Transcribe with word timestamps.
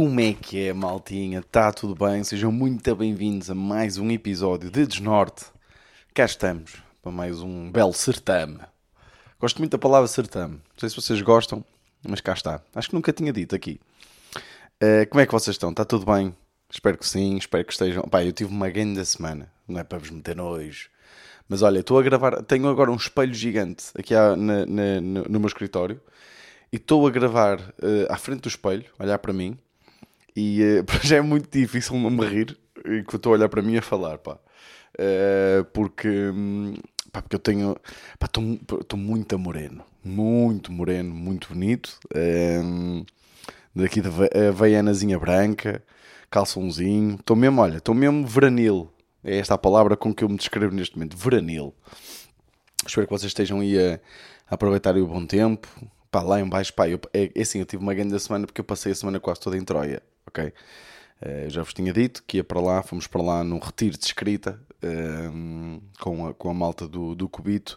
Como 0.00 0.20
é 0.20 0.32
que 0.32 0.68
é, 0.68 0.72
maltinha? 0.72 1.40
Está 1.40 1.72
tudo 1.72 1.92
bem? 1.92 2.22
Sejam 2.22 2.52
muito 2.52 2.94
bem-vindos 2.94 3.50
a 3.50 3.54
mais 3.56 3.98
um 3.98 4.08
episódio 4.12 4.70
de 4.70 4.86
Desnorte. 4.86 5.46
Cá 6.14 6.24
estamos 6.24 6.76
para 7.02 7.10
mais 7.10 7.40
um 7.40 7.68
belo 7.72 7.92
certame. 7.92 8.60
Gosto 9.40 9.58
muito 9.58 9.72
da 9.72 9.78
palavra 9.78 10.06
certame. 10.06 10.54
Não 10.54 10.78
sei 10.78 10.88
se 10.88 10.94
vocês 10.94 11.20
gostam, 11.20 11.64
mas 12.08 12.20
cá 12.20 12.32
está. 12.32 12.62
Acho 12.76 12.90
que 12.90 12.94
nunca 12.94 13.12
tinha 13.12 13.32
dito 13.32 13.56
aqui. 13.56 13.80
Uh, 14.80 15.04
como 15.10 15.20
é 15.20 15.26
que 15.26 15.32
vocês 15.32 15.56
estão? 15.56 15.70
Está 15.70 15.84
tudo 15.84 16.06
bem? 16.06 16.32
Espero 16.70 16.96
que 16.96 17.04
sim, 17.04 17.36
espero 17.36 17.64
que 17.64 17.72
estejam. 17.72 18.04
Pá, 18.04 18.24
eu 18.24 18.32
tive 18.32 18.54
uma 18.54 18.70
grande 18.70 19.04
semana, 19.04 19.50
não 19.66 19.80
é 19.80 19.82
para 19.82 19.98
vos 19.98 20.10
meter 20.10 20.36
nojo. 20.36 20.90
Mas 21.48 21.60
olha, 21.60 21.80
estou 21.80 21.98
a 21.98 22.04
gravar. 22.04 22.40
Tenho 22.44 22.68
agora 22.68 22.92
um 22.92 22.96
espelho 22.96 23.34
gigante 23.34 23.86
aqui 23.98 24.14
na, 24.14 24.36
na, 24.36 25.00
no, 25.00 25.24
no 25.24 25.40
meu 25.40 25.48
escritório 25.48 26.00
e 26.72 26.76
estou 26.76 27.04
a 27.04 27.10
gravar 27.10 27.58
uh, 27.58 28.06
à 28.08 28.16
frente 28.16 28.42
do 28.42 28.48
espelho, 28.48 28.84
olhar 28.96 29.18
para 29.18 29.32
mim, 29.32 29.58
e 30.38 30.62
uh, 30.80 30.84
já 31.02 31.16
é 31.16 31.20
muito 31.20 31.50
difícil 31.50 31.96
não 31.96 32.10
me 32.10 32.24
rir 32.24 32.56
enquanto 32.86 33.16
estou 33.16 33.32
a 33.32 33.36
olhar 33.36 33.48
para 33.48 33.60
mim 33.60 33.76
a 33.76 33.82
falar, 33.82 34.18
pá. 34.18 34.38
Uh, 34.94 35.64
porque, 35.72 36.08
hum, 36.08 36.74
pá, 37.10 37.20
porque 37.20 37.34
eu 37.34 37.40
tenho. 37.40 37.76
Estou 38.22 38.98
muito 38.98 39.36
moreno, 39.36 39.84
muito 40.04 40.72
moreno, 40.72 41.12
muito 41.12 41.48
bonito. 41.48 41.98
Um, 42.14 43.04
daqui 43.74 44.00
da 44.00 44.10
veianazinha 44.52 45.18
branca, 45.18 45.82
calçãozinho. 46.30 47.16
Estou 47.16 47.36
mesmo, 47.36 47.60
olha, 47.60 47.78
estou 47.78 47.94
mesmo 47.94 48.26
veranil. 48.26 48.92
É 49.24 49.38
esta 49.38 49.54
a 49.54 49.58
palavra 49.58 49.96
com 49.96 50.14
que 50.14 50.22
eu 50.22 50.28
me 50.28 50.36
descrevo 50.36 50.74
neste 50.74 50.96
momento, 50.96 51.16
veranil. 51.16 51.74
Espero 52.86 53.06
que 53.08 53.12
vocês 53.12 53.30
estejam 53.30 53.60
aí 53.60 53.76
a, 53.76 54.00
a 54.48 54.54
aproveitarem 54.54 55.02
o 55.02 55.06
bom 55.06 55.26
tempo, 55.26 55.68
pá, 56.10 56.22
lá 56.22 56.40
em 56.40 56.48
baixo, 56.48 56.72
pá, 56.72 56.88
eu, 56.88 57.00
é, 57.12 57.30
é 57.34 57.42
assim, 57.42 57.58
eu 57.58 57.66
tive 57.66 57.82
uma 57.82 57.94
grande 57.94 58.18
semana 58.20 58.46
porque 58.46 58.60
eu 58.60 58.64
passei 58.64 58.92
a 58.92 58.94
semana 58.94 59.20
quase 59.20 59.40
toda 59.40 59.56
em 59.56 59.64
Troia, 59.64 60.02
ok? 60.28 60.46
Uh, 60.46 61.44
eu 61.44 61.50
já 61.50 61.62
vos 61.62 61.74
tinha 61.74 61.92
dito 61.92 62.22
que 62.24 62.36
ia 62.36 62.44
para 62.44 62.60
lá, 62.60 62.82
fomos 62.82 63.06
para 63.06 63.22
lá 63.22 63.42
num 63.42 63.58
retiro 63.58 63.98
de 63.98 64.04
escrita 64.04 64.60
uh, 64.82 65.82
com, 66.00 66.28
a, 66.28 66.34
com 66.34 66.50
a 66.50 66.54
malta 66.54 66.86
do, 66.86 67.14
do 67.14 67.28
Cubito, 67.28 67.76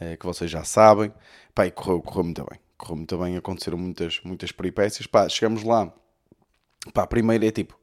uh, 0.00 0.16
que 0.16 0.24
vocês 0.24 0.50
já 0.50 0.62
sabem, 0.62 1.12
pá, 1.54 1.66
e 1.66 1.70
correu, 1.70 2.00
correu 2.00 2.24
muito 2.24 2.46
bem, 2.48 2.60
correu 2.78 2.96
muito 2.96 3.18
bem, 3.18 3.36
aconteceram 3.36 3.76
muitas, 3.76 4.20
muitas 4.22 4.52
peripécias, 4.52 5.06
pá, 5.06 5.28
chegamos 5.28 5.64
lá, 5.64 5.92
pá, 6.94 7.06
primeiro 7.06 7.44
é 7.44 7.50
tipo, 7.50 7.78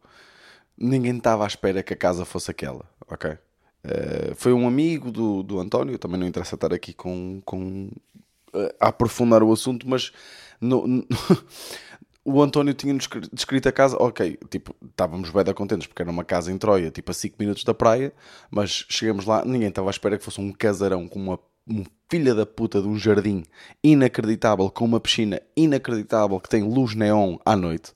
ninguém 0.77 1.17
estava 1.17 1.43
à 1.43 1.47
espera 1.47 1.83
que 1.83 1.93
a 1.93 1.97
casa 1.97 2.23
fosse 2.23 2.49
aquela, 2.49 2.89
ok? 3.09 3.31
Uh, 3.31 4.35
foi 4.35 4.53
um 4.53 4.67
amigo 4.67 5.11
do, 5.11 5.43
do 5.43 5.59
António, 5.59 5.97
também 5.99 6.19
não 6.19 6.27
interessa 6.27 6.55
estar 6.55 6.73
aqui 6.73 6.93
com, 6.93 7.41
com 7.43 7.89
a 8.79 8.87
aprofundar 8.87 9.43
o 9.43 9.51
assunto, 9.51 9.87
mas 9.87 10.11
no, 10.59 10.87
no, 10.87 11.07
o 12.29 12.41
António 12.41 12.73
tinha-nos 12.73 13.07
descrito 13.31 13.69
a 13.69 13.71
casa, 13.71 13.95
ok, 13.97 14.37
tipo, 14.49 14.75
estávamos 14.83 15.29
bem 15.29 15.43
da 15.43 15.53
contentes 15.53 15.87
porque 15.87 16.01
era 16.01 16.11
uma 16.11 16.25
casa 16.25 16.51
em 16.51 16.57
Troia, 16.57 16.91
tipo 16.91 17.09
a 17.09 17.13
5 17.13 17.37
minutos 17.39 17.63
da 17.63 17.73
praia, 17.73 18.13
mas 18.51 18.85
chegamos 18.89 19.25
lá, 19.25 19.45
ninguém 19.45 19.69
estava 19.69 19.89
à 19.89 19.91
espera 19.91 20.17
que 20.17 20.25
fosse 20.25 20.41
um 20.41 20.51
casarão 20.51 21.07
com 21.07 21.19
uma 21.19 21.39
um 21.69 21.83
filha 22.09 22.33
da 22.33 22.45
puta 22.45 22.81
de 22.81 22.87
um 22.87 22.97
jardim 22.97 23.43
inacreditável, 23.83 24.69
com 24.69 24.85
uma 24.85 24.99
piscina 24.99 25.41
inacreditável 25.55 26.39
que 26.39 26.47
tem 26.47 26.63
luz 26.63 26.95
neon 26.95 27.37
à 27.45 27.57
noite. 27.57 27.93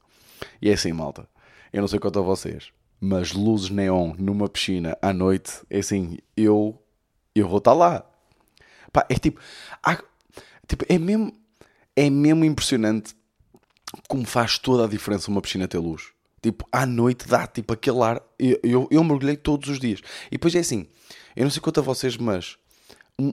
E 0.62 0.70
é 0.70 0.73
assim, 0.73 0.92
malta. 0.92 1.26
Eu 1.72 1.80
não 1.80 1.88
sei 1.88 1.98
quanto 1.98 2.20
a 2.20 2.22
vocês, 2.22 2.70
mas 3.00 3.32
luzes 3.32 3.70
neon 3.70 4.14
numa 4.18 4.50
piscina 4.50 4.98
à 5.02 5.14
noite, 5.14 5.62
é 5.70 5.80
assim, 5.80 6.18
eu 6.36 6.82
eu 7.34 7.48
vou 7.48 7.60
estar 7.60 7.73
lá. 7.73 8.06
Pá, 8.92 9.05
é 9.10 9.16
tipo, 9.16 9.39
há, 9.82 9.98
Tipo, 10.72 10.86
é 10.88 10.98
mesmo, 10.98 11.34
é 11.98 12.10
mesmo 12.10 12.45
impressionante 12.45 13.14
como 14.08 14.26
faz 14.26 14.58
toda 14.58 14.86
a 14.86 14.88
diferença 14.88 15.30
uma 15.30 15.42
piscina 15.42 15.68
ter 15.68 15.80
luz. 15.80 16.10
Tipo, 16.42 16.68
à 16.72 16.86
noite 16.86 17.28
dá 17.28 17.46
tipo 17.46 17.74
aquele 17.74 18.02
ar. 18.02 18.22
Eu, 18.40 18.60
eu, 18.64 18.88
eu 18.90 19.04
mergulhei 19.04 19.38
todos 19.38 19.70
os 19.70 19.80
dias. 19.80 20.02
E 20.28 20.32
depois 20.32 20.56
é 20.56 20.60
assim, 20.60 20.88
eu 21.36 21.44
não 21.44 21.52
sei 21.52 21.62
quanto 21.62 21.80
a 21.80 21.84
vocês, 21.84 22.18
mas 22.18 22.58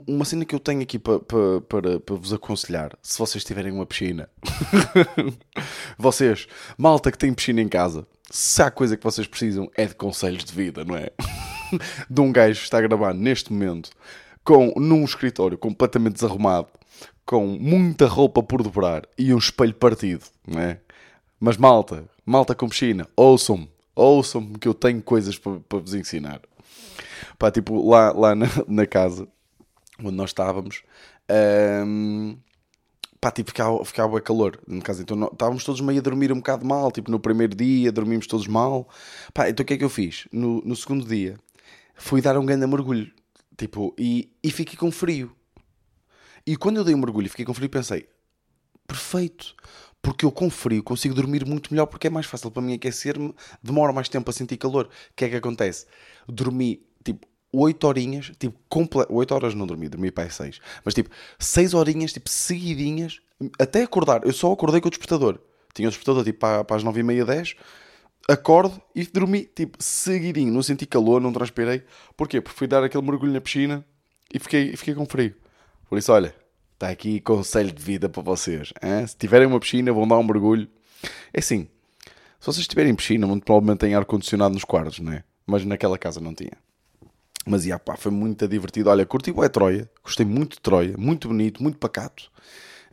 uma 0.07 0.25
cena 0.25 0.45
que 0.45 0.53
eu 0.53 0.59
tenho 0.59 0.81
aqui 0.81 0.99
para, 0.99 1.19
para, 1.19 1.61
para, 1.61 1.99
para 1.99 2.15
vos 2.15 2.31
aconselhar, 2.31 2.95
se 3.01 3.17
vocês 3.17 3.43
tiverem 3.43 3.71
uma 3.71 3.85
piscina, 3.85 4.29
vocês, 5.97 6.47
malta 6.77 7.11
que 7.11 7.17
tem 7.17 7.33
piscina 7.33 7.61
em 7.61 7.67
casa, 7.67 8.05
se 8.29 8.61
há 8.61 8.69
coisa 8.69 8.95
que 8.95 9.03
vocês 9.03 9.25
precisam 9.25 9.69
é 9.75 9.85
de 9.85 9.95
conselhos 9.95 10.43
de 10.43 10.53
vida, 10.53 10.85
não 10.85 10.95
é? 10.95 11.09
de 12.09 12.21
um 12.21 12.31
gajo 12.31 12.59
que 12.59 12.65
está 12.65 12.77
a 12.77 12.81
gravar 12.81 13.13
neste 13.13 13.51
momento 13.51 13.89
com, 14.43 14.73
num 14.77 15.03
escritório 15.03 15.57
completamente 15.57 16.13
desarrumado 16.13 16.67
com 17.25 17.45
muita 17.45 18.07
roupa 18.07 18.41
por 18.41 18.63
dobrar 18.63 19.03
e 19.17 19.33
um 19.33 19.37
espelho 19.37 19.73
partido, 19.73 20.25
não 20.47 20.59
é? 20.59 20.79
Mas 21.39 21.57
malta, 21.57 22.03
malta 22.25 22.55
com 22.55 22.67
piscina, 22.67 23.07
ouçam-me, 23.15 23.69
ouçam-me 23.95 24.57
que 24.57 24.67
eu 24.67 24.73
tenho 24.73 25.01
coisas 25.01 25.37
para, 25.37 25.59
para 25.59 25.79
vos 25.79 25.93
ensinar. 25.93 26.41
Pá, 27.37 27.51
tipo, 27.51 27.87
lá, 27.87 28.11
lá 28.11 28.35
na, 28.35 28.47
na 28.67 28.85
casa 28.85 29.27
onde 30.03 30.15
nós 30.15 30.29
estávamos, 30.29 30.83
um, 31.85 32.37
pá, 33.19 33.31
tipo, 33.31 33.49
ficava, 33.49 33.83
ficava 33.85 34.21
calor 34.21 34.59
na 34.67 34.81
casa, 34.81 35.01
então 35.01 35.15
nós, 35.15 35.31
estávamos 35.31 35.63
todos 35.63 35.81
meio 35.81 35.99
a 35.99 36.01
dormir 36.01 36.31
um 36.31 36.37
bocado 36.37 36.65
mal, 36.65 36.91
tipo, 36.91 37.11
no 37.11 37.19
primeiro 37.19 37.55
dia 37.55 37.91
dormimos 37.91 38.27
todos 38.27 38.47
mal, 38.47 38.87
pá, 39.33 39.49
então 39.49 39.63
o 39.63 39.67
que 39.67 39.73
é 39.73 39.77
que 39.77 39.83
eu 39.83 39.89
fiz? 39.89 40.27
No, 40.31 40.61
no 40.61 40.75
segundo 40.75 41.05
dia, 41.05 41.37
fui 41.95 42.21
dar 42.21 42.37
um 42.37 42.45
grande 42.45 42.65
mergulho, 42.65 43.11
tipo, 43.57 43.93
e, 43.97 44.31
e 44.43 44.51
fiquei 44.51 44.77
com 44.77 44.91
frio. 44.91 45.31
E 46.49 46.55
quando 46.57 46.77
eu 46.77 46.83
dei 46.83 46.95
um 46.95 46.97
mergulho 46.97 47.27
e 47.27 47.29
fiquei 47.29 47.45
com 47.45 47.53
frio, 47.53 47.69
pensei: 47.69 48.09
perfeito, 48.87 49.53
porque 50.01 50.25
eu 50.25 50.31
com 50.31 50.49
frio 50.49 50.81
consigo 50.81 51.13
dormir 51.13 51.45
muito 51.45 51.71
melhor 51.71 51.85
porque 51.85 52.07
é 52.07 52.09
mais 52.09 52.25
fácil 52.25 52.49
para 52.49 52.59
mim 52.59 52.73
aquecer-me, 52.73 53.35
demora 53.61 53.93
mais 53.93 54.09
tempo 54.09 54.27
a 54.31 54.33
sentir 54.33 54.57
calor. 54.57 54.87
O 54.87 54.89
que 55.15 55.25
é 55.25 55.29
que 55.29 55.35
acontece? 55.35 55.85
Dormi 56.27 56.81
tipo 57.03 57.27
8 57.53 57.83
horinhas, 57.85 58.31
tipo, 58.39 58.57
comple... 58.67 59.05
8 59.09 59.31
horas 59.35 59.53
não 59.53 59.67
dormi, 59.67 59.87
dormi 59.87 60.09
para 60.09 60.27
6, 60.27 60.59
mas 60.83 60.95
tipo 60.95 61.11
6 61.37 61.75
horinhas, 61.75 62.13
tipo, 62.13 62.27
seguidinhas, 62.27 63.19
até 63.59 63.83
acordar. 63.83 64.25
Eu 64.25 64.33
só 64.33 64.51
acordei 64.51 64.81
com 64.81 64.87
o 64.87 64.91
despertador. 64.91 65.39
Tinha 65.75 65.87
o 65.87 65.91
despertador 65.91 66.23
tipo 66.23 66.39
para, 66.39 66.63
para 66.63 66.77
as 66.77 66.83
9 66.83 66.99
e 66.99 67.03
meia, 67.03 67.25
10, 67.25 67.55
acordo 68.27 68.81
e 68.95 69.05
dormi, 69.05 69.43
tipo, 69.43 69.77
seguidinho. 69.79 70.51
Não 70.51 70.63
senti 70.63 70.87
calor, 70.87 71.21
não 71.21 71.31
transpirei. 71.31 71.83
Porquê? 72.17 72.41
Porque 72.41 72.57
fui 72.57 72.65
dar 72.65 72.83
aquele 72.83 73.03
mergulho 73.03 73.33
na 73.33 73.39
piscina 73.39 73.85
e 74.33 74.39
fiquei, 74.39 74.75
fiquei 74.75 74.95
com 74.95 75.05
frio. 75.05 75.35
Por 75.89 75.97
isso, 75.97 76.11
olha, 76.11 76.35
está 76.79 76.89
aqui 76.89 77.19
conselho 77.19 77.73
de 77.73 77.83
vida 77.83 78.07
para 78.07 78.23
vocês. 78.23 78.71
Hein? 78.81 79.05
Se 79.05 79.17
tiverem 79.17 79.45
uma 79.45 79.59
piscina, 79.59 79.91
vão 79.91 80.07
dar 80.07 80.17
um 80.17 80.23
mergulho. 80.23 80.67
É 81.33 81.39
assim, 81.39 81.67
se 82.39 82.45
vocês 82.45 82.65
tiverem 82.65 82.95
piscina, 82.95 83.27
muito 83.27 83.43
provavelmente 83.43 83.79
têm 83.79 83.95
ar-condicionado 83.95 84.53
nos 84.53 84.63
quartos, 84.63 84.99
não 84.99 85.11
é? 85.11 85.23
Mas 85.45 85.65
naquela 85.65 85.97
casa 85.97 86.21
não 86.21 86.33
tinha. 86.33 86.53
Mas, 87.45 87.65
yeah, 87.65 87.83
pá, 87.83 87.97
foi 87.97 88.11
muito 88.11 88.47
divertido. 88.47 88.89
Olha, 88.89 89.05
curti 89.05 89.31
o 89.31 89.43
é 89.43 89.49
Troia. 89.49 89.89
Gostei 90.03 90.25
muito 90.25 90.53
de 90.53 90.61
Troia. 90.61 90.95
Muito 90.97 91.27
bonito, 91.27 91.61
muito 91.61 91.77
pacato. 91.77 92.31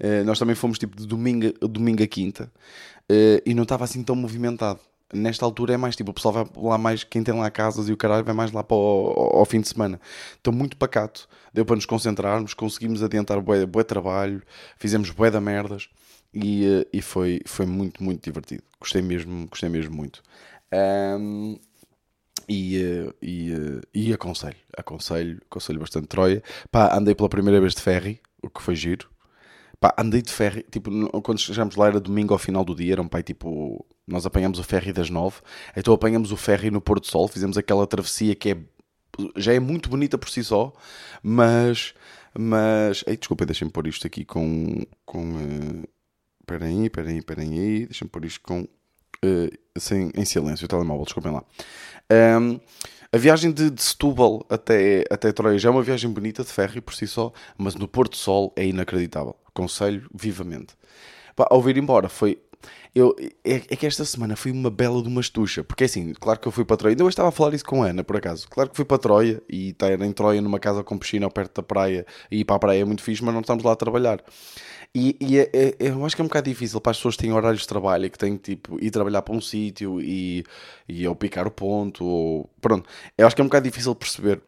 Uh, 0.00 0.24
nós 0.24 0.38
também 0.38 0.54
fomos 0.54 0.78
tipo 0.78 0.96
de 0.96 1.06
domingo, 1.06 1.52
domingo 1.60 2.02
a 2.02 2.06
quinta. 2.06 2.50
Uh, 3.10 3.40
e 3.44 3.54
não 3.54 3.62
estava 3.62 3.84
assim 3.84 4.02
tão 4.02 4.16
movimentado 4.16 4.80
nesta 5.12 5.44
altura 5.44 5.74
é 5.74 5.76
mais 5.76 5.94
tipo, 5.94 6.10
o 6.10 6.14
pessoal 6.14 6.34
vai 6.34 6.46
lá 6.56 6.78
mais, 6.78 7.04
quem 7.04 7.22
tem 7.22 7.34
lá 7.34 7.50
casas 7.50 7.88
e 7.88 7.92
o 7.92 7.96
caralho 7.96 8.24
vai 8.24 8.34
mais 8.34 8.52
lá 8.52 8.62
para 8.62 8.76
o, 8.76 9.38
ao, 9.38 9.44
fim 9.44 9.60
de 9.60 9.68
semana. 9.68 10.00
Então, 10.40 10.52
muito 10.52 10.76
pacato, 10.76 11.28
deu 11.52 11.64
para 11.64 11.76
nos 11.76 11.86
concentrarmos, 11.86 12.54
conseguimos 12.54 13.02
adiantar 13.02 13.40
bué, 13.40 13.64
bué 13.66 13.84
trabalho, 13.84 14.42
fizemos 14.78 15.10
bué 15.10 15.30
da 15.30 15.40
merdas 15.40 15.88
e, 16.34 16.66
eh, 16.66 16.86
e 16.92 17.02
foi, 17.02 17.40
foi 17.46 17.66
muito, 17.66 18.02
muito 18.02 18.22
divertido. 18.24 18.62
Gostei 18.80 19.02
mesmo, 19.02 19.46
gostei 19.48 19.68
mesmo 19.68 19.94
muito. 19.94 20.22
Um, 20.72 21.58
e, 22.48 22.76
eh, 22.76 23.14
e, 23.22 23.52
eh, 23.52 23.80
e 23.94 24.12
aconselho, 24.12 24.56
aconselho, 24.76 25.40
aconselho 25.50 25.80
bastante 25.80 26.06
Troia. 26.08 26.42
Pá, 26.70 26.96
andei 26.96 27.14
pela 27.14 27.28
primeira 27.28 27.60
vez 27.60 27.74
de 27.74 27.80
ferry, 27.82 28.20
o 28.42 28.50
que 28.50 28.62
foi 28.62 28.74
giro. 28.76 29.08
Pá, 29.80 29.94
andei 29.98 30.22
de 30.22 30.32
ferry, 30.32 30.64
tipo, 30.70 30.90
quando 31.22 31.38
chegámos 31.38 31.76
lá 31.76 31.88
era 31.88 32.00
domingo 32.00 32.32
ao 32.32 32.38
final 32.38 32.64
do 32.64 32.74
dia, 32.74 32.94
era 32.94 33.02
um 33.02 33.08
pai 33.08 33.22
tipo 33.22 33.84
nós 34.06 34.24
apanhamos 34.24 34.58
o 34.58 34.64
ferry 34.64 34.92
das 34.92 35.10
nove, 35.10 35.38
então 35.76 35.92
apanhamos 35.92 36.30
o 36.30 36.36
ferry 36.36 36.70
no 36.70 36.80
Porto 36.80 37.08
Sol, 37.08 37.26
fizemos 37.26 37.58
aquela 37.58 37.86
travessia 37.86 38.34
que 38.34 38.50
é, 38.50 38.58
já 39.36 39.52
é 39.52 39.58
muito 39.58 39.88
bonita 39.88 40.16
por 40.16 40.28
si 40.28 40.44
só, 40.44 40.72
mas. 41.22 41.94
Mas. 42.38 43.02
Ei, 43.06 43.16
desculpa, 43.16 43.46
deixem-me 43.46 43.72
pôr 43.72 43.86
isto 43.86 44.06
aqui 44.06 44.24
com. 44.24 44.84
com 45.04 45.32
uh, 45.32 45.88
peraí, 46.46 46.88
peraí, 46.90 47.22
peraí. 47.22 47.86
Deixem-me 47.86 48.10
pôr 48.10 48.24
isto 48.24 48.40
com. 48.42 48.68
Uh, 49.24 49.50
sem, 49.78 50.12
em 50.14 50.24
silêncio, 50.24 50.66
o 50.66 50.68
telemóvel, 50.68 51.04
desculpem 51.04 51.32
lá. 51.32 51.42
Um, 52.40 52.60
a 53.12 53.18
viagem 53.18 53.50
de, 53.50 53.70
de 53.70 53.82
Setúbal 53.82 54.44
até, 54.48 55.04
até 55.10 55.32
Troia 55.32 55.58
já 55.58 55.68
é 55.68 55.72
uma 55.72 55.82
viagem 55.82 56.10
bonita 56.10 56.44
de 56.44 56.50
ferry 56.50 56.80
por 56.80 56.94
si 56.94 57.06
só, 57.06 57.32
mas 57.56 57.74
no 57.74 57.88
Porto 57.88 58.16
Sol 58.16 58.52
é 58.54 58.66
inacreditável. 58.66 59.34
Aconselho 59.46 60.08
vivamente. 60.14 60.74
Ao 61.36 61.60
vir 61.62 61.76
embora 61.76 62.08
foi 62.08 62.38
eu, 62.96 63.14
é, 63.44 63.56
é, 63.56 63.76
que 63.76 63.86
esta 63.86 64.06
semana 64.06 64.36
foi 64.36 64.50
uma 64.50 64.70
bela 64.70 65.02
de 65.02 65.08
uma 65.08 65.20
estucha. 65.20 65.62
Porque 65.62 65.84
assim, 65.84 66.14
claro 66.14 66.40
que 66.40 66.48
eu 66.48 66.52
fui 66.52 66.64
para 66.64 66.78
Troia. 66.78 66.92
Ainda 66.92 67.04
hoje 67.04 67.12
estava 67.12 67.28
a 67.28 67.32
falar 67.32 67.52
isso 67.52 67.64
com 67.66 67.82
a 67.82 67.88
Ana, 67.88 68.02
por 68.02 68.16
acaso. 68.16 68.48
Claro 68.48 68.70
que 68.70 68.76
fui 68.76 68.86
para 68.86 68.96
Troia 68.96 69.42
e 69.50 69.68
estar 69.68 70.00
em 70.00 70.12
Troia 70.12 70.40
numa 70.40 70.58
casa 70.58 70.82
com 70.82 70.96
piscina 70.96 71.28
perto 71.28 71.56
da 71.56 71.62
praia. 71.62 72.06
E 72.30 72.40
ir 72.40 72.44
para 72.46 72.56
a 72.56 72.58
praia 72.58 72.80
é 72.80 72.84
muito 72.86 73.02
fixe, 73.02 73.22
mas 73.22 73.34
não 73.34 73.42
estamos 73.42 73.62
lá 73.62 73.72
a 73.72 73.76
trabalhar. 73.76 74.24
E, 74.94 75.14
e 75.20 75.38
é, 75.38 75.50
é, 75.52 75.74
eu 75.78 76.06
acho 76.06 76.16
que 76.16 76.22
é 76.22 76.24
um 76.24 76.28
bocado 76.28 76.48
difícil 76.48 76.80
para 76.80 76.92
as 76.92 76.96
pessoas 76.96 77.16
que 77.16 77.24
têm 77.24 77.32
horários 77.34 77.60
de 77.60 77.68
trabalho 77.68 78.06
e 78.06 78.10
que 78.10 78.16
têm 78.16 78.34
tipo 78.38 78.82
ir 78.82 78.90
trabalhar 78.90 79.20
para 79.20 79.34
um 79.34 79.42
sítio 79.42 80.00
e, 80.00 80.42
e 80.88 81.06
ou 81.06 81.14
picar 81.14 81.46
o 81.46 81.50
ponto. 81.50 82.02
Ou, 82.02 82.50
pronto, 82.62 82.88
eu 83.18 83.26
acho 83.26 83.36
que 83.36 83.42
é 83.42 83.44
um 83.44 83.48
bocado 83.48 83.68
difícil 83.68 83.94
perceber 83.94 84.40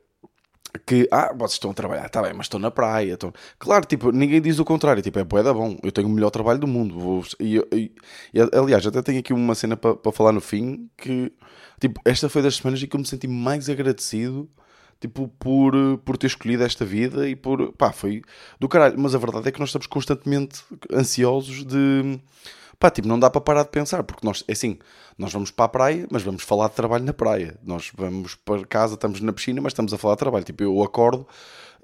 que, 0.87 1.09
ah, 1.11 1.33
vocês 1.35 1.55
estão 1.55 1.71
a 1.71 1.75
trabalhar, 1.75 2.07
está 2.07 2.23
bem, 2.23 2.33
mas 2.35 2.47
estão 2.47 2.61
na 2.61 2.71
praia. 2.71 3.15
Estão... 3.15 3.33
Claro, 3.59 3.85
tipo, 3.87 4.13
ninguém 4.13 4.41
diz 4.41 4.59
o 4.59 4.65
contrário, 4.65 5.03
tipo, 5.03 5.19
é 5.19 5.25
boeda 5.25 5.53
bom, 5.53 5.77
eu 5.83 5.93
tenho 5.93 6.09
o 6.09 6.11
melhor 6.11 6.31
trabalho 6.31 6.59
do 6.59 6.67
mundo. 6.67 6.99
Vou... 6.99 7.25
E, 7.41 7.57
e, 7.73 7.93
e, 8.35 8.41
aliás, 8.53 8.87
até 8.87 9.03
tenho 9.03 9.21
aqui 9.21 9.33
uma 9.33 9.55
cena 9.55 9.77
para, 9.77 9.95
para 9.95 10.13
falar 10.13 10.33
no 10.33 10.41
fim 10.41 10.89
que, 10.97 11.33
tipo, 11.81 12.01
esta 12.05 12.29
foi 12.29 12.43
das 12.43 12.57
semanas 12.57 12.83
em 12.83 12.87
que 12.87 12.97
eu 12.97 13.01
me 13.01 13.07
senti 13.07 13.27
mais 13.29 13.69
agradecido, 13.69 14.49
tipo, 15.01 15.29
por, 15.39 15.75
por 16.05 16.17
ter 16.17 16.27
escolhido 16.27 16.65
esta 16.65 16.85
vida 16.85 17.29
e 17.29 17.37
por, 17.37 17.73
pá, 17.73 17.93
foi 17.93 18.23
do 18.61 18.69
caralho. 18.69 18.99
Mas 18.99 19.15
a 19.15 19.19
verdade 19.19 19.49
é 19.49 19.53
que 19.53 19.61
nós 19.61 19.71
estamos 19.71 19.87
constantemente 19.87 20.63
ansiosos 20.93 21.65
de 21.65 22.21
Pá, 22.79 22.91
tipo, 22.91 23.09
não 23.09 23.19
dá 23.19 23.29
para 23.29 23.41
parar 23.41 23.65
de 23.65 23.71
pensar, 23.71 24.05
porque 24.05 24.25
nós, 24.25 24.45
é 24.47 24.53
assim, 24.53 24.79
nós 25.17 25.33
vamos 25.33 25.51
para 25.51 25.65
a 25.65 25.69
praia, 25.69 26.07
mas 26.11 26.23
vamos 26.23 26.45
falar 26.45 26.69
de 26.69 26.75
trabalho 26.75 27.05
na 27.05 27.13
praia. 27.13 27.59
Nós 27.65 27.91
vamos 27.97 28.37
para 28.37 28.65
casa, 28.65 28.95
estamos 28.95 29.21
na 29.21 29.33
piscina, 29.33 29.61
mas 29.61 29.73
estamos 29.73 29.93
a 29.93 29.99
falar 29.99 30.15
de 30.15 30.21
trabalho. 30.21 30.45
Tipo, 30.45 30.63
eu 30.63 30.83
acordo 30.83 31.27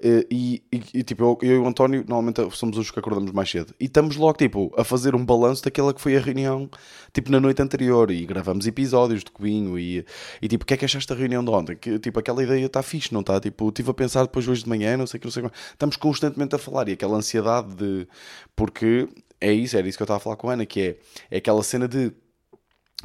eh, 0.01 0.25
e, 0.29 0.63
e, 0.71 0.83
e 0.99 1.03
tipo, 1.03 1.23
eu, 1.23 1.49
eu, 1.49 1.55
e 1.55 1.59
o 1.59 1.67
António, 1.67 2.03
normalmente 2.07 2.41
somos 2.55 2.77
os 2.77 2.91
que 2.91 2.99
acordamos 2.99 3.31
mais 3.31 3.49
cedo. 3.49 3.73
E 3.79 3.85
estamos 3.85 4.15
logo, 4.15 4.37
tipo, 4.37 4.73
a 4.77 4.83
fazer 4.83 5.15
um 5.15 5.25
balanço 5.25 5.63
daquela 5.63 5.93
que 5.93 6.01
foi 6.01 6.15
a 6.17 6.19
reunião, 6.19 6.69
tipo, 7.13 7.31
na 7.31 7.39
noite 7.39 7.61
anterior. 7.61 8.11
E 8.11 8.25
gravamos 8.25 8.67
episódios 8.67 9.23
de 9.23 9.31
Cubinho. 9.31 9.79
E, 9.79 10.05
e 10.41 10.47
tipo, 10.47 10.63
o 10.63 10.67
que 10.67 10.73
é 10.73 10.77
que 10.77 10.85
achaste 10.85 11.09
da 11.13 11.19
reunião 11.19 11.43
de 11.43 11.49
ontem? 11.51 11.75
Que, 11.75 11.99
tipo, 11.99 12.19
aquela 12.19 12.43
ideia 12.43 12.65
está 12.65 12.83
fixe, 12.83 13.13
não 13.13 13.21
está? 13.21 13.39
Tipo, 13.39 13.69
estive 13.69 13.91
a 13.91 13.93
pensar 13.93 14.23
depois 14.23 14.47
hoje 14.47 14.63
de 14.63 14.69
manhã, 14.69 14.97
não 14.97 15.07
sei 15.07 15.17
o 15.17 15.21
que, 15.21 15.27
não 15.27 15.31
sei 15.31 15.43
como. 15.43 15.53
Estamos 15.71 15.95
constantemente 15.97 16.55
a 16.55 16.57
falar. 16.57 16.87
E 16.89 16.93
aquela 16.93 17.17
ansiedade 17.17 17.73
de... 17.75 18.07
Porque 18.55 19.07
é 19.39 19.51
isso, 19.51 19.77
era 19.77 19.87
isso 19.87 19.97
que 19.97 20.01
eu 20.01 20.05
estava 20.05 20.17
a 20.17 20.21
falar 20.21 20.35
com 20.35 20.49
a 20.49 20.53
Ana, 20.53 20.65
que 20.65 20.81
é, 20.81 20.97
é 21.31 21.37
aquela 21.37 21.63
cena 21.63 21.87
de 21.87 22.11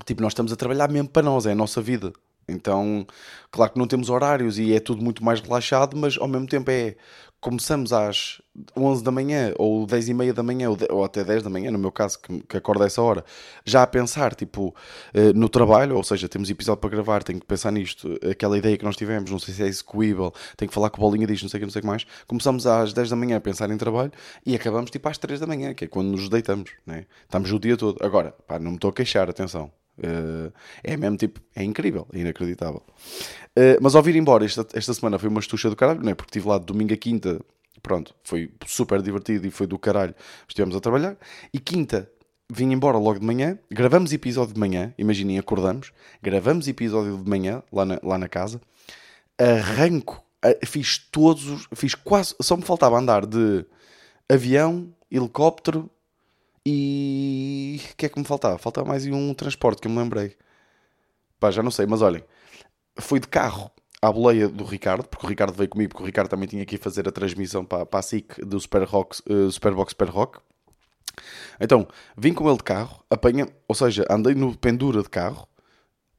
tipo, 0.05 0.23
nós 0.23 0.33
estamos 0.33 0.53
a 0.53 0.57
trabalhar 0.57 0.91
mesmo 0.91 1.09
para 1.09 1.23
nós, 1.23 1.47
é 1.47 1.53
a 1.53 1.55
nossa 1.55 1.81
vida. 1.81 2.13
Então, 2.51 3.07
claro 3.51 3.73
que 3.73 3.79
não 3.79 3.87
temos 3.87 4.11
horários 4.11 4.59
e 4.59 4.75
é 4.75 4.81
tudo 4.81 5.03
muito 5.03 5.25
mais 5.25 5.41
relaxado, 5.41 5.97
mas 5.97 6.17
ao 6.19 6.29
mesmo 6.29 6.47
tempo 6.47 6.71
é 6.71 6.97
começamos 7.41 7.93
às 7.93 8.41
11 8.77 9.03
da 9.03 9.11
manhã 9.11 9.55
ou 9.57 9.87
10 9.87 10.11
e 10.11 10.15
meia 10.15 10.35
da 10.35 10.43
manhã 10.43 10.69
ou, 10.91 11.05
até 11.05 11.25
10 11.25 11.43
da 11.43 11.51
manhã, 11.51 11.71
no 11.71 11.79
meu 11.79 11.91
caso, 11.91 12.19
que, 12.21 12.41
que 12.41 12.57
acordo 12.57 12.83
a 12.83 12.87
essa 12.87 13.01
hora, 13.01 13.25
já 13.65 13.83
a 13.83 13.87
pensar 13.87 14.35
tipo 14.35 14.75
eh, 15.15 15.33
no 15.33 15.49
trabalho, 15.49 15.97
ou 15.97 16.05
seja, 16.05 16.29
temos 16.29 16.51
episódio 16.51 16.81
para 16.81 16.91
gravar, 16.91 17.23
tenho 17.23 17.41
que 17.41 17.47
pensar 17.47 17.71
nisto, 17.73 18.19
aquela 18.31 18.59
ideia 18.59 18.77
que 18.77 18.85
nós 18.85 18.97
tivemos, 18.97 19.31
não 19.31 19.39
sei 19.39 19.55
se 19.55 19.63
é 19.63 19.67
execuível, 19.67 20.33
tenho 20.57 20.69
que 20.69 20.75
falar 20.75 20.91
com 20.91 21.01
a 21.01 21.09
bolinha 21.09 21.27
disto, 21.27 21.45
não 21.45 21.49
sei 21.49 21.59
o 21.59 21.61
que, 21.61 21.67
não 21.67 21.73
sei 21.73 21.81
o 21.81 21.83
que 21.83 21.89
mais. 21.89 22.07
Começamos 22.27 22.67
às 22.67 22.93
10 22.93 23.11
da 23.11 23.17
manhã 23.17 23.39
a 23.39 23.41
pensar 23.41 23.71
em 23.71 23.79
trabalho 23.79 24.13
e 24.45 24.55
acabamos 24.55 24.91
tipo 24.91 25.09
às 25.09 25.17
3 25.17 25.41
da 25.41 25.47
manhã, 25.47 25.73
que 25.73 25.85
é 25.87 25.89
quando 25.89 26.09
nos 26.09 26.29
deitamos, 26.29 26.71
né? 26.87 27.07
estamos 27.23 27.51
o 27.53 27.59
dia 27.59 27.77
todo. 27.77 28.05
Agora, 28.05 28.35
pá, 28.47 28.59
não 28.59 28.73
me 28.73 28.77
estou 28.77 28.91
a 28.91 28.93
queixar, 28.93 29.31
atenção. 29.31 29.80
Uh, 30.01 30.53
é 30.83 30.97
mesmo 30.97 31.17
tipo, 31.17 31.41
é 31.55 31.63
incrível, 31.63 32.07
é 32.13 32.19
inacreditável. 32.21 32.83
Uh, 33.57 33.77
mas 33.81 33.95
ao 33.95 34.03
vir 34.03 34.17
embora 34.17 34.45
esta, 34.45 34.67
esta 34.73 34.95
semana 34.95 35.19
foi 35.19 35.29
uma 35.29 35.41
estucha 35.41 35.69
do 35.69 35.77
caralho, 35.77 36.03
não 36.03 36.11
é? 36.11 36.15
Porque 36.15 36.31
estive 36.31 36.49
lá 36.49 36.59
de 36.59 36.65
domingo 36.65 36.95
a 36.95 36.97
quinta, 36.97 37.41
pronto, 37.83 38.15
foi 38.25 38.51
super 38.67 39.03
divertido 39.03 39.47
e 39.47 39.51
foi 39.51 39.67
do 39.67 39.79
caralho. 39.79 40.15
Estivemos 40.49 40.75
a 40.75 40.81
trabalhar. 40.81 41.17
E 41.53 41.59
quinta 41.59 42.11
vim 42.51 42.73
embora 42.73 42.99
logo 42.99 43.21
de 43.21 43.27
manhã, 43.27 43.59
gravamos 43.71 44.13
episódio 44.13 44.55
de 44.55 44.61
manhã, 44.61 44.93
imaginem, 44.99 45.39
acordamos, 45.39 45.93
gravamos 46.21 46.67
episódio 46.67 47.17
de 47.17 47.31
manhã 47.31 47.63
lá 47.73 47.85
na, 47.85 48.01
lá 48.03 48.19
na 48.19 48.29
casa, 48.29 48.61
arranco, 49.39 50.23
fiz 50.67 50.99
todos 50.99 51.47
os, 51.47 51.69
fiz 51.75 51.95
quase, 51.95 52.35
só 52.41 52.57
me 52.57 52.63
faltava 52.63 52.99
andar 52.99 53.25
de 53.25 53.65
avião, 54.29 54.93
helicóptero 55.11 55.89
e 56.67 57.81
o 57.93 57.97
que 57.97 58.07
é 58.07 58.09
que 58.09 58.19
me 58.19 58.25
faltava? 58.25 58.59
Faltava 58.59 58.87
mais 58.87 59.07
um 59.07 59.35
transporte 59.35 59.81
que 59.81 59.89
eu 59.89 59.93
me 59.93 59.99
lembrei. 59.99 60.37
Pá, 61.39 61.51
já 61.51 61.63
não 61.63 61.71
sei, 61.71 61.87
mas 61.87 62.03
olhem, 62.03 62.23
fui 62.99 63.19
de 63.19 63.29
carro 63.29 63.71
à 64.03 64.13
boleia 64.13 64.49
do 64.49 64.65
Ricardo, 64.65 65.07
porque 65.07 65.27
o 65.27 65.29
Ricardo 65.29 65.55
veio 65.55 65.69
comigo, 65.69 65.91
porque 65.91 66.03
o 66.03 66.07
Ricardo 66.07 66.29
também 66.29 66.49
tinha 66.49 66.65
que 66.65 66.77
ir 66.77 66.79
fazer 66.79 67.09
a 67.09 67.13
transmissão 67.13 67.65
para, 67.65 67.85
para 67.85 68.01
a 68.01 68.03
SIC 68.03 68.45
do 68.45 68.59
Super 68.59 68.85
Rock, 68.85 69.21
uh, 69.31 69.51
Superbox 69.51 69.93
Super 69.93 70.09
Rock. 70.09 70.41
Então, 71.59 71.87
vim 72.17 72.33
com 72.33 72.49
ele 72.49 72.57
de 72.57 72.65
carro, 72.65 73.05
apanha, 73.11 73.49
ou 73.69 73.75
seja, 73.75 74.07
andei 74.11 74.35
no 74.35 74.57
pendura 74.57 75.03
de 75.03 75.09
carro, 75.09 75.47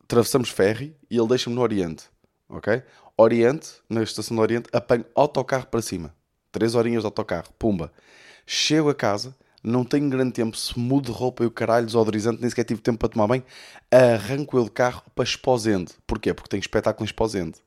atravessamos 0.04 0.50
ferry 0.50 0.96
e 1.10 1.18
ele 1.18 1.28
deixa-me 1.28 1.56
no 1.56 1.62
Oriente, 1.62 2.06
ok? 2.50 2.84
Oriente, 3.18 3.70
na 3.90 4.04
estação 4.04 4.36
do 4.36 4.42
Oriente, 4.42 4.70
apanho 4.74 5.06
autocarro 5.16 5.68
para 5.68 5.82
cima. 5.82 6.14
Três 6.52 6.76
horinhas 6.76 7.02
de 7.04 7.06
autocarro, 7.08 7.52
pumba. 7.58 7.92
Chego 8.46 8.90
a 8.90 8.96
casa, 8.96 9.36
não 9.63 9.84
tenho 9.84 10.10
grande 10.10 10.31
tempo, 10.31 10.58
se 10.58 10.78
mudo 10.78 11.12
de 11.12 11.12
roupa 11.12 11.44
e 11.44 11.48
o 11.48 11.52
caralho 11.52 11.86
desodorizante, 11.86 12.42
nem 12.42 12.50
sequer 12.50 12.63
tive 12.63 12.81
tempo 12.81 13.00
para 13.00 13.10
tomar 13.10 13.28
bem, 13.28 13.44
arranco 13.92 14.58
ele 14.58 14.66
de 14.66 14.72
carro 14.72 15.04
para 15.13 15.24
Esposende. 15.24 15.94
Porquê? 16.08 16.34
Porque 16.34 16.50
tem 16.50 16.60
espetáculo 16.60 17.04
em 17.04 17.08
Esposende. 17.08 17.60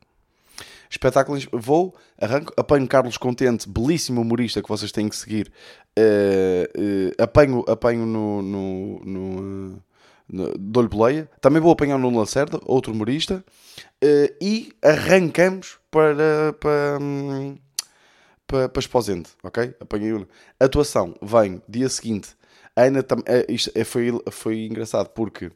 Espetáculo, 0.90 1.38
vou, 1.52 1.94
arranco, 2.20 2.52
apanho 2.56 2.86
Carlos 2.86 3.16
Contente, 3.16 3.68
belíssimo 3.68 4.20
humorista 4.20 4.62
que 4.62 4.68
vocês 4.68 4.92
têm 4.92 5.08
que 5.08 5.16
seguir, 5.16 5.50
uh, 5.98 6.80
uh, 6.80 7.22
apanho, 7.22 7.64
apanho 7.66 8.06
no, 8.06 8.42
no, 8.42 9.00
no, 9.04 9.82
no 10.28 10.54
Dou-lhe 10.58 10.88
boleia, 10.88 11.30
também 11.40 11.60
vou 11.60 11.72
apanhar 11.72 11.98
no 11.98 12.16
Lacerda, 12.18 12.60
outro 12.64 12.92
humorista, 12.92 13.44
e 14.40 14.72
arrancamos 14.82 15.78
para, 15.90 16.52
para, 16.58 16.98
um, 17.00 17.56
para, 18.46 18.68
para 18.68 18.80
Esposende, 18.80 19.30
ok? 19.42 19.74
Apanhei 19.80 20.12
uma. 20.12 20.28
Atuação, 20.58 21.14
vem, 21.22 21.62
dia 21.68 21.88
seguinte. 21.88 22.36
Ainda 22.76 23.02
tam, 23.02 23.22
é, 23.26 23.46
isto 23.48 23.70
é, 23.74 23.84
foi, 23.84 24.10
foi 24.30 24.66
engraçado 24.66 25.08
porque 25.10 25.50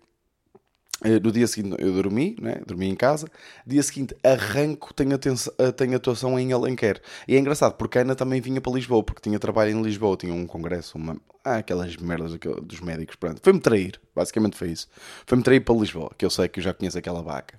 eh, 1.04 1.20
no 1.20 1.30
dia 1.30 1.46
seguinte 1.46 1.76
eu 1.78 1.92
dormi, 1.92 2.36
né? 2.40 2.60
dormi 2.66 2.88
em 2.88 2.94
casa. 2.96 3.28
Dia 3.66 3.82
seguinte 3.82 4.16
arranco, 4.22 4.92
tenho, 4.94 5.14
atenção, 5.14 5.52
eh, 5.58 5.72
tenho 5.72 5.96
atuação 5.96 6.38
em 6.38 6.52
Alenquer. 6.52 7.00
E 7.26 7.36
é 7.36 7.38
engraçado 7.38 7.74
porque 7.74 7.98
a 7.98 8.02
Ana 8.02 8.14
também 8.14 8.40
vinha 8.40 8.60
para 8.60 8.72
Lisboa, 8.72 9.02
porque 9.02 9.20
tinha 9.22 9.38
trabalho 9.38 9.70
em 9.70 9.82
Lisboa, 9.82 10.16
tinha 10.16 10.32
um 10.34 10.46
congresso, 10.46 10.96
uma... 10.98 11.16
ah, 11.44 11.56
aquelas 11.58 11.96
merdas 11.96 12.32
dos 12.62 12.80
médicos. 12.80 13.16
Foi-me 13.42 13.60
trair, 13.60 14.00
basicamente 14.14 14.56
foi 14.56 14.70
isso. 14.70 14.88
Foi-me 15.26 15.44
trair 15.44 15.60
para 15.60 15.74
Lisboa, 15.74 16.10
que 16.16 16.24
eu 16.24 16.30
sei 16.30 16.48
que 16.48 16.60
eu 16.60 16.64
já 16.64 16.74
conheço 16.74 16.98
aquela 16.98 17.22
vaca 17.22 17.58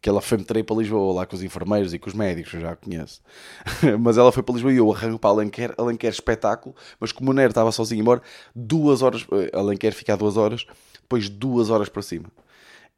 que 0.00 0.08
ela 0.08 0.20
foi-me 0.20 0.44
trair 0.44 0.64
para 0.64 0.76
Lisboa 0.76 1.14
lá 1.14 1.26
com 1.26 1.36
os 1.36 1.42
enfermeiros 1.42 1.92
e 1.92 1.98
com 1.98 2.08
os 2.08 2.14
médicos, 2.14 2.54
eu 2.54 2.60
já 2.60 2.72
a 2.72 2.76
conheço. 2.76 3.20
mas 4.00 4.16
ela 4.16 4.32
foi 4.32 4.42
para 4.42 4.54
Lisboa 4.54 4.72
e 4.72 4.76
eu 4.76 4.90
arranco 4.90 5.18
para 5.18 5.30
Alenquer, 5.30 5.74
Alenquer 5.76 6.10
espetáculo, 6.10 6.74
mas 6.98 7.12
como 7.12 7.30
o 7.30 7.34
Nero 7.34 7.50
estava 7.50 7.70
sozinho 7.70 8.00
embora, 8.00 8.22
duas 8.54 9.02
horas, 9.02 9.26
eh, 9.32 9.50
Alenquer 9.56 9.92
fica 9.92 10.16
duas 10.16 10.36
horas, 10.36 10.66
depois 11.00 11.28
duas 11.28 11.70
horas 11.70 11.88
para 11.88 12.02
cima. 12.02 12.30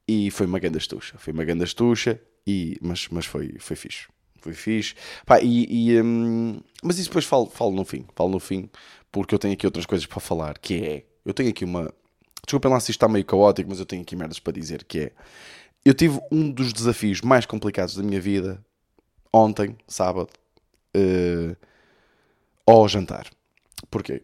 E 0.07 0.31
foi 0.31 0.47
uma 0.47 0.59
grande 0.59 0.79
astucha, 0.79 1.17
foi 1.19 1.33
uma 1.33 1.45
grande 1.45 1.65
astucha, 1.65 2.21
e, 2.47 2.77
mas, 2.81 3.09
mas 3.11 3.27
foi, 3.27 3.57
foi 3.59 3.77
fixe. 3.77 4.07
Foi 4.41 4.55
fixe. 4.55 4.95
Pá, 5.25 5.41
e, 5.41 5.91
e 5.91 6.01
hum, 6.03 6.61
mas 6.83 6.99
isso 6.99 7.09
depois 7.09 7.25
falo, 7.25 7.47
falo 7.47 7.73
no 7.73 7.85
fim, 7.85 8.05
falo 8.15 8.31
no 8.31 8.41
fim, 8.41 8.69
porque 9.11 9.35
eu 9.35 9.39
tenho 9.39 9.55
aqui 9.55 9.67
outras 9.67 9.87
coisas 9.87 10.07
para 10.07 10.21
falar, 10.21 10.59
que 10.59 10.75
é, 10.75 11.05
eu 11.25 11.33
tenho 11.33 11.51
aqui 11.51 11.65
uma, 11.65 11.93
desculpem 12.45 12.71
lá 12.71 12.81
se 12.81 12.91
isto 12.91 12.99
está 12.99 13.09
meio 13.09 13.25
caótico, 13.25 13.71
mas 13.71 13.79
eu 13.79 13.87
tenho 13.87 14.03
aqui 14.03 14.17
merdas 14.17 14.39
para 14.39 14.53
dizer, 14.53 14.85
que 14.85 14.99
é, 14.99 15.13
eu 15.85 15.95
tive 15.95 16.21
um 16.31 16.51
dos 16.51 16.73
desafios 16.73 17.21
mais 17.21 17.47
complicados 17.47 17.97
da 17.97 18.03
minha 18.03 18.21
vida 18.21 18.65
ontem, 19.33 19.77
sábado, 19.89 20.29
uh, 20.97 21.57
ao 22.67 22.87
jantar. 22.89 23.27
Porquê? 23.91 24.23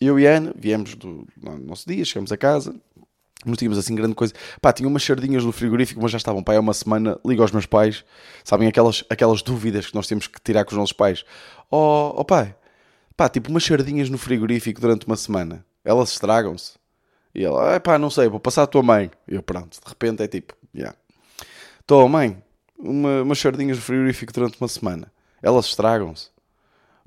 Eu 0.00 0.18
e 0.18 0.26
a 0.26 0.36
Ana 0.36 0.52
viemos 0.56 0.94
do, 0.94 1.26
no 1.36 1.58
nosso 1.58 1.88
dia, 1.88 2.04
chegamos 2.04 2.32
a 2.32 2.36
casa, 2.36 2.74
não 3.44 3.54
tínhamos 3.54 3.78
assim 3.78 3.94
grande 3.94 4.14
coisa. 4.14 4.34
Pá, 4.60 4.72
tinha 4.72 4.88
umas 4.88 5.02
sardinhas 5.02 5.44
no 5.44 5.52
frigorífico, 5.52 6.00
mas 6.02 6.10
já 6.10 6.18
estavam. 6.18 6.42
Pá, 6.42 6.54
é 6.54 6.58
uma 6.58 6.74
semana, 6.74 7.18
ligo 7.24 7.42
aos 7.42 7.52
meus 7.52 7.66
pais, 7.66 8.04
sabem 8.44 8.68
aquelas, 8.68 9.04
aquelas 9.08 9.42
dúvidas 9.42 9.86
que 9.86 9.94
nós 9.94 10.06
temos 10.06 10.26
que 10.26 10.40
tirar 10.42 10.64
com 10.64 10.72
os 10.72 10.76
nossos 10.76 10.92
pais. 10.92 11.24
Oh, 11.70 12.12
oh 12.16 12.24
pai, 12.24 12.54
pá, 13.16 13.28
tipo 13.28 13.50
umas 13.50 13.64
sardinhas 13.64 14.10
no 14.10 14.18
frigorífico 14.18 14.80
durante 14.80 15.06
uma 15.06 15.16
semana, 15.16 15.64
elas 15.84 16.10
estragam-se. 16.10 16.72
E 17.34 17.44
ela, 17.44 17.78
pá, 17.80 17.98
não 17.98 18.08
sei, 18.10 18.28
vou 18.28 18.40
passar 18.40 18.62
a 18.62 18.66
tua 18.66 18.82
mãe. 18.82 19.10
E 19.28 19.34
eu, 19.34 19.42
pronto, 19.42 19.78
de 19.78 19.88
repente 19.88 20.22
é 20.22 20.28
tipo, 20.28 20.54
Yeah. 20.76 20.96
Estou, 21.80 22.08
mãe, 22.08 22.42
uma, 22.78 23.22
umas 23.22 23.38
sardinhas 23.38 23.78
no 23.78 23.82
frigorífico 23.82 24.32
durante 24.32 24.60
uma 24.60 24.68
semana. 24.68 25.10
Elas 25.42 25.66
estragam-se. 25.66 26.28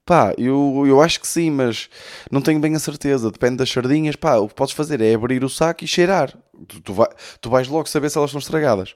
Pá, 0.05 0.33
eu, 0.37 0.85
eu 0.87 1.01
acho 1.01 1.19
que 1.19 1.27
sim, 1.27 1.51
mas 1.51 1.87
não 2.31 2.41
tenho 2.41 2.59
bem 2.59 2.75
a 2.75 2.79
certeza. 2.79 3.29
Depende 3.29 3.57
das 3.57 3.69
sardinhas. 3.69 4.15
Pá, 4.15 4.37
o 4.37 4.47
que 4.47 4.55
podes 4.55 4.73
fazer 4.73 4.99
é 5.01 5.13
abrir 5.13 5.43
o 5.43 5.49
saco 5.49 5.83
e 5.83 5.87
cheirar. 5.87 6.35
Tu, 6.67 6.81
tu, 6.81 6.93
vai, 6.93 7.07
tu 7.39 7.49
vais 7.49 7.67
logo 7.67 7.87
saber 7.87 8.09
se 8.09 8.17
elas 8.17 8.29
estão 8.29 8.39
estragadas. 8.39 8.95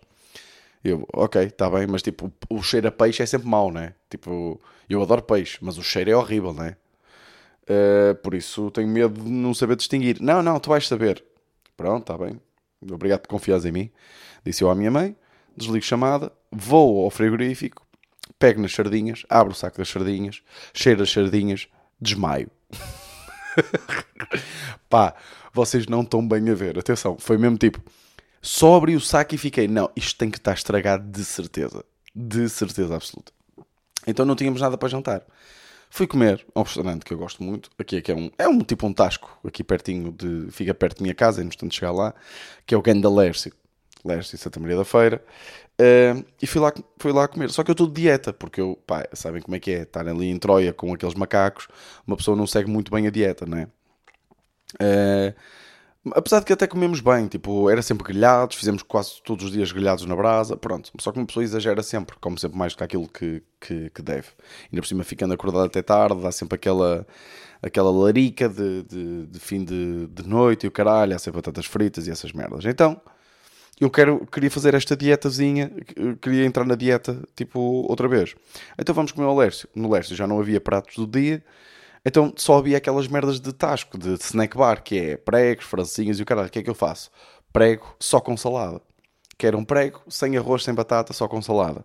Eu, 0.83 1.07
ok, 1.13 1.43
está 1.43 1.69
bem, 1.69 1.87
mas 1.87 2.01
tipo, 2.01 2.31
o 2.49 2.61
cheiro 2.61 2.87
a 2.87 2.91
peixe 2.91 3.23
é 3.23 3.25
sempre 3.25 3.47
mau, 3.47 3.71
né? 3.71 3.93
Tipo, 4.09 4.59
eu 4.89 5.01
adoro 5.01 5.21
peixe, 5.21 5.57
mas 5.61 5.77
o 5.77 5.83
cheiro 5.83 6.09
é 6.09 6.15
horrível, 6.15 6.53
né? 6.53 6.75
Uh, 7.63 8.15
por 8.15 8.33
isso 8.33 8.69
tenho 8.71 8.89
medo 8.89 9.21
de 9.21 9.29
não 9.29 9.53
saber 9.53 9.77
distinguir. 9.77 10.19
Não, 10.19 10.41
não, 10.43 10.59
tu 10.59 10.69
vais 10.69 10.87
saber. 10.87 11.23
Pronto, 11.77 12.01
está 12.01 12.17
bem. 12.17 12.39
Obrigado 12.91 13.21
por 13.21 13.29
confiares 13.29 13.65
em 13.65 13.71
mim. 13.71 13.91
Disse 14.45 14.63
eu 14.63 14.69
à 14.69 14.75
minha 14.75 14.91
mãe, 14.91 15.15
desligo 15.55 15.85
chamada, 15.85 16.31
vou 16.51 17.03
ao 17.03 17.09
frigorífico, 17.09 17.85
pego 18.37 18.61
nas 18.61 18.73
sardinhas, 18.73 19.25
abro 19.29 19.53
o 19.53 19.55
saco 19.55 19.77
das 19.77 19.89
sardinhas, 19.89 20.41
cheiro 20.73 21.03
as 21.03 21.11
sardinhas, 21.11 21.67
desmaio. 21.99 22.49
Pá, 24.89 25.15
vocês 25.53 25.87
não 25.87 26.01
estão 26.01 26.27
bem 26.27 26.49
a 26.49 26.53
ver. 26.53 26.77
Atenção, 26.77 27.17
foi 27.17 27.37
mesmo 27.37 27.57
tipo, 27.57 27.81
só 28.41 28.75
abri 28.75 28.95
o 28.95 29.01
saco 29.01 29.35
e 29.35 29.37
fiquei, 29.37 29.67
não, 29.67 29.89
isto 29.95 30.17
tem 30.17 30.29
que 30.29 30.37
estar 30.37 30.53
estragado 30.53 31.09
de 31.09 31.23
certeza. 31.23 31.85
De 32.13 32.49
certeza 32.49 32.95
absoluta. 32.95 33.31
Então 34.05 34.25
não 34.25 34.35
tínhamos 34.35 34.61
nada 34.61 34.77
para 34.77 34.89
jantar. 34.89 35.23
Fui 35.95 36.07
comer 36.07 36.43
a 36.55 36.59
um 36.59 36.63
restaurante 36.63 37.05
que 37.05 37.13
eu 37.13 37.17
gosto 37.19 37.43
muito. 37.43 37.69
Aqui 37.77 37.97
é 37.97 38.01
que 38.01 38.11
é 38.11 38.15
um, 38.15 38.31
é 38.39 38.47
um 38.47 38.61
tipo 38.61 38.87
um 38.87 38.91
tasco, 38.91 39.37
aqui 39.45 39.63
pertinho 39.63 40.11
de. 40.11 40.47
fica 40.49 40.73
perto 40.73 40.97
da 40.97 41.03
minha 41.03 41.13
casa, 41.13 41.39
é 41.39 41.45
instante 41.45 41.75
chegar 41.75 41.91
lá, 41.91 42.15
que 42.65 42.73
é 42.73 42.77
o 42.77 42.81
Ganda 42.81 43.07
Lércio. 43.11 43.53
Lércio 44.03 44.35
Santa 44.35 44.59
Maria 44.59 44.75
da 44.75 44.83
Feira. 44.83 45.23
Uh, 45.79 46.25
e 46.41 46.47
fui 46.47 46.59
lá, 46.59 46.73
fui 46.97 47.11
lá 47.11 47.27
comer. 47.27 47.51
Só 47.51 47.63
que 47.63 47.69
eu 47.69 47.73
estou 47.73 47.85
de 47.85 47.93
dieta, 48.01 48.33
porque 48.33 48.59
eu, 48.59 48.75
pá, 48.87 49.07
sabem 49.13 49.39
como 49.39 49.55
é 49.55 49.59
que 49.59 49.69
é? 49.69 49.81
Estar 49.83 50.07
ali 50.07 50.31
em 50.31 50.39
Troia 50.39 50.73
com 50.73 50.91
aqueles 50.91 51.13
macacos, 51.13 51.67
uma 52.07 52.17
pessoa 52.17 52.35
não 52.35 52.47
segue 52.47 52.71
muito 52.71 52.91
bem 52.91 53.05
a 53.05 53.11
dieta, 53.11 53.45
não 53.45 53.59
é? 53.59 53.67
Uh, 54.81 55.35
Apesar 56.11 56.39
de 56.39 56.45
que 56.45 56.53
até 56.53 56.67
comemos 56.67 56.99
bem, 56.99 57.27
tipo, 57.27 57.69
era 57.69 57.81
sempre 57.81 58.03
grelhados, 58.03 58.57
fizemos 58.57 58.83
quase 58.83 59.21
todos 59.23 59.45
os 59.45 59.51
dias 59.51 59.71
grelhados 59.71 60.05
na 60.05 60.13
brasa, 60.15 60.57
pronto. 60.57 60.91
Só 60.99 61.13
que 61.13 61.17
uma 61.17 61.25
pessoa 61.25 61.43
exagera 61.43 61.81
sempre, 61.81 62.17
come 62.19 62.37
sempre 62.37 62.57
mais 62.57 62.73
do 62.73 62.77
que 62.77 62.83
aquilo 62.83 63.07
que, 63.07 63.41
que, 63.59 63.89
que 63.89 64.01
deve. 64.01 64.27
Ainda 64.69 64.81
por 64.81 64.85
cima 64.85 65.03
ficando 65.05 65.33
acordado 65.33 65.63
até 65.63 65.81
tarde, 65.81 66.21
dá 66.21 66.29
sempre 66.29 66.55
aquela, 66.55 67.07
aquela 67.61 67.89
larica 67.89 68.49
de, 68.49 68.83
de, 68.83 69.27
de 69.27 69.39
fim 69.39 69.63
de, 69.63 70.07
de 70.07 70.27
noite 70.27 70.65
e 70.65 70.67
o 70.67 70.71
caralho, 70.71 71.15
há 71.15 71.19
sempre 71.19 71.37
batatas 71.37 71.65
fritas 71.65 72.05
e 72.05 72.11
essas 72.11 72.33
merdas. 72.33 72.65
Então, 72.65 72.99
eu 73.79 73.89
quero, 73.89 74.27
queria 74.27 74.51
fazer 74.51 74.73
esta 74.73 74.97
dietazinha, 74.97 75.71
queria 76.21 76.45
entrar 76.45 76.65
na 76.65 76.75
dieta, 76.75 77.17
tipo, 77.33 77.59
outra 77.59 78.09
vez. 78.09 78.35
Então 78.77 78.93
vamos 78.93 79.13
comer 79.13 79.27
ao 79.27 79.37
Lércio. 79.37 79.69
No 79.73 79.89
Lércio 79.89 80.15
já 80.15 80.27
não 80.27 80.39
havia 80.39 80.59
pratos 80.59 80.95
do 80.95 81.07
dia, 81.07 81.43
então 82.05 82.33
só 82.35 82.57
havia 82.57 82.77
aquelas 82.77 83.07
merdas 83.07 83.39
de 83.39 83.53
tasco, 83.53 83.97
de 83.97 84.13
snack 84.15 84.57
bar, 84.57 84.83
que 84.83 84.97
é 84.97 85.17
pregos, 85.17 85.65
francinhas 85.65 86.19
e 86.19 86.23
o 86.23 86.25
caralho. 86.25 86.47
O 86.47 86.51
que 86.51 86.59
é 86.59 86.63
que 86.63 86.69
eu 86.69 86.75
faço? 86.75 87.09
Prego 87.51 87.95
só 87.99 88.19
com 88.19 88.35
salada. 88.35 88.81
Quero 89.37 89.57
um 89.57 89.65
prego, 89.65 90.01
sem 90.09 90.37
arroz, 90.37 90.63
sem 90.63 90.73
batata, 90.73 91.11
só 91.11 91.27
com 91.27 91.41
salada. 91.41 91.83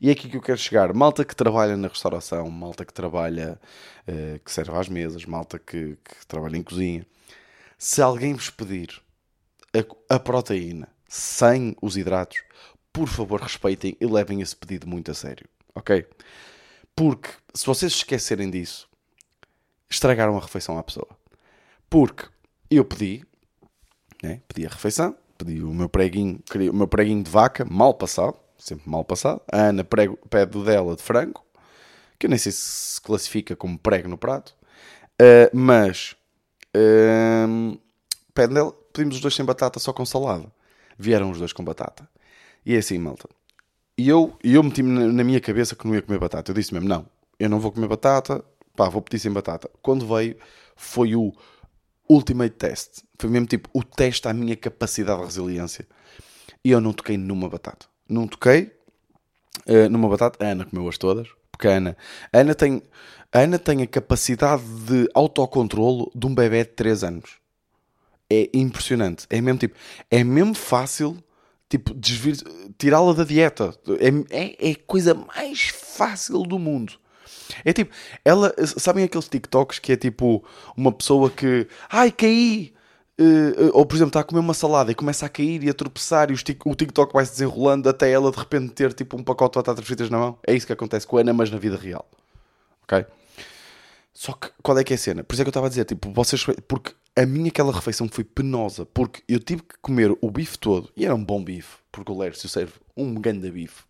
E 0.00 0.08
é 0.08 0.12
aqui 0.12 0.28
que 0.28 0.36
eu 0.36 0.42
quero 0.42 0.58
chegar. 0.58 0.92
Malta 0.92 1.24
que 1.24 1.34
trabalha 1.34 1.76
na 1.76 1.88
restauração, 1.88 2.50
malta 2.50 2.84
que 2.84 2.92
trabalha, 2.92 3.58
uh, 4.06 4.38
que 4.40 4.52
serve 4.52 4.72
às 4.76 4.88
mesas, 4.88 5.24
malta 5.24 5.58
que, 5.58 5.96
que, 5.96 6.26
trabalha 6.26 6.56
em 6.56 6.62
cozinha. 6.62 7.06
Se 7.78 8.02
alguém 8.02 8.34
vos 8.34 8.50
pedir 8.50 9.00
a, 10.08 10.14
a 10.16 10.18
proteína 10.18 10.88
sem 11.08 11.76
os 11.80 11.96
hidratos, 11.96 12.42
por 12.92 13.08
favor 13.08 13.40
respeitem 13.40 13.96
e 14.00 14.06
levem 14.06 14.40
esse 14.40 14.54
pedido 14.54 14.86
muito 14.86 15.10
a 15.10 15.14
sério. 15.14 15.48
Ok? 15.74 16.06
Porque 16.94 17.30
se 17.54 17.64
vocês 17.64 17.92
esquecerem 17.92 18.50
disso, 18.50 18.88
estragaram 19.92 20.36
a 20.36 20.40
refeição 20.40 20.78
à 20.78 20.82
pessoa. 20.82 21.08
Porque 21.88 22.26
eu 22.70 22.84
pedi, 22.84 23.24
né? 24.22 24.40
pedi 24.48 24.66
a 24.66 24.70
refeição, 24.70 25.14
pedi 25.36 25.62
o 25.62 25.72
meu 25.72 25.88
preguinho, 25.88 26.40
o 26.70 26.76
meu 26.76 26.88
preguinho 26.88 27.22
de 27.22 27.30
vaca, 27.30 27.64
mal 27.64 27.94
passado, 27.94 28.36
sempre 28.58 28.88
mal 28.88 29.04
passado. 29.04 29.40
A 29.50 29.68
Ana 29.68 29.84
prego, 29.84 30.16
pede 30.28 30.56
o 30.56 30.64
dela 30.64 30.96
de 30.96 31.02
frango, 31.02 31.44
que 32.18 32.26
eu 32.26 32.30
nem 32.30 32.38
sei 32.38 32.52
se 32.52 32.92
se 32.94 33.00
classifica 33.00 33.56
como 33.56 33.78
prego 33.78 34.08
no 34.08 34.16
prato, 34.16 34.54
uh, 35.20 35.56
mas 35.56 36.16
uh, 36.76 37.78
pede 38.34 38.54
dela, 38.54 38.72
pedimos 38.92 39.16
os 39.16 39.20
dois 39.20 39.34
sem 39.34 39.44
batata, 39.44 39.78
só 39.78 39.92
com 39.92 40.04
salada. 40.06 40.50
Vieram 40.98 41.30
os 41.30 41.38
dois 41.38 41.52
com 41.52 41.64
batata. 41.64 42.08
E 42.64 42.74
é 42.74 42.78
assim, 42.78 42.98
malta. 42.98 43.28
E 43.98 44.08
eu, 44.08 44.36
eu 44.42 44.62
meti-me 44.62 44.90
na, 44.90 45.12
na 45.12 45.24
minha 45.24 45.40
cabeça 45.40 45.74
que 45.74 45.86
não 45.86 45.94
ia 45.94 46.02
comer 46.02 46.18
batata. 46.18 46.50
Eu 46.50 46.54
disse 46.54 46.72
mesmo, 46.72 46.88
não, 46.88 47.06
eu 47.38 47.50
não 47.50 47.58
vou 47.58 47.72
comer 47.72 47.88
batata, 47.88 48.44
pá, 48.76 48.88
vou 48.88 49.02
pedir 49.02 49.18
sem 49.18 49.32
batata. 49.32 49.70
Quando 49.80 50.06
veio, 50.06 50.36
foi 50.76 51.14
o 51.14 51.32
ultimate 52.08 52.54
test. 52.56 53.02
Foi 53.18 53.30
mesmo 53.30 53.46
tipo 53.46 53.68
o 53.72 53.82
teste 53.82 54.28
à 54.28 54.32
minha 54.32 54.56
capacidade 54.56 55.20
de 55.20 55.26
resiliência. 55.26 55.86
E 56.64 56.70
eu 56.70 56.80
não 56.80 56.92
toquei 56.92 57.16
numa 57.16 57.48
batata. 57.48 57.86
Não 58.08 58.26
toquei 58.26 58.72
uh, 59.66 59.88
numa 59.90 60.08
batata. 60.08 60.44
A 60.44 60.50
Ana 60.50 60.64
comeu-as 60.64 60.98
todas. 60.98 61.28
Porque 61.50 61.68
a 61.68 61.72
Ana, 61.72 61.96
a 62.32 62.38
Ana, 62.38 62.54
tem, 62.54 62.82
a 63.32 63.38
Ana 63.40 63.58
tem 63.58 63.82
a 63.82 63.86
capacidade 63.86 64.62
de 64.62 65.08
autocontrolo 65.14 66.10
de 66.14 66.26
um 66.26 66.34
bebê 66.34 66.64
de 66.64 66.70
3 66.70 67.04
anos. 67.04 67.30
É 68.28 68.48
impressionante. 68.54 69.26
É 69.28 69.40
mesmo 69.40 69.58
tipo, 69.58 69.76
é 70.10 70.24
mesmo 70.24 70.54
fácil 70.54 71.22
tipo, 71.68 71.94
tirá-la 72.76 73.12
da 73.14 73.24
dieta. 73.24 73.74
É, 73.98 74.44
é, 74.44 74.70
é 74.70 74.72
a 74.72 74.86
coisa 74.86 75.14
mais 75.14 75.68
fácil 75.68 76.42
do 76.42 76.58
mundo. 76.58 76.94
É 77.64 77.72
tipo, 77.72 77.94
ela, 78.24 78.52
sabem 78.64 79.04
aqueles 79.04 79.28
TikToks 79.28 79.78
que 79.78 79.92
é 79.92 79.96
tipo 79.96 80.44
uma 80.76 80.92
pessoa 80.92 81.30
que, 81.30 81.66
ai, 81.90 82.10
caí! 82.10 82.72
Uh, 83.20 83.70
ou 83.74 83.84
por 83.84 83.94
exemplo, 83.94 84.08
está 84.08 84.20
a 84.20 84.24
comer 84.24 84.40
uma 84.40 84.54
salada 84.54 84.90
e 84.90 84.94
começa 84.94 85.26
a 85.26 85.28
cair 85.28 85.62
e 85.62 85.68
a 85.68 85.74
tropeçar 85.74 86.30
e 86.30 86.34
o 86.34 86.74
TikTok 86.74 87.12
vai 87.12 87.24
se 87.26 87.32
desenrolando 87.32 87.88
até 87.88 88.10
ela 88.10 88.32
de 88.32 88.38
repente 88.38 88.72
ter 88.72 88.92
tipo 88.94 89.16
um 89.16 89.22
pacote 89.22 89.52
de 89.52 89.58
batatas 89.58 89.84
fritas 89.84 90.08
na 90.08 90.18
mão. 90.18 90.38
É 90.46 90.54
isso 90.54 90.66
que 90.66 90.72
acontece 90.72 91.06
com 91.06 91.18
a 91.18 91.20
Ana, 91.20 91.32
mas 91.32 91.50
na 91.50 91.58
vida 91.58 91.76
real. 91.76 92.08
Ok? 92.84 93.04
Só 94.14 94.32
que 94.32 94.48
qual 94.62 94.78
é 94.78 94.84
que 94.84 94.94
é 94.94 94.96
a 94.96 94.98
cena? 94.98 95.22
Por 95.22 95.34
isso 95.34 95.42
é 95.42 95.44
que 95.44 95.48
eu 95.48 95.50
estava 95.50 95.66
a 95.66 95.68
dizer, 95.68 95.84
tipo, 95.84 96.10
vocês. 96.12 96.44
Porque 96.66 96.92
a 97.14 97.26
minha 97.26 97.48
aquela 97.48 97.72
refeição 97.72 98.08
foi 98.08 98.24
penosa. 98.24 98.86
Porque 98.86 99.22
eu 99.28 99.38
tive 99.38 99.62
que 99.62 99.74
comer 99.80 100.16
o 100.20 100.30
bife 100.30 100.58
todo 100.58 100.90
e 100.96 101.04
era 101.04 101.14
um 101.14 101.24
bom 101.24 101.42
bife. 101.42 101.76
Porque 101.90 102.10
o 102.10 102.18
Lércio 102.18 102.48
serve 102.48 102.72
um 102.96 103.14
grande 103.14 103.50
bife 103.50 103.84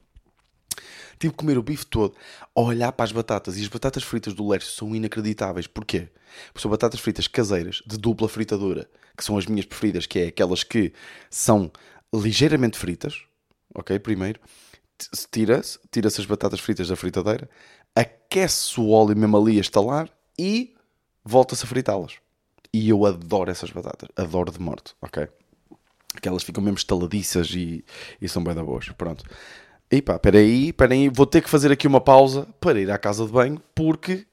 tive 1.19 1.33
que 1.33 1.39
comer 1.39 1.59
o 1.59 1.63
bife 1.63 1.87
todo 1.87 2.15
a 2.55 2.61
olhar 2.61 2.93
para 2.93 3.05
as 3.05 3.13
batatas. 3.13 3.57
E 3.57 3.63
as 3.63 3.69
batatas 3.69 4.03
fritas 4.03 4.35
do 4.35 4.49
Lércio 4.49 4.73
são 4.73 4.95
inacreditáveis. 4.95 5.67
Porquê? 5.67 6.09
Porque 6.47 6.61
são 6.61 6.71
batatas 6.71 7.01
fritas 7.01 7.27
caseiras, 7.27 7.83
de 7.87 7.97
dupla 7.97 8.29
fritadura, 8.29 8.89
que 9.17 9.25
são 9.25 9.37
as 9.37 9.47
minhas 9.47 9.67
preferidas, 9.67 10.07
que 10.07 10.19
é 10.19 10.27
aquelas 10.29 10.65
que 10.65 10.93
são 11.31 11.71
ligeiramente 12.13 12.79
fritas. 12.79 13.23
Ok? 13.75 13.99
Primeiro. 13.99 14.41
Tira-se 15.31 15.81
tira 15.91 16.09
as 16.09 16.27
batatas 16.27 16.61
fritas 16.61 16.87
da 16.87 16.95
fritadeira, 16.95 17.51
aquece 17.95 18.79
o 18.79 18.91
óleo 18.91 19.17
mesmo 19.17 19.37
ali 19.37 19.59
a 19.59 19.61
estalar 19.61 20.09
e 20.39 20.75
volta-se 21.25 21.65
a 21.65 21.67
fritá-las. 21.67 22.15
E 22.73 22.89
eu 22.89 23.05
adoro 23.05 23.51
essas 23.51 23.71
batatas. 23.71 24.09
Adoro 24.17 24.51
de 24.51 24.61
morte, 24.61 24.95
ok? 25.01 25.29
Aquelas 26.15 26.43
ficam 26.43 26.63
mesmo 26.63 26.79
estaladiças 26.79 27.51
e, 27.51 27.85
e 28.21 28.29
são 28.29 28.43
bem 28.43 28.55
da 28.55 28.63
boas. 28.63 28.89
Pronto. 28.91 29.25
E 29.93 30.01
pá, 30.01 30.19
peraí, 30.19 30.73
peraí, 30.73 31.11
vou 31.11 31.27
ter 31.27 31.43
que 31.43 31.51
fazer 31.51 31.71
aqui 31.71 31.87
uma 31.87 32.01
pausa 32.01 32.49
para 32.59 32.81
ir 32.81 32.91
à 32.91 32.97
casa 32.97 33.27
de 33.27 33.31
banho, 33.31 33.61
porque 33.75 34.27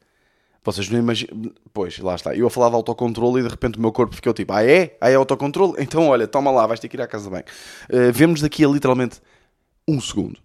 vocês 0.64 0.90
não 0.90 0.98
imaginam. 0.98 1.52
Pois, 1.74 2.00
lá 2.00 2.16
está. 2.16 2.34
Eu 2.34 2.48
a 2.48 2.50
falar 2.50 2.70
de 2.70 2.76
autocontrole 2.76 3.42
e 3.42 3.44
de 3.44 3.50
repente 3.50 3.78
o 3.78 3.82
meu 3.82 3.92
corpo 3.92 4.16
ficou 4.16 4.34
tipo, 4.34 4.54
ah 4.54 4.64
é? 4.64 4.96
Ah 5.02 5.10
é 5.10 5.16
autocontrole? 5.16 5.74
Então 5.84 6.08
olha, 6.08 6.26
toma 6.30 6.50
lá, 6.50 6.66
vais 6.66 6.80
ter 6.80 6.88
que 6.88 6.96
ir 6.96 7.02
à 7.02 7.08
casa 7.08 7.26
de 7.26 7.32
banho. 7.32 7.44
Uh, 7.92 8.14
vemos 8.14 8.40
daqui 8.40 8.64
a 8.64 8.70
literalmente 8.70 9.22
um 9.86 10.00
segundo. 10.00 10.40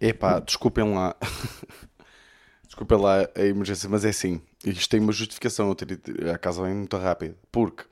Epá, 0.00 0.40
desculpem 0.40 0.94
lá. 0.94 1.14
desculpem 2.64 2.98
lá 2.98 3.28
a 3.34 3.42
emergência, 3.42 3.86
mas 3.90 4.02
é 4.06 4.08
assim. 4.08 4.40
Isto 4.64 4.88
tem 4.88 5.00
uma 5.00 5.12
justificação 5.12 5.68
eu 5.68 5.74
ter 5.74 5.90
ido 5.90 6.30
à 6.30 6.38
casa 6.38 6.62
bem 6.62 6.72
muito 6.72 6.96
rápido. 6.96 7.34
Porque 7.52 7.84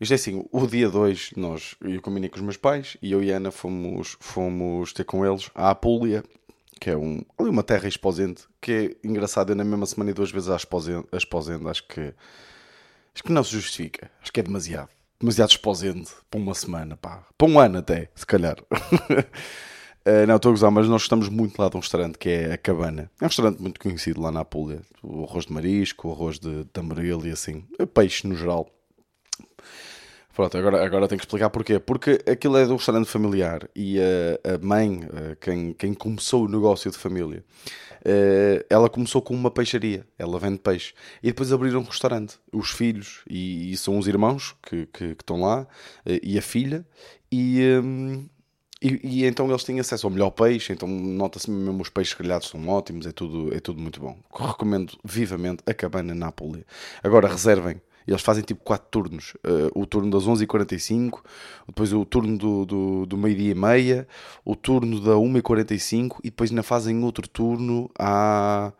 isto 0.00 0.12
é 0.12 0.14
assim, 0.14 0.44
o 0.52 0.66
dia 0.66 0.88
2 0.88 1.32
nós, 1.36 1.74
eu 1.80 2.00
combinei 2.00 2.28
com 2.28 2.36
os 2.36 2.42
meus 2.42 2.56
pais 2.56 2.96
e 3.02 3.10
eu 3.10 3.22
e 3.22 3.32
a 3.32 3.36
Ana 3.36 3.50
fomos, 3.50 4.16
fomos 4.20 4.92
ter 4.92 5.04
com 5.04 5.26
eles 5.26 5.50
à 5.54 5.70
Apulia, 5.70 6.22
que 6.80 6.90
é 6.90 6.96
um, 6.96 7.20
ali 7.36 7.48
uma 7.48 7.64
terra 7.64 7.88
exposente, 7.88 8.44
que 8.60 8.72
é 8.72 9.08
engraçado, 9.08 9.50
eu 9.50 9.56
na 9.56 9.64
mesma 9.64 9.86
semana 9.86 10.10
e 10.10 10.14
duas 10.14 10.30
vezes 10.30 10.48
a 10.48 10.56
exposente 10.56 11.68
acho 11.68 11.86
que 11.88 12.14
acho 13.12 13.24
que 13.24 13.32
não 13.32 13.42
se 13.42 13.50
justifica, 13.50 14.08
acho 14.22 14.32
que 14.32 14.38
é 14.38 14.42
demasiado, 14.42 14.90
demasiado 15.18 15.50
exposente 15.50 16.12
para 16.30 16.38
uma 16.38 16.54
semana, 16.54 16.96
pá, 16.96 17.26
para 17.36 17.48
um 17.48 17.58
ano 17.58 17.78
até, 17.78 18.08
se 18.14 18.24
calhar. 18.24 18.56
Uh, 18.70 20.22
não, 20.28 20.36
estou 20.36 20.50
a 20.50 20.52
gozar, 20.52 20.70
mas 20.70 20.86
nós 20.86 21.02
estamos 21.02 21.28
muito 21.28 21.60
lá 21.60 21.68
de 21.68 21.76
um 21.76 21.80
restaurante 21.80 22.16
que 22.16 22.28
é 22.28 22.52
a 22.52 22.58
Cabana. 22.58 23.10
É 23.20 23.24
um 23.24 23.26
restaurante 23.26 23.60
muito 23.60 23.80
conhecido 23.80 24.20
lá 24.20 24.30
na 24.30 24.40
Apulia. 24.40 24.80
O 25.02 25.24
arroz 25.24 25.46
de 25.46 25.52
marisco, 25.52 26.08
o 26.08 26.12
arroz 26.12 26.38
de 26.38 26.64
tamboril 26.66 27.26
e 27.26 27.30
assim. 27.30 27.64
Peixe 27.92 28.28
no 28.28 28.36
geral. 28.36 28.70
Pronto, 30.38 30.56
agora, 30.56 30.86
agora 30.86 31.08
tenho 31.08 31.18
que 31.18 31.26
explicar 31.26 31.50
porquê. 31.50 31.80
Porque 31.80 32.22
aquilo 32.24 32.56
é 32.58 32.64
um 32.64 32.76
restaurante 32.76 33.08
familiar 33.08 33.68
e 33.74 33.98
a, 33.98 34.54
a 34.54 34.58
mãe, 34.58 35.00
quem, 35.40 35.72
quem 35.72 35.92
começou 35.92 36.44
o 36.44 36.48
negócio 36.48 36.88
de 36.92 36.96
família, 36.96 37.44
eh, 38.04 38.64
ela 38.70 38.88
começou 38.88 39.20
com 39.20 39.34
uma 39.34 39.50
peixaria, 39.50 40.06
ela 40.16 40.38
vende 40.38 40.58
peixe. 40.58 40.94
E 41.24 41.26
depois 41.26 41.52
abriram 41.52 41.80
um 41.80 41.82
restaurante. 41.82 42.38
Os 42.52 42.70
filhos, 42.70 43.22
e, 43.28 43.72
e 43.72 43.76
são 43.76 43.98
os 43.98 44.06
irmãos 44.06 44.54
que, 44.62 44.86
que, 44.86 45.16
que, 45.16 45.22
estão 45.22 45.40
lá, 45.40 45.66
eh, 46.06 46.20
e 46.22 46.38
a 46.38 46.42
filha, 46.42 46.86
e, 47.32 47.60
hum, 47.82 48.28
e, 48.80 49.00
e, 49.02 49.24
então 49.24 49.48
eles 49.48 49.64
têm 49.64 49.80
acesso 49.80 50.06
ao 50.06 50.12
melhor 50.12 50.30
peixe, 50.30 50.72
então 50.72 50.86
nota-se 50.88 51.50
mesmo 51.50 51.82
os 51.82 51.88
peixes 51.88 52.14
grelhados 52.14 52.46
são 52.46 52.64
ótimos, 52.68 53.06
é 53.06 53.10
tudo, 53.12 53.52
é 53.52 53.58
tudo 53.58 53.80
muito 53.80 53.98
bom. 53.98 54.16
Recomendo 54.32 54.96
vivamente 55.04 55.64
a 55.66 55.74
Cabana 55.74 56.14
Nápoles. 56.14 56.62
Agora 57.02 57.26
reservem 57.26 57.80
Eles 58.08 58.22
fazem 58.22 58.42
tipo 58.42 58.62
4 58.64 58.88
turnos. 58.90 59.34
Uh, 59.46 59.70
o 59.74 59.86
turno 59.86 60.10
das 60.10 60.24
11h45, 60.24 61.20
depois 61.66 61.92
o 61.92 62.04
turno 62.06 62.38
do, 62.38 62.64
do, 62.64 63.06
do 63.06 63.16
meio-dia 63.18 63.52
e 63.52 63.54
meia, 63.54 64.08
o 64.44 64.56
turno 64.56 64.98
da 65.00 65.12
1h45 65.12 66.18
e 66.24 66.30
depois 66.30 66.50
ainda 66.50 66.62
fazem 66.62 67.04
outro 67.04 67.28
turno 67.28 67.90
à. 67.98 68.72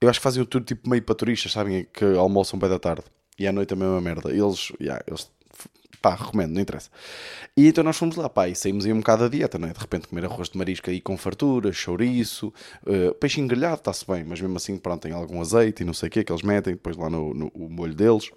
Eu 0.00 0.10
acho 0.10 0.18
que 0.18 0.24
fazem 0.24 0.42
o 0.42 0.46
turno 0.46 0.66
tipo 0.66 0.88
meio 0.88 1.02
para 1.02 1.14
turistas, 1.14 1.52
sabem? 1.52 1.86
Que 1.92 2.04
almoçam 2.16 2.58
bem 2.58 2.68
da 2.68 2.78
tarde. 2.78 3.04
E 3.38 3.46
à 3.46 3.52
noite 3.52 3.72
a 3.72 3.76
mesma 3.76 4.00
merda. 4.00 4.30
Eles, 4.30 4.70
yeah, 4.80 5.02
eles 5.06 5.30
pá, 6.02 6.14
recomendo, 6.14 6.52
não 6.52 6.60
interessa. 6.60 6.90
E 7.56 7.68
então 7.68 7.82
nós 7.82 7.96
fomos 7.96 8.16
lá, 8.16 8.28
pá, 8.28 8.48
e 8.48 8.54
saímos 8.54 8.84
aí 8.84 8.92
um 8.92 8.98
bocado 8.98 9.22
da 9.22 9.28
dieta, 9.28 9.58
não 9.58 9.68
é? 9.68 9.72
De 9.72 9.78
repente 9.78 10.08
comer 10.08 10.26
arroz 10.26 10.50
de 10.50 10.58
marisco 10.58 10.90
aí 10.90 11.00
com 11.00 11.16
fartura, 11.16 11.72
chouriço, 11.72 12.52
uh, 12.86 13.14
peixe 13.14 13.40
engrelhado, 13.40 13.76
está-se 13.76 14.06
bem, 14.06 14.24
mas 14.24 14.40
mesmo 14.40 14.56
assim, 14.56 14.76
pronto, 14.76 15.02
tem 15.02 15.12
algum 15.12 15.40
azeite 15.40 15.82
e 15.82 15.86
não 15.86 15.94
sei 15.94 16.08
o 16.08 16.10
que 16.10 16.24
que 16.24 16.32
eles 16.32 16.42
metem, 16.42 16.74
depois 16.74 16.96
lá 16.96 17.08
no, 17.08 17.32
no 17.32 17.50
molho 17.70 17.94
deles. 17.94 18.30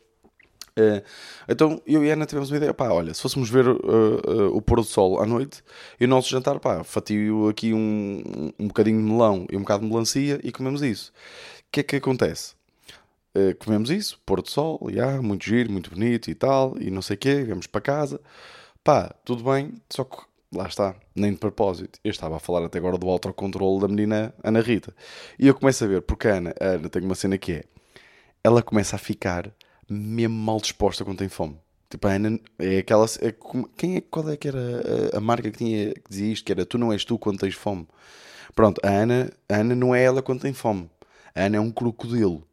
Uh, 0.77 1.01
então 1.47 1.81
eu 1.87 2.03
e 2.03 2.09
a 2.09 2.13
Ana 2.13 2.25
tivemos 2.25 2.51
uma 2.51 2.57
ideia, 2.57 2.73
pá, 2.73 2.89
olha, 2.89 3.13
se 3.13 3.21
fôssemos 3.21 3.49
ver 3.49 3.65
uh, 3.65 3.77
uh, 3.77 4.57
o 4.57 4.61
pôr 4.61 4.81
do 4.81 4.83
sol 4.83 5.21
à 5.21 5.25
noite 5.25 5.63
e 5.97 6.03
o 6.03 6.07
nosso 6.07 6.29
jantar, 6.29 6.59
pá, 6.59 6.83
fatio 6.83 7.47
aqui 7.47 7.73
um, 7.73 8.51
um 8.59 8.67
bocadinho 8.67 8.97
de 8.97 9.03
melão 9.03 9.47
e 9.49 9.55
um 9.55 9.61
bocado 9.61 9.83
de 9.83 9.89
melancia 9.89 10.37
e 10.43 10.51
comemos 10.51 10.81
isso. 10.81 11.13
O 11.59 11.71
que 11.71 11.79
é 11.79 11.83
que 11.83 11.95
acontece? 11.95 12.55
Uh, 13.33 13.55
comemos 13.57 13.89
isso, 13.89 14.19
pôr 14.25 14.41
do 14.41 14.49
sol, 14.49 14.79
yeah, 14.89 15.21
muito 15.21 15.45
giro, 15.45 15.71
muito 15.71 15.89
bonito 15.89 16.29
e 16.29 16.35
tal, 16.35 16.75
e 16.77 16.91
não 16.91 17.01
sei 17.01 17.15
o 17.15 17.19
quê, 17.19 17.43
viemos 17.43 17.67
para 17.67 17.79
casa, 17.79 18.19
pá, 18.83 19.15
tudo 19.23 19.45
bem, 19.45 19.73
só 19.89 20.03
que 20.03 20.17
lá 20.53 20.67
está, 20.67 20.93
nem 21.15 21.31
de 21.31 21.37
propósito. 21.37 21.99
Eu 22.03 22.11
estava 22.11 22.35
a 22.35 22.39
falar 22.39 22.65
até 22.65 22.79
agora 22.79 22.97
do 22.97 23.09
autocontrole 23.09 23.79
da 23.79 23.87
menina 23.87 24.33
Ana 24.43 24.59
Rita, 24.59 24.93
e 25.39 25.47
eu 25.47 25.55
começo 25.55 25.85
a 25.85 25.87
ver, 25.87 26.01
porque 26.01 26.27
a 26.27 26.35
Ana, 26.35 26.53
a 26.59 26.65
Ana 26.65 26.89
tem 26.89 27.01
uma 27.01 27.15
cena 27.15 27.37
que 27.37 27.53
é, 27.53 27.63
ela 28.43 28.61
começa 28.61 28.97
a 28.97 28.99
ficar 28.99 29.53
mesmo 29.89 30.35
mal 30.35 30.59
disposta 30.59 31.03
quando 31.05 31.19
tem 31.19 31.29
fome. 31.29 31.57
Tipo, 31.89 32.07
a 32.07 32.11
Ana 32.11 32.39
é 32.59 32.79
aquela. 32.79 33.05
É, 33.21 33.33
quem 33.77 33.97
é, 33.97 34.01
qual 34.01 34.29
é 34.29 34.37
que 34.37 34.47
era 34.47 34.59
a, 35.13 35.17
a 35.17 35.21
marca 35.21 35.49
que, 35.51 35.57
tinha, 35.57 35.93
que 35.93 36.09
dizia 36.09 36.33
isto? 36.33 36.45
Que 36.45 36.51
era 36.51 36.65
tu 36.65 36.77
não 36.77 36.91
és 36.91 37.05
tu 37.05 37.17
quando 37.17 37.39
tens 37.39 37.55
fome. 37.55 37.87
Pronto, 38.55 38.81
a 38.83 38.89
Ana, 38.89 39.31
a 39.49 39.55
Ana 39.57 39.75
não 39.75 39.93
é 39.93 40.03
ela 40.03 40.21
quando 40.21 40.41
tem 40.41 40.53
fome. 40.53 40.89
A 41.35 41.43
Ana 41.43 41.57
é 41.57 41.59
um 41.59 41.71
crocodilo 41.71 42.47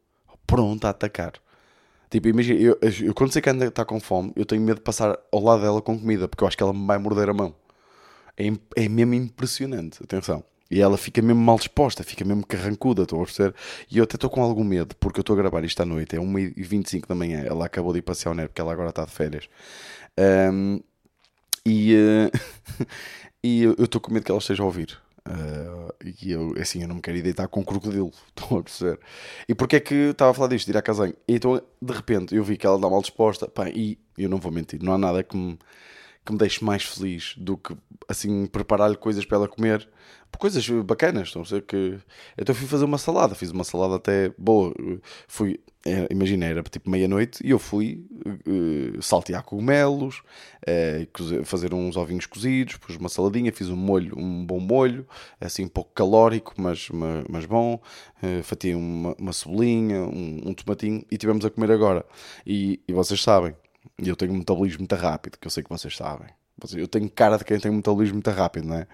pronto 0.45 0.85
a 0.85 0.89
atacar. 0.89 1.33
Tipo, 2.09 2.27
imagina, 2.27 2.59
eu, 2.59 2.77
eu 3.01 3.13
quando 3.13 3.31
sei 3.31 3.41
que 3.41 3.49
anda 3.49 3.65
está 3.65 3.83
com 3.83 3.99
fome, 3.99 4.31
eu 4.35 4.45
tenho 4.45 4.61
medo 4.61 4.77
de 4.77 4.83
passar 4.83 5.17
ao 5.31 5.41
lado 5.41 5.63
dela 5.63 5.81
com 5.81 5.97
comida, 5.97 6.27
porque 6.27 6.43
eu 6.43 6.47
acho 6.47 6.55
que 6.55 6.61
ela 6.61 6.73
me 6.73 6.85
vai 6.85 6.99
morder 6.99 7.27
a 7.29 7.33
mão. 7.33 7.55
É, 8.37 8.45
é 8.75 8.87
mesmo 8.87 9.15
impressionante, 9.15 10.03
atenção. 10.03 10.43
E 10.73 10.81
ela 10.81 10.97
fica 10.97 11.21
mesmo 11.21 11.39
mal 11.39 11.55
disposta, 11.57 12.03
fica 12.03 12.25
mesmo 12.25 12.43
carrancuda, 12.43 13.03
estou 13.03 13.21
a 13.21 13.25
perceber? 13.25 13.53
E 13.91 13.99
eu 13.99 14.05
até 14.05 14.15
estou 14.15 14.27
com 14.27 14.41
algum 14.41 14.63
medo, 14.63 14.95
porque 14.95 15.19
eu 15.19 15.21
estou 15.21 15.35
a 15.35 15.37
gravar 15.37 15.63
isto 15.63 15.79
à 15.79 15.85
noite, 15.85 16.15
é 16.15 16.19
1h25 16.19 17.05
da 17.05 17.13
manhã, 17.13 17.43
ela 17.45 17.67
acabou 17.67 17.93
de 17.93 17.99
ir 17.99 18.01
passear 18.01 18.31
o 18.31 18.33
NER, 18.33 18.47
porque 18.47 18.59
ela 18.59 18.73
agora 18.73 18.89
está 18.89 19.05
de 19.05 19.11
férias. 19.11 19.47
Um, 20.51 20.79
e, 21.63 21.95
uh, 21.95 22.85
e 23.43 23.61
eu 23.61 23.75
estou 23.77 24.01
com 24.01 24.11
medo 24.11 24.23
que 24.25 24.31
ela 24.31 24.39
esteja 24.39 24.63
a 24.63 24.65
ouvir. 24.65 24.99
Uh, 25.29 25.93
e 26.19 26.31
eu, 26.31 26.55
assim, 26.59 26.81
eu 26.81 26.87
não 26.87 26.95
me 26.95 27.01
quero 27.03 27.17
ir 27.17 27.21
deitar 27.21 27.47
com 27.47 27.59
um 27.59 27.63
crocodilo, 27.63 28.11
estão 28.35 28.57
a 28.57 28.63
perceber? 28.63 28.99
E 29.47 29.53
porquê 29.53 29.75
é 29.75 29.79
que 29.79 29.93
estava 29.93 30.31
a 30.31 30.33
falar 30.33 30.47
disto, 30.47 30.65
de 30.65 30.71
ir 30.71 30.77
à 30.77 30.81
casanha? 30.81 31.13
Então, 31.27 31.61
de 31.79 31.93
repente, 31.93 32.35
eu 32.35 32.43
vi 32.43 32.57
que 32.57 32.65
ela 32.65 32.77
está 32.77 32.89
mal 32.89 33.01
disposta, 33.01 33.47
pá, 33.47 33.69
e 33.69 33.99
eu 34.17 34.27
não 34.27 34.39
vou 34.39 34.51
mentir, 34.51 34.81
não 34.81 34.93
há 34.93 34.97
nada 34.97 35.21
que 35.21 35.37
me, 35.37 35.55
que 36.25 36.31
me 36.31 36.37
deixe 36.37 36.63
mais 36.63 36.83
feliz 36.83 37.35
do 37.37 37.57
que, 37.57 37.75
assim, 38.07 38.45
preparar-lhe 38.45 38.95
coisas 38.95 39.25
para 39.25 39.37
ela 39.37 39.47
comer, 39.47 39.87
coisas 40.37 40.67
bacanas, 40.85 41.29
a 41.35 41.39
perceber? 41.39 41.61
Que... 41.63 41.99
Então, 42.37 42.55
fui 42.55 42.67
fazer 42.67 42.85
uma 42.85 42.97
salada, 42.97 43.35
fiz 43.35 43.51
uma 43.51 43.63
salada 43.63 43.95
até 43.95 44.29
boa, 44.37 44.73
fui, 45.27 45.59
é, 45.85 46.07
imagina, 46.09 46.45
era 46.45 46.63
tipo 46.63 46.89
meia-noite 46.89 47.45
e 47.45 47.49
eu 47.49 47.59
fui 47.59 48.05
uh, 48.25 49.01
saltear 49.01 49.43
cogumelos, 49.43 50.21
uh, 50.65 51.43
fazer 51.43 51.73
uns 51.73 51.97
ovinhos 51.97 52.25
cozidos, 52.25 52.77
pus 52.77 52.95
uma 52.95 53.09
saladinha, 53.09 53.51
fiz 53.51 53.69
um 53.69 53.75
molho, 53.75 54.17
um 54.17 54.45
bom 54.45 54.59
molho, 54.59 55.05
assim 55.41 55.65
um 55.65 55.69
pouco 55.69 55.91
calórico, 55.93 56.53
mas, 56.57 56.89
mas, 57.29 57.45
bom, 57.45 57.81
fatiei 58.43 58.75
uma, 58.75 59.13
uma 59.19 59.33
cebolinha, 59.33 60.03
um, 60.03 60.41
um, 60.45 60.53
tomatinho 60.53 61.05
e 61.11 61.17
tivemos 61.17 61.43
a 61.45 61.49
comer 61.49 61.71
agora. 61.71 62.05
E, 62.45 62.79
e 62.87 62.93
vocês 62.93 63.21
sabem, 63.21 63.53
eu 63.97 64.15
tenho 64.15 64.33
um 64.33 64.37
metabolismo 64.37 64.79
muito 64.79 64.95
rápido, 64.95 65.37
que 65.37 65.47
eu 65.47 65.51
sei 65.51 65.63
que 65.63 65.69
vocês 65.69 65.95
sabem. 65.95 66.29
Eu 66.73 66.87
tenho 66.87 67.09
cara 67.09 67.37
de 67.37 67.43
quem 67.43 67.59
tem 67.59 67.71
um 67.71 67.75
metabolismo 67.75 68.15
muito 68.15 68.29
rápido, 68.31 68.67
não 68.67 68.75
é? 68.75 68.87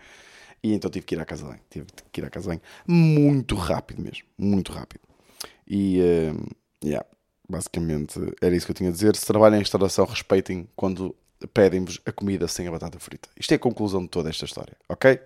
E 0.64 0.74
então 0.74 0.90
tive 0.90 1.06
que 1.06 1.16
ir 1.16 1.20
à 1.20 1.26
casa 1.26 1.46
bem. 1.48 1.60
Tive 1.70 1.88
que 2.12 2.22
ir 2.22 2.26
à 2.26 2.30
casa 2.30 2.50
bem 2.50 2.62
muito 2.88 3.56
rápido 3.56 4.02
mesmo. 4.02 4.26
Muito 4.38 4.72
rápido. 4.72 5.02
E, 5.68 6.00
uh, 6.02 6.56
Yeah, 6.84 7.06
basicamente 7.48 8.20
era 8.42 8.56
isso 8.56 8.66
que 8.66 8.72
eu 8.72 8.76
tinha 8.76 8.90
a 8.90 8.94
dizer. 8.94 9.16
Se 9.16 9.26
trabalham 9.26 9.58
em 9.58 9.60
restauração, 9.60 10.06
respeitem 10.06 10.68
quando 10.76 11.16
pedem-vos 11.54 12.00
a 12.06 12.12
comida 12.12 12.48
sem 12.48 12.68
a 12.68 12.72
batata 12.72 13.00
frita. 13.00 13.30
Isto 13.38 13.52
é 13.52 13.56
a 13.56 13.60
conclusão 13.60 14.02
de 14.04 14.10
toda 14.10 14.30
esta 14.30 14.46
história, 14.46 14.76
ok? 14.88 15.20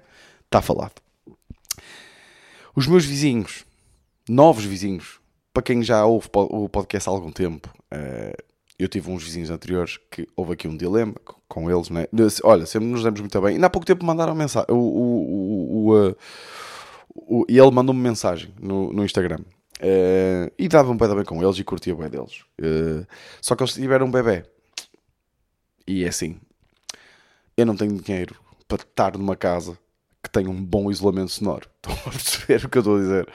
Está 0.45 0.61
falado. 0.61 1.01
Os 2.75 2.87
meus 2.87 3.05
vizinhos, 3.05 3.65
novos 4.27 4.65
vizinhos, 4.65 5.19
para 5.53 5.63
quem 5.63 5.83
já 5.83 6.05
ouve 6.05 6.27
o 6.33 6.67
podcast 6.67 7.07
há 7.07 7.11
algum 7.11 7.31
tempo, 7.31 7.71
eh, 7.91 8.35
eu 8.77 8.87
tive 8.87 9.09
uns 9.09 9.23
vizinhos 9.23 9.49
anteriores 9.49 9.99
que 10.09 10.27
houve 10.35 10.53
aqui 10.53 10.67
um 10.67 10.75
dilema 10.75 11.15
com 11.47 11.69
eles, 11.69 11.89
né? 11.89 12.07
Olha, 12.43 12.65
sempre 12.65 12.87
nos 12.87 13.03
demos 13.03 13.19
muito 13.19 13.41
bem. 13.41 13.55
Ainda 13.55 13.67
há 13.67 13.69
pouco 13.69 13.85
tempo 13.85 14.05
mandaram 14.05 14.33
mensagem. 14.33 14.67
O, 14.69 14.75
o, 14.75 15.89
o, 15.89 16.09
o, 16.09 16.15
o, 17.15 17.45
e 17.47 17.57
ele 17.57 17.71
mandou-me 17.71 18.01
mensagem 18.01 18.53
no, 18.59 18.91
no 18.91 19.05
Instagram 19.05 19.39
Uh, 19.83 20.47
e 20.57 20.69
dava 20.69 20.89
um 20.89 20.95
bem 20.95 21.25
com 21.25 21.43
eles 21.43 21.57
e 21.57 21.63
curtia 21.63 21.93
bem 21.93 22.09
deles. 22.09 22.45
Uh, 22.61 23.05
só 23.41 23.53
que 23.53 23.63
eles 23.63 23.73
tiveram 23.73 24.05
um 24.05 24.11
bebê. 24.11 24.45
E 25.85 26.05
é 26.05 26.07
assim: 26.07 26.39
eu 27.57 27.65
não 27.65 27.75
tenho 27.75 27.93
dinheiro 28.01 28.33
para 28.65 28.81
estar 28.81 29.17
numa 29.17 29.35
casa 29.35 29.77
que 30.23 30.29
tenha 30.29 30.49
um 30.49 30.63
bom 30.63 30.89
isolamento 30.89 31.31
sonoro. 31.31 31.67
Estão 31.83 31.93
a 31.93 32.11
perceber 32.11 32.65
o 32.65 32.69
que 32.69 32.77
eu 32.77 32.81
estou 32.81 32.95
a 32.95 32.99
dizer? 32.99 33.27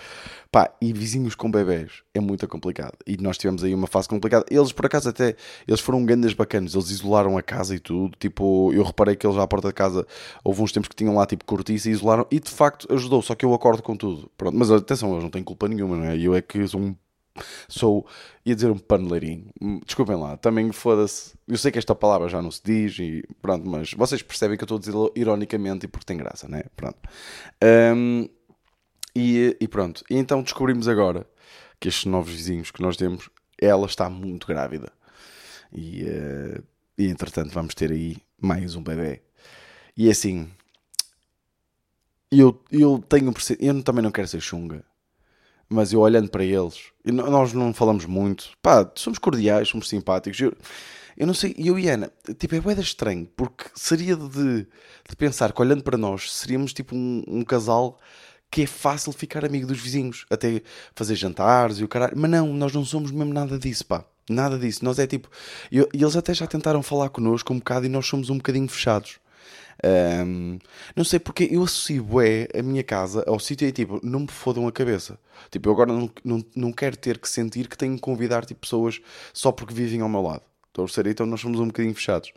Pá, 0.51 0.75
e 0.81 0.95
vizinhos 0.95 1.35
com 1.35 1.51
bebés 1.51 2.03
é 2.15 2.21
muito 2.21 2.49
complicado. 2.49 2.97
E 3.07 3.19
nós 3.19 3.37
tivemos 3.37 3.63
aí 3.63 3.75
uma 3.75 3.87
fase 3.87 4.09
complicada. 4.09 4.47
Eles, 4.51 4.73
por 4.73 4.87
acaso, 4.87 5.11
até 5.11 5.37
eles 5.67 5.81
foram 5.81 6.03
grandes 6.07 6.33
bacanas. 6.33 6.75
Eles 6.75 6.91
isolaram 6.91 7.37
a 7.37 7.43
casa 7.43 7.75
e 7.75 7.79
tudo. 7.79 8.17
Tipo, 8.19 8.73
eu 8.73 8.83
reparei 8.83 9.15
que 9.15 9.27
eles 9.27 9.37
à 9.37 9.47
porta 9.47 9.69
da 9.69 9.73
casa 9.75 10.07
houve 10.43 10.63
uns 10.63 10.73
tempos 10.73 10.89
que 10.89 10.97
tinham 10.97 11.15
lá 11.15 11.27
tipo 11.27 11.45
cortiça 11.45 11.91
e 11.91 11.93
isolaram. 11.93 12.27
E 12.31 12.41
de 12.41 12.51
facto 12.51 12.91
ajudou. 12.91 13.21
Só 13.21 13.35
que 13.35 13.45
eu 13.45 13.53
acordo 13.53 13.83
com 13.83 13.95
tudo. 13.95 14.31
Pronto, 14.39 14.57
mas 14.57 14.71
atenção, 14.71 15.11
eles 15.13 15.23
não 15.23 15.31
têm 15.31 15.45
culpa 15.45 15.69
nenhuma, 15.69 15.97
não 15.97 16.05
é? 16.05 16.19
Eu 16.19 16.35
é 16.35 16.41
que 16.41 16.67
sou 16.67 16.81
um 16.81 16.97
sou, 17.69 18.07
ia 18.45 18.55
dizer 18.55 18.71
um 18.71 18.79
paneleirinho. 18.79 19.51
Hum, 19.61 19.81
desculpem 19.85 20.17
lá, 20.17 20.37
também 20.37 20.71
foda-se. 20.73 21.35
Eu 21.47 21.57
sei 21.57 21.71
que 21.71 21.79
esta 21.79 21.95
palavra 21.95 22.29
já 22.29 22.43
não 22.43 22.51
se 22.51 22.63
diz 22.65 22.99
e 22.99 23.25
pronto, 23.41 23.69
mas 23.69 23.93
vocês 23.95 24.23
percebem 24.23 24.57
que 24.57 24.65
eu 24.65 24.67
estou 24.67 24.77
a 24.77 24.81
dizer 24.81 25.21
ironicamente 25.21 25.87
e 25.87 25.89
porque 25.89 26.07
tem 26.07 26.17
graça, 26.17 26.49
né? 26.49 26.65
Pronto. 26.77 26.99
Um, 27.95 28.29
e, 29.15 29.57
e 29.61 29.69
pronto, 29.69 30.05
e 30.09 30.17
então 30.17 30.43
descobrimos 30.43 30.87
agora 30.89 31.27
que 31.81 31.89
estes 31.89 32.05
novos 32.05 32.33
vizinhos 32.33 32.71
que 32.71 32.83
nós 32.83 32.97
temos, 32.97 33.29
ela 33.61 33.87
está 33.87 34.09
muito 34.09 34.47
grávida. 34.47 34.93
E, 35.73 36.05
uh, 36.05 36.63
e 36.97 37.07
entretanto 37.09 37.53
vamos 37.53 37.75
ter 37.75 37.93
aí 37.93 38.17
mais 38.41 38.75
um 38.75 38.83
bebê. 38.83 39.23
E 39.97 40.09
é 40.09 40.11
assim, 40.13 40.49
eu, 42.31 42.63
eu 42.71 43.03
tenho 43.09 43.33
eu 43.59 43.83
também 43.83 44.03
não 44.03 44.11
quero 44.11 44.29
ser 44.29 44.41
chunga, 44.41 44.85
mas 45.69 45.93
eu 45.93 46.01
olhando 46.01 46.31
para 46.31 46.45
eles, 46.45 46.93
nós 47.05 47.53
não 47.53 47.75
falamos 47.75 48.05
muito, 48.07 48.51
pá, 48.63 48.91
somos 48.95 49.19
cordiais, 49.19 49.69
somos 49.69 49.89
simpáticos. 49.89 50.41
Eu, 50.41 50.53
eu 51.17 51.27
não 51.27 51.35
sei, 51.35 51.55
eu 51.59 51.79
e 51.79 51.89
Ana, 51.89 52.11
tipo, 52.39 52.55
é 52.55 52.61
boeda 52.61 52.81
estranho, 52.81 53.29
porque 53.37 53.65
seria 53.75 54.17
de, 54.17 54.67
de 55.09 55.17
pensar 55.17 55.53
que 55.53 55.61
olhando 55.61 55.83
para 55.83 55.99
nós 55.99 56.33
seríamos 56.33 56.73
tipo 56.73 56.95
um, 56.95 57.23
um 57.27 57.43
casal 57.43 57.99
que 58.51 58.63
é 58.63 58.67
fácil 58.67 59.13
ficar 59.13 59.45
amigo 59.45 59.67
dos 59.67 59.79
vizinhos, 59.79 60.25
até 60.31 60.63
fazer 60.95 61.15
jantares 61.17 61.79
e 61.79 61.85
o 61.85 61.89
caralho. 61.89 62.15
Mas 62.17 62.31
não, 62.31 62.55
nós 62.55 62.73
não 62.73 62.85
somos 62.85 63.11
mesmo 63.11 63.33
nada 63.33 63.59
disso, 63.59 63.85
pá. 63.85 64.05
Nada 64.29 64.59
disso. 64.59 64.85
Nós 64.85 64.99
é 64.99 65.07
tipo. 65.07 65.29
E 65.71 65.79
eles 65.93 66.17
até 66.17 66.35
já 66.35 66.47
tentaram 66.47 66.83
falar 66.83 67.09
connosco 67.11 67.53
um 67.53 67.59
bocado 67.59 67.87
e 67.87 67.89
nós 67.89 68.07
somos 68.07 68.31
um 68.31 68.37
bocadinho 68.37 68.69
fechados. 68.69 69.19
Um, 69.85 70.59
não 70.97 71.05
sei 71.05 71.19
porque 71.19 71.49
eu 71.51 71.63
associo 71.63 72.21
é, 72.21 72.49
a 72.59 72.63
minha 72.63 72.83
casa 72.83 73.25
ao 73.27 73.39
sítio 73.39 73.69
e 73.69 73.73
tipo, 73.73 74.01
não 74.03 74.21
me 74.21 74.29
fodam 74.29 74.67
a 74.67 74.73
cabeça. 74.73 75.19
Tipo, 75.51 75.69
eu 75.69 75.73
agora 75.73 75.93
não, 75.93 76.11
não, 76.25 76.45
não 76.55 76.73
quero 76.73 76.97
ter 76.97 77.19
que 77.19 77.29
sentir 77.29 77.69
que 77.69 77.79
tenho 77.79 77.95
que 77.95 78.01
convidar 78.01 78.45
tipo, 78.45 78.61
pessoas 78.61 79.01
só 79.33 79.53
porque 79.53 79.75
vivem 79.75 80.01
ao 80.01 80.09
meu 80.09 80.23
lado. 80.23 80.43
Estou 80.69 80.85
a 80.85 80.87
perceber? 80.87 81.11
Então 81.11 81.27
nós 81.27 81.41
somos 81.41 81.61
um 81.61 81.67
bocadinho 81.67 81.95
fechados. 81.95 82.33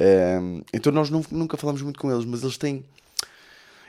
Um, 0.00 0.62
então 0.72 0.92
nós 0.92 1.10
não, 1.10 1.24
nunca 1.30 1.56
falamos 1.56 1.82
muito 1.82 1.98
com 1.98 2.10
eles, 2.10 2.24
mas 2.24 2.42
eles 2.42 2.56
têm 2.56 2.84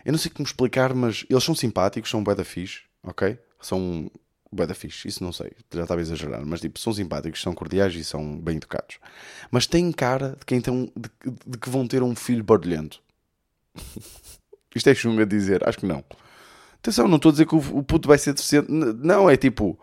eu 0.07 0.13
não 0.13 0.17
sei 0.17 0.31
como 0.31 0.47
explicar, 0.47 0.93
mas 0.93 1.25
eles 1.29 1.43
são 1.43 1.53
simpáticos, 1.53 2.09
são 2.09 2.23
bué 2.23 2.33
da 2.33 2.45
fixe, 2.45 2.83
ok? 3.03 3.37
São 3.59 4.09
bué 4.51 4.65
da 4.65 4.73
fixe, 4.73 5.07
isso 5.07 5.23
não 5.23 5.31
sei, 5.31 5.51
já 5.73 5.83
estava 5.83 5.99
a 5.99 6.03
exagerar, 6.03 6.45
mas 6.45 6.61
tipo, 6.61 6.79
são 6.79 6.93
simpáticos, 6.93 7.41
são 7.41 7.53
cordiais 7.53 7.93
e 7.95 8.03
são 8.03 8.39
bem 8.39 8.57
educados. 8.57 8.99
Mas 9.51 9.67
têm 9.67 9.91
cara 9.91 10.35
de, 10.39 10.45
quem 10.45 10.61
tem, 10.61 10.91
de, 10.95 11.09
de 11.45 11.57
que 11.57 11.69
vão 11.69 11.87
ter 11.87 12.01
um 12.01 12.15
filho 12.15 12.43
barulhento. 12.43 13.01
Isto 14.75 14.89
é 14.89 14.95
chunga 14.95 15.23
a 15.23 15.25
dizer, 15.25 15.67
acho 15.67 15.79
que 15.79 15.85
não. 15.85 16.03
Atenção, 16.75 17.07
não 17.07 17.17
estou 17.17 17.29
a 17.29 17.31
dizer 17.31 17.47
que 17.47 17.55
o, 17.55 17.57
o 17.57 17.83
puto 17.83 18.07
vai 18.07 18.17
ser 18.17 18.33
deficiente. 18.33 18.71
Não, 18.71 19.29
é 19.29 19.35
tipo. 19.35 19.77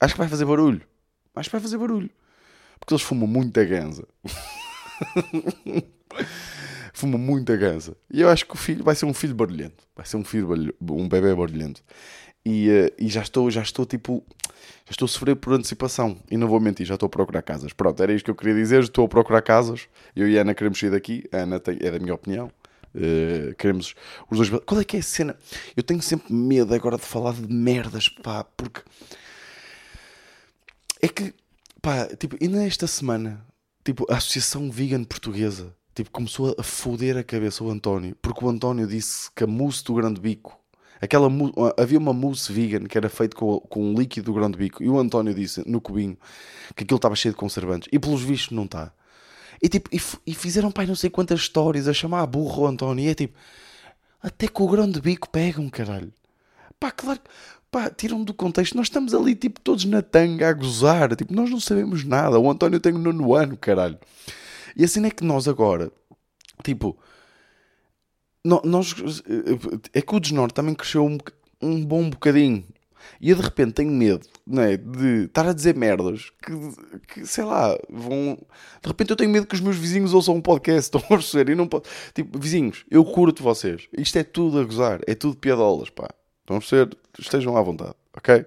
Acho 0.00 0.14
que 0.14 0.18
vai 0.18 0.28
fazer 0.28 0.44
barulho. 0.44 0.80
Acho 1.34 1.50
que 1.50 1.56
vai 1.56 1.60
fazer 1.60 1.76
barulho. 1.76 2.08
Porque 2.78 2.94
eles 2.94 3.02
fumam 3.02 3.26
muita 3.26 3.64
ganza. 3.64 4.06
fumam 6.94 7.18
muita 7.18 7.56
ganza. 7.56 7.96
E 8.10 8.20
eu 8.20 8.30
acho 8.30 8.46
que 8.46 8.54
o 8.54 8.56
filho 8.56 8.84
vai 8.84 8.94
ser 8.94 9.06
um 9.06 9.12
filho 9.12 9.34
barulhento. 9.34 9.84
Vai 9.94 10.06
ser 10.06 10.16
um 10.16 10.24
filho 10.24 10.46
barulhento, 10.46 10.76
um 10.80 11.08
bebê 11.08 11.34
barulhento. 11.34 11.82
E, 12.48 12.70
uh, 12.70 12.92
e 12.96 13.08
já 13.08 13.22
estou, 13.22 13.50
já 13.50 13.60
estou 13.60 13.84
tipo, 13.84 14.22
já 14.84 14.92
estou 14.92 15.06
a 15.06 15.08
sofrer 15.08 15.34
por 15.34 15.52
antecipação. 15.52 16.16
E 16.30 16.36
não 16.36 16.46
vou 16.46 16.60
mentir, 16.60 16.86
já 16.86 16.94
estou 16.94 17.08
a 17.08 17.10
procurar 17.10 17.42
casas. 17.42 17.72
Pronto, 17.72 18.00
era 18.00 18.12
isto 18.12 18.26
que 18.26 18.30
eu 18.30 18.36
queria 18.36 18.54
dizer. 18.54 18.84
Estou 18.84 19.04
a 19.04 19.08
procurar 19.08 19.42
casas. 19.42 19.88
Eu 20.14 20.28
e 20.28 20.38
a 20.38 20.42
Ana 20.42 20.54
queremos 20.54 20.78
sair 20.78 20.90
daqui. 20.90 21.24
A 21.32 21.38
Ana 21.38 21.58
tem, 21.58 21.76
é 21.80 21.90
da 21.90 21.98
minha 21.98 22.14
opinião. 22.14 22.48
Uh, 22.94 23.52
queremos 23.56 23.96
os 24.30 24.48
dois. 24.48 24.62
Qual 24.64 24.80
é 24.80 24.84
que 24.84 24.96
é 24.96 25.00
a 25.00 25.02
cena? 25.02 25.36
Eu 25.76 25.82
tenho 25.82 26.00
sempre 26.00 26.32
medo 26.32 26.72
agora 26.72 26.96
de 26.96 27.02
falar 27.02 27.32
de 27.32 27.52
merdas, 27.52 28.08
pá, 28.08 28.44
porque 28.56 28.80
é 31.02 31.08
que, 31.08 31.34
pá, 31.82 32.06
tipo, 32.16 32.36
ainda 32.40 32.64
esta 32.64 32.86
semana, 32.86 33.44
tipo, 33.84 34.06
a 34.08 34.16
Associação 34.16 34.70
Vegan 34.70 35.02
Portuguesa, 35.02 35.74
tipo, 35.96 36.10
começou 36.12 36.54
a 36.56 36.62
foder 36.62 37.16
a 37.18 37.24
cabeça 37.24 37.64
o 37.64 37.70
António, 37.70 38.16
porque 38.22 38.44
o 38.44 38.48
António 38.48 38.86
disse 38.86 39.30
que 39.34 39.44
a 39.44 39.46
mousse 39.46 39.84
do 39.84 39.94
grande 39.94 40.20
bico, 40.20 40.58
aquela 41.00 41.28
havia 41.76 41.98
uma 41.98 42.12
mousse 42.12 42.52
vegan 42.52 42.84
que 42.84 42.96
era 42.96 43.08
feita 43.08 43.36
com, 43.36 43.58
com 43.60 43.82
um 43.82 43.94
líquido 43.94 44.26
do 44.26 44.34
grande 44.34 44.56
bico, 44.56 44.82
e 44.82 44.88
o 44.88 44.98
António 44.98 45.34
disse 45.34 45.62
no 45.68 45.80
cubinho 45.80 46.16
que 46.74 46.84
aquilo 46.84 46.96
estava 46.96 47.16
cheio 47.16 47.32
de 47.32 47.38
conservantes, 47.38 47.88
e 47.92 47.98
pelos 47.98 48.22
vistos 48.22 48.56
não 48.56 48.64
está. 48.64 48.92
E, 49.62 49.68
tipo, 49.68 49.88
e, 49.92 50.00
e 50.26 50.34
fizeram, 50.34 50.70
pai, 50.70 50.86
não 50.86 50.94
sei 50.94 51.08
quantas 51.08 51.40
histórias 51.40 51.88
a 51.88 51.92
chamar 51.92 52.22
a 52.22 52.26
burro 52.26 52.62
o 52.62 52.66
António, 52.66 53.04
e 53.04 53.08
é 53.08 53.14
tipo, 53.14 53.36
até 54.22 54.48
com 54.48 54.64
o 54.64 54.68
grande 54.68 55.00
bico 55.00 55.28
pegam, 55.30 55.68
caralho. 55.68 56.12
Pá, 56.78 56.90
claro 56.90 57.20
pá, 57.76 57.90
tiram 57.90 58.24
do 58.24 58.32
contexto. 58.32 58.74
Nós 58.74 58.86
estamos 58.86 59.12
ali, 59.12 59.34
tipo, 59.34 59.60
todos 59.60 59.84
na 59.84 60.00
tanga 60.00 60.48
a 60.48 60.52
gozar. 60.52 61.14
Tipo, 61.14 61.34
nós 61.34 61.50
não 61.50 61.60
sabemos 61.60 62.04
nada. 62.04 62.38
O 62.38 62.50
António 62.50 62.80
tem 62.80 62.92
o 62.92 62.98
nono 62.98 63.34
ano, 63.34 63.56
caralho. 63.56 63.98
E 64.74 64.84
assim 64.84 65.04
é 65.04 65.10
que 65.10 65.24
nós 65.24 65.46
agora, 65.46 65.90
tipo, 66.64 66.98
nós, 68.46 68.94
é 69.92 70.00
que 70.00 70.14
o 70.14 70.20
desnorte 70.20 70.54
também 70.54 70.74
cresceu 70.74 71.04
um, 71.04 71.18
um 71.60 71.84
bom 71.84 72.08
bocadinho. 72.08 72.64
E 73.20 73.30
eu 73.30 73.36
de 73.36 73.42
repente 73.42 73.72
tenho 73.72 73.90
medo 73.90 74.26
é 74.58 74.76
de 74.76 75.24
estar 75.24 75.46
a 75.48 75.52
dizer 75.52 75.74
merdas 75.74 76.30
que, 76.42 76.52
que, 77.08 77.26
sei 77.26 77.44
lá, 77.44 77.76
vão. 77.88 78.38
De 78.82 78.88
repente 78.88 79.10
eu 79.10 79.16
tenho 79.16 79.30
medo 79.30 79.46
que 79.46 79.54
os 79.54 79.60
meus 79.60 79.76
vizinhos 79.76 80.14
ouçam 80.14 80.34
um 80.34 80.40
podcast, 80.40 80.86
estão 80.96 81.00
a 81.00 81.18
perceber? 81.18 81.52
E 81.52 81.54
não 81.54 81.66
pode. 81.66 81.88
Tipo, 82.14 82.38
vizinhos, 82.38 82.84
eu 82.90 83.04
curto 83.04 83.42
vocês. 83.42 83.88
Isto 83.96 84.18
é 84.18 84.24
tudo 84.24 84.60
a 84.60 84.64
gozar, 84.64 85.00
é 85.06 85.14
tudo 85.14 85.36
piadolas, 85.36 85.90
pá. 85.90 86.08
Estão 86.40 86.56
a 86.56 86.60
perceber? 86.60 86.96
Estejam 87.18 87.56
à 87.56 87.62
vontade, 87.62 87.94
ok? 88.16 88.46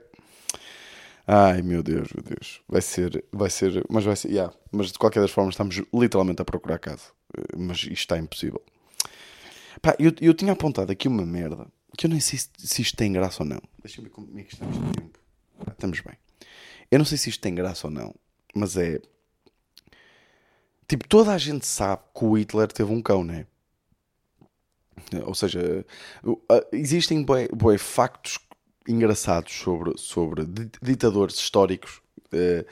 Ai 1.27 1.62
meu 1.62 1.83
Deus, 1.83 2.09
meu 2.13 2.23
Deus. 2.23 2.62
Vai 2.67 2.81
ser, 2.81 3.23
vai 3.31 3.49
ser, 3.49 3.85
mas 3.89 4.03
vai 4.03 4.15
ser, 4.15 4.29
yeah. 4.29 4.53
mas 4.71 4.91
de 4.91 4.97
qualquer 4.97 5.19
das 5.19 5.31
formas 5.31 5.53
estamos 5.53 5.81
literalmente 5.93 6.41
a 6.41 6.45
procurar 6.45 6.79
casa. 6.79 7.03
Eh, 7.38 7.57
mas 7.57 7.77
isto 7.79 7.91
está 7.91 8.17
impossível. 8.17 8.63
Pá, 9.82 9.95
eu, 9.99 10.13
eu 10.21 10.34
tinha 10.34 10.53
apontado 10.53 10.91
aqui 10.91 11.08
uma 11.08 11.25
merda 11.25 11.67
que 11.97 12.05
eu 12.05 12.10
nem 12.10 12.19
sei 12.19 12.39
se, 12.39 12.49
se 12.58 12.82
isto 12.82 12.95
tem 12.95 13.12
graça 13.12 13.43
ou 13.43 13.49
não. 13.49 13.62
Deixa-me 13.84 14.08
ver 14.08 14.13
como 14.13 14.39
é 14.39 14.43
que 14.43 14.53
estamos 14.53 14.75
de 14.75 14.91
tempo. 14.93 15.19
Estamos 15.69 15.99
bem. 15.99 16.15
Eu 16.89 16.97
não 16.97 17.05
sei 17.05 17.17
se 17.17 17.29
isto 17.29 17.41
tem 17.41 17.53
graça 17.53 17.88
ou 17.88 17.91
não, 17.91 18.13
mas 18.55 18.77
é. 18.77 19.01
Tipo, 20.88 21.08
toda 21.08 21.34
a 21.34 21.38
gente 21.38 21.65
sabe 21.65 22.01
que 22.17 22.25
o 22.25 22.38
Hitler 22.38 22.71
teve 22.71 22.91
um 22.91 23.01
cão, 23.01 23.23
né? 23.23 23.45
Ou 25.25 25.36
seja, 25.36 25.86
existem 26.71 27.23
bué, 27.23 27.47
bué 27.49 27.77
factos 27.77 28.39
engraçados 28.88 29.53
sobre, 29.53 29.97
sobre 29.97 30.45
ditadores 30.82 31.36
históricos 31.36 32.01
uh, 32.34 32.65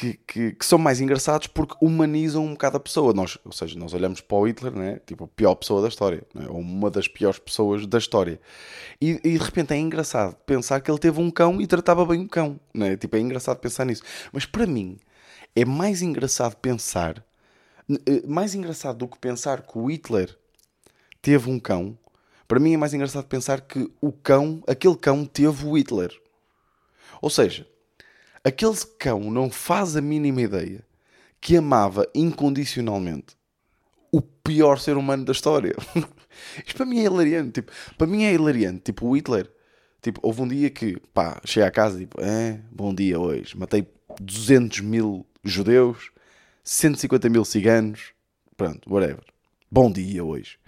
que, 0.00 0.14
que, 0.26 0.52
que, 0.52 0.64
são 0.64 0.78
mais 0.78 0.98
engraçados 0.98 1.46
porque 1.46 1.76
humanizam 1.78 2.42
um 2.46 2.52
bocado 2.52 2.78
a 2.78 2.80
pessoa. 2.80 3.12
Nós, 3.12 3.36
ou 3.44 3.52
seja, 3.52 3.78
nós 3.78 3.92
olhamos 3.92 4.22
para 4.22 4.38
o 4.38 4.46
Hitler, 4.46 4.72
né? 4.72 4.98
tipo, 5.06 5.24
a 5.24 5.28
pior 5.28 5.54
pessoa 5.54 5.82
da 5.82 5.88
história, 5.88 6.22
né? 6.34 6.46
ou 6.48 6.58
uma 6.58 6.90
das 6.90 7.06
piores 7.06 7.38
pessoas 7.38 7.86
da 7.86 7.98
história. 7.98 8.40
E, 8.98 9.20
e, 9.22 9.32
de 9.32 9.36
repente 9.36 9.74
é 9.74 9.76
engraçado 9.76 10.34
pensar 10.46 10.80
que 10.80 10.90
ele 10.90 10.98
teve 10.98 11.20
um 11.20 11.30
cão 11.30 11.60
e 11.60 11.66
tratava 11.66 12.06
bem 12.06 12.22
o 12.22 12.28
cão. 12.28 12.58
Né? 12.72 12.96
Tipo, 12.96 13.16
é 13.16 13.20
engraçado 13.20 13.58
pensar 13.58 13.84
nisso. 13.84 14.02
Mas 14.32 14.46
para 14.46 14.66
mim 14.66 14.98
é 15.54 15.66
mais 15.66 16.00
engraçado 16.00 16.56
pensar, 16.56 17.22
eh, 17.90 18.26
mais 18.26 18.54
engraçado 18.54 18.96
do 18.96 19.08
que 19.08 19.18
pensar 19.18 19.60
que 19.60 19.76
o 19.76 19.90
Hitler 19.90 20.34
teve 21.20 21.50
um 21.50 21.60
cão, 21.60 21.98
para 22.48 22.58
mim 22.58 22.72
é 22.72 22.76
mais 22.78 22.94
engraçado 22.94 23.26
pensar 23.26 23.60
que 23.60 23.92
o 24.00 24.10
cão, 24.10 24.62
aquele 24.66 24.96
cão 24.96 25.26
teve 25.26 25.66
o 25.66 25.76
Hitler. 25.76 26.10
Ou 27.20 27.28
seja, 27.28 27.66
aquele 28.44 28.76
cão 28.98 29.30
não 29.30 29.50
faz 29.50 29.96
a 29.96 30.00
mínima 30.00 30.42
ideia 30.42 30.84
que 31.40 31.56
amava 31.56 32.06
incondicionalmente 32.14 33.36
o 34.12 34.20
pior 34.20 34.78
ser 34.78 34.96
humano 34.96 35.24
da 35.24 35.32
história. 35.32 35.74
Isto 36.66 36.76
para 36.76 36.86
mim 36.86 36.98
é 37.00 37.04
hilariante. 37.04 37.52
Tipo, 37.52 37.72
para 37.96 38.06
mim 38.06 38.24
é 38.24 38.32
hilariante. 38.32 38.80
Tipo, 38.80 39.06
o 39.06 39.16
Hitler. 39.16 39.50
Tipo, 40.02 40.20
houve 40.22 40.42
um 40.42 40.48
dia 40.48 40.70
que, 40.70 40.98
pá, 41.12 41.40
cheguei 41.44 41.68
à 41.68 41.70
casa 41.70 41.98
tipo, 41.98 42.20
é, 42.20 42.60
bom 42.72 42.94
dia 42.94 43.18
hoje. 43.20 43.56
Matei 43.56 43.86
200 44.20 44.80
mil 44.80 45.26
judeus, 45.44 46.10
150 46.64 47.28
mil 47.28 47.44
ciganos. 47.44 48.12
Pronto, 48.56 48.90
whatever. 48.90 49.22
Bom 49.70 49.92
dia 49.92 50.24
hoje. 50.24 50.58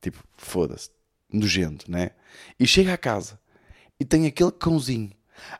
Tipo, 0.00 0.22
foda-se, 0.36 0.90
nojento, 1.32 1.90
né? 1.90 2.10
E 2.58 2.66
chega 2.66 2.92
à 2.92 2.98
casa 2.98 3.38
e 3.98 4.04
tem 4.04 4.26
aquele 4.26 4.52
cãozinho 4.52 5.10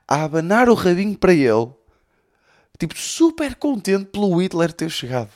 a 0.06 0.24
abanar 0.24 0.68
o 0.68 0.74
rabinho 0.74 1.16
para 1.16 1.32
ele, 1.32 1.72
tipo, 2.78 2.96
super 2.96 3.54
contente 3.54 4.06
pelo 4.06 4.40
Hitler 4.40 4.72
ter 4.72 4.90
chegado. 4.90 5.30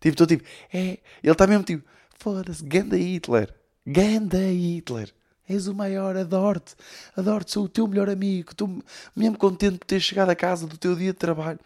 Tipo, 0.00 0.14
estou 0.14 0.26
tipo, 0.26 0.44
é, 0.72 0.98
ele 1.22 1.32
está 1.32 1.46
mesmo 1.46 1.64
tipo, 1.64 1.84
foda-se, 2.18 2.64
ganda 2.64 2.96
Hitler, 2.96 3.52
ganda 3.86 4.38
Hitler. 4.38 5.12
És 5.48 5.66
o 5.66 5.74
maior, 5.74 6.14
adoro-te, 6.14 6.74
adoro-te, 7.16 7.52
sou 7.52 7.64
o 7.64 7.68
teu 7.68 7.86
melhor 7.88 8.10
amigo, 8.10 8.50
estou 8.50 8.82
mesmo 9.16 9.38
contente 9.38 9.78
por 9.78 9.86
ter 9.86 9.98
chegado 9.98 10.28
a 10.28 10.36
casa 10.36 10.66
do 10.66 10.76
teu 10.76 10.94
dia 10.94 11.12
de 11.12 11.18
trabalho. 11.18 11.58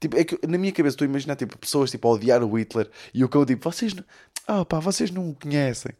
Tipo, 0.00 0.16
é 0.16 0.22
que 0.22 0.38
na 0.46 0.56
minha 0.56 0.72
cabeça 0.72 0.94
estou 0.94 1.04
a 1.04 1.08
imaginar 1.08 1.34
tipo, 1.34 1.58
pessoas 1.58 1.90
tipo, 1.90 2.06
a 2.06 2.12
odiar 2.12 2.44
o 2.44 2.56
Hitler 2.56 2.88
e 3.12 3.24
o 3.24 3.28
cão 3.28 3.44
tipo, 3.44 3.68
vocês 3.68 3.92
não, 3.92 4.04
oh, 4.48 4.64
pá, 4.64 4.78
vocês 4.78 5.10
não 5.10 5.30
o 5.30 5.34
conhecem. 5.34 5.92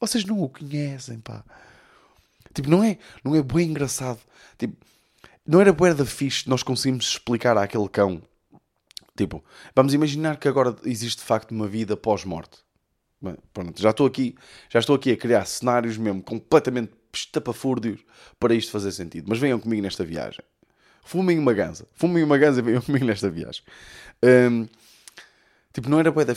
Vocês 0.00 0.24
não 0.24 0.42
o 0.42 0.48
conhecem, 0.48 1.20
pá. 1.20 1.44
Tipo, 2.56 2.70
não 2.70 2.82
é, 2.82 2.96
não 3.22 3.36
é 3.36 3.42
bem 3.42 3.68
engraçado. 3.68 4.18
Tipo, 4.56 4.74
não 5.46 5.60
era 5.60 5.74
bué 5.74 5.92
da 5.92 6.06
fixe 6.06 6.48
nós 6.48 6.62
conseguimos 6.62 7.06
explicar 7.06 7.56
àquele 7.58 7.86
cão. 7.86 8.22
Tipo, 9.14 9.44
vamos 9.74 9.92
imaginar 9.92 10.38
que 10.38 10.48
agora 10.48 10.74
existe 10.84 11.18
de 11.18 11.24
facto 11.24 11.50
uma 11.50 11.68
vida 11.68 11.98
pós-morte. 11.98 12.58
Pronto, 13.52 13.80
já 13.80 13.90
estou 13.90 14.06
aqui, 14.06 14.36
já 14.70 14.78
estou 14.78 14.96
aqui 14.96 15.12
a 15.12 15.16
criar 15.16 15.44
cenários 15.44 15.98
mesmo 15.98 16.22
completamente 16.22 16.92
estapafúrdios 17.12 18.00
para 18.40 18.54
isto 18.54 18.72
fazer 18.72 18.90
sentido. 18.92 19.26
Mas 19.28 19.38
venham 19.38 19.60
comigo 19.60 19.82
nesta 19.82 20.02
viagem. 20.02 20.40
Fumem 21.04 21.38
uma 21.38 21.52
ganza. 21.52 21.86
Fumem 21.92 22.22
uma 22.22 22.38
ganza 22.38 22.60
e 22.60 22.62
venham 22.62 22.80
comigo 22.82 23.04
nesta 23.04 23.28
viagem. 23.28 23.62
Um, 24.22 24.66
tipo, 25.74 25.90
não 25.90 26.00
era 26.00 26.10
bué 26.10 26.24
da... 26.24 26.34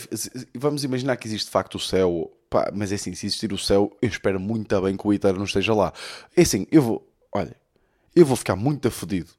Vamos 0.54 0.84
imaginar 0.84 1.16
que 1.16 1.26
existe 1.26 1.46
de 1.46 1.50
facto 1.50 1.76
o 1.76 1.80
céu 1.80 2.30
Pá, 2.50 2.68
mas 2.74 2.90
é 2.90 2.96
assim, 2.96 3.14
se 3.14 3.26
existir 3.26 3.52
o 3.52 3.58
céu, 3.58 3.96
eu 4.02 4.08
espero 4.08 4.40
muito 4.40 4.78
bem 4.82 4.96
que 4.96 5.06
o 5.06 5.12
Hitler 5.12 5.36
não 5.36 5.44
esteja 5.44 5.72
lá. 5.72 5.92
É 6.36 6.42
assim, 6.42 6.66
eu 6.72 6.82
vou, 6.82 7.08
olha, 7.32 7.56
eu 8.14 8.26
vou 8.26 8.36
ficar 8.36 8.56
muito 8.56 8.88
afodido. 8.88 9.30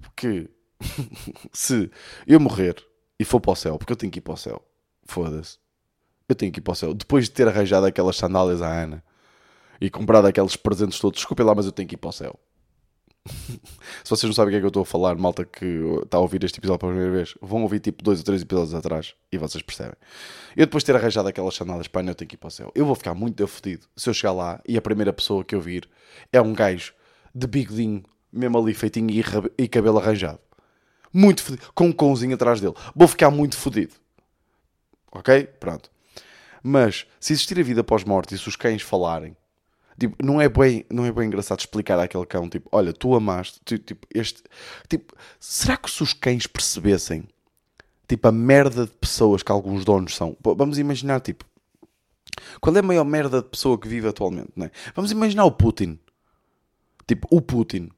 Porque 0.00 0.48
se 1.52 1.90
eu 2.26 2.40
morrer 2.40 2.82
e 3.18 3.24
for 3.24 3.38
para 3.38 3.52
o 3.52 3.56
céu, 3.56 3.76
porque 3.78 3.92
eu 3.92 3.96
tenho 3.96 4.10
que 4.10 4.18
ir 4.18 4.22
para 4.22 4.32
o 4.32 4.36
céu, 4.36 4.62
foda-se, 5.04 5.58
eu 6.26 6.34
tenho 6.34 6.50
que 6.50 6.58
ir 6.58 6.62
para 6.62 6.72
o 6.72 6.74
céu. 6.74 6.94
Depois 6.94 7.26
de 7.26 7.32
ter 7.32 7.46
arranjado 7.46 7.84
aquelas 7.84 8.16
sandálias 8.16 8.62
à 8.62 8.68
Ana 8.68 9.04
e 9.78 9.90
comprado 9.90 10.26
aqueles 10.26 10.56
presentes 10.56 10.98
todos, 10.98 11.18
desculpem 11.18 11.44
lá, 11.44 11.54
mas 11.54 11.66
eu 11.66 11.72
tenho 11.72 11.86
que 11.88 11.96
ir 11.96 11.98
para 11.98 12.10
o 12.10 12.12
céu. 12.12 12.40
Se 13.28 14.10
vocês 14.10 14.24
não 14.24 14.32
sabem 14.32 14.48
o 14.48 14.52
que 14.52 14.56
é 14.56 14.60
que 14.60 14.66
eu 14.66 14.68
estou 14.68 14.82
a 14.82 14.86
falar, 14.86 15.16
malta 15.16 15.44
que 15.44 15.64
está 16.02 16.18
a 16.18 16.20
ouvir 16.20 16.42
este 16.42 16.58
episódio 16.58 16.80
pela 16.80 16.92
primeira 16.92 17.16
vez, 17.16 17.34
vão 17.40 17.62
ouvir 17.62 17.80
tipo 17.80 18.02
dois 18.02 18.18
ou 18.18 18.24
três 18.24 18.42
episódios 18.42 18.74
atrás 18.74 19.14
e 19.30 19.38
vocês 19.38 19.62
percebem. 19.62 19.94
Eu 20.56 20.66
depois 20.66 20.82
de 20.82 20.86
ter 20.86 20.96
arranjado 20.96 21.28
aquelas 21.28 21.54
chanadas, 21.54 21.86
pá, 21.86 22.02
eu 22.02 22.14
tenho 22.14 22.28
que 22.28 22.34
ir 22.34 22.38
para 22.38 22.48
o 22.48 22.50
céu. 22.50 22.72
Eu 22.74 22.84
vou 22.84 22.94
ficar 22.94 23.14
muito 23.14 23.46
fodido 23.46 23.86
se 23.96 24.08
eu 24.08 24.14
chegar 24.14 24.32
lá 24.32 24.60
e 24.66 24.76
a 24.76 24.82
primeira 24.82 25.12
pessoa 25.12 25.44
que 25.44 25.54
eu 25.54 25.60
vir 25.60 25.88
é 26.32 26.40
um 26.40 26.52
gajo 26.52 26.92
de 27.34 27.46
bigodinho, 27.46 28.02
mesmo 28.32 28.58
ali 28.58 28.74
feitinho 28.74 29.10
e, 29.10 29.22
e 29.56 29.68
cabelo 29.68 29.98
arranjado. 29.98 30.40
Muito 31.12 31.42
fodido, 31.42 31.70
com 31.74 31.86
um 31.86 31.92
cãozinho 31.92 32.34
atrás 32.34 32.60
dele. 32.60 32.74
Vou 32.94 33.06
ficar 33.06 33.30
muito 33.30 33.56
fodido. 33.56 33.94
Ok? 35.12 35.44
Pronto. 35.60 35.90
Mas 36.62 37.06
se 37.20 37.32
existir 37.32 37.58
a 37.60 37.62
vida 37.62 37.84
pós-morte 37.84 38.34
e 38.34 38.38
se 38.38 38.48
os 38.48 38.56
cães 38.56 38.82
falarem 38.82 39.36
Tipo, 39.98 40.16
não 40.24 40.40
é 40.40 40.48
bem, 40.48 40.84
não 40.90 41.04
é 41.04 41.12
bem 41.12 41.26
engraçado 41.26 41.60
explicar 41.60 41.98
àquele 41.98 42.26
cão, 42.26 42.48
tipo, 42.48 42.68
olha, 42.72 42.92
tu 42.92 43.14
amaste, 43.14 43.60
tipo, 43.78 44.06
este, 44.14 44.42
tipo, 44.88 45.14
será 45.38 45.76
que 45.76 45.90
se 45.90 46.02
os 46.02 46.12
cães 46.12 46.46
percebessem, 46.46 47.24
tipo, 48.08 48.26
a 48.28 48.32
merda 48.32 48.86
de 48.86 48.92
pessoas 48.92 49.42
que 49.42 49.52
alguns 49.52 49.84
donos 49.84 50.14
são, 50.14 50.36
vamos 50.42 50.78
imaginar, 50.78 51.20
tipo, 51.20 51.44
qual 52.60 52.74
é 52.74 52.80
a 52.80 52.82
maior 52.82 53.04
merda 53.04 53.42
de 53.42 53.48
pessoa 53.48 53.78
que 53.78 53.86
vive 53.86 54.08
atualmente, 54.08 54.50
não 54.56 54.66
é? 54.66 54.70
Vamos 54.94 55.10
imaginar 55.12 55.44
o 55.44 55.52
Putin, 55.52 55.98
tipo, 57.06 57.28
o 57.30 57.40
Putin, 57.40 57.90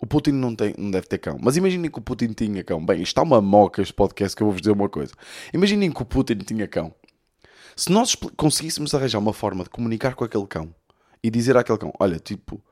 O 0.00 0.06
Putin 0.06 0.32
não, 0.32 0.54
tem, 0.54 0.74
não 0.76 0.90
deve 0.90 1.06
ter 1.06 1.18
cão. 1.18 1.38
Mas 1.40 1.56
imaginem 1.56 1.90
que 1.90 1.98
o 1.98 2.02
Putin 2.02 2.32
tinha 2.34 2.62
cão. 2.62 2.84
Bem, 2.84 2.96
isto 3.00 3.08
está 3.12 3.22
uma 3.22 3.40
moca 3.40 3.80
este 3.80 3.94
podcast 3.94 4.36
que 4.36 4.42
eu 4.42 4.46
vou-vos 4.46 4.60
dizer 4.60 4.72
uma 4.72 4.88
coisa. 4.88 5.12
Imaginem 5.52 5.90
que 5.90 6.02
o 6.02 6.04
Putin 6.04 6.38
tinha 6.38 6.68
cão. 6.68 6.94
Se 7.74 7.90
nós 7.90 8.14
conseguíssemos 8.36 8.92
arranjar 8.94 9.18
uma 9.18 9.32
forma 9.32 9.64
de 9.64 9.70
comunicar 9.70 10.14
com 10.14 10.24
aquele 10.24 10.46
cão 10.46 10.74
e 11.24 11.30
dizer 11.30 11.56
àquele 11.56 11.78
cão: 11.78 11.92
Olha, 11.98 12.18
tipo, 12.18 12.62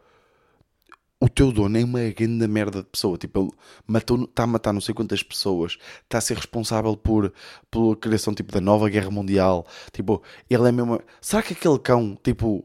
o 1.18 1.26
teu 1.26 1.50
dono 1.50 1.78
é 1.78 1.82
uma 1.84 2.10
grande 2.10 2.46
merda 2.46 2.82
de 2.82 2.88
pessoa. 2.88 3.16
Tipo, 3.16 3.40
ele 3.40 3.50
matou, 3.86 4.24
está 4.24 4.42
a 4.42 4.46
matar 4.46 4.74
não 4.74 4.80
sei 4.80 4.94
quantas 4.94 5.22
pessoas, 5.22 5.78
está 6.02 6.18
a 6.18 6.20
ser 6.20 6.36
responsável 6.36 6.94
por 6.94 7.32
pela 7.70 7.96
criação 7.96 8.34
tipo, 8.34 8.52
da 8.52 8.60
nova 8.60 8.90
guerra 8.90 9.10
mundial. 9.10 9.66
Tipo, 9.90 10.22
ele 10.50 10.68
é 10.68 10.72
mesmo. 10.72 11.00
Será 11.20 11.42
que 11.42 11.54
aquele 11.54 11.78
cão, 11.78 12.16
tipo, 12.22 12.62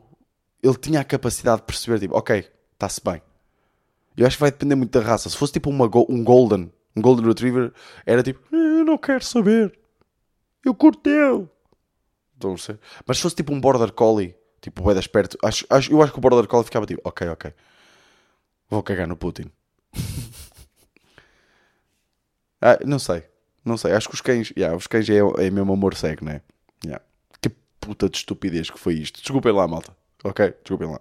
ele 0.61 0.75
tinha 0.75 0.99
a 0.99 1.05
capacidade 1.05 1.61
de 1.61 1.67
perceber, 1.67 1.99
tipo, 1.99 2.17
ok, 2.17 2.45
está-se 2.73 3.01
bem. 3.03 3.21
Eu 4.17 4.27
acho 4.27 4.35
que 4.35 4.41
vai 4.41 4.51
depender 4.51 4.75
muito 4.75 4.99
da 4.99 5.05
raça. 5.05 5.29
Se 5.29 5.37
fosse 5.37 5.53
tipo 5.53 5.69
uma, 5.69 5.85
um 6.09 6.23
Golden, 6.23 6.71
um 6.95 7.01
Golden 7.01 7.27
Retriever, 7.27 7.71
era 8.05 8.21
tipo, 8.21 8.41
eu 8.53 8.83
não 8.83 8.97
quero 8.97 9.23
saber. 9.23 9.79
Eu. 10.65 10.75
Estão 12.33 12.57
ser. 12.57 12.79
Mas 13.05 13.17
se 13.17 13.23
fosse 13.23 13.35
tipo 13.35 13.53
um 13.53 13.61
Border 13.61 13.91
Collie, 13.93 14.35
tipo, 14.67 14.83
vai 14.83 14.93
das 14.93 15.07
perto, 15.07 15.37
acho, 15.43 15.65
acho, 15.69 15.91
eu 15.91 16.01
acho 16.01 16.11
que 16.11 16.19
o 16.19 16.21
Border 16.21 16.45
Collie 16.45 16.65
ficava 16.65 16.85
tipo, 16.85 17.01
ok, 17.05 17.29
ok. 17.29 17.53
Vou 18.69 18.83
cagar 18.83 19.07
no 19.07 19.15
Putin. 19.15 19.49
ah, 22.61 22.77
não 22.85 22.99
sei. 22.99 23.23
Não 23.63 23.77
sei. 23.77 23.93
Acho 23.93 24.09
que 24.09 24.15
os 24.15 24.21
cães, 24.21 24.51
yeah, 24.57 24.75
os 24.75 24.85
cães 24.85 25.09
é, 25.09 25.19
é 25.19 25.49
mesmo 25.49 25.71
amor 25.71 25.95
cego, 25.95 26.25
não 26.25 26.33
é? 26.33 26.41
Yeah. 26.83 27.03
Que 27.41 27.49
puta 27.79 28.09
de 28.09 28.17
estupidez 28.17 28.69
que 28.69 28.77
foi 28.77 28.95
isto. 28.95 29.21
Desculpem 29.21 29.53
lá, 29.53 29.65
malta. 29.67 29.95
Ok? 30.21 30.53
Desculpem 30.61 30.89
lá. 30.89 30.99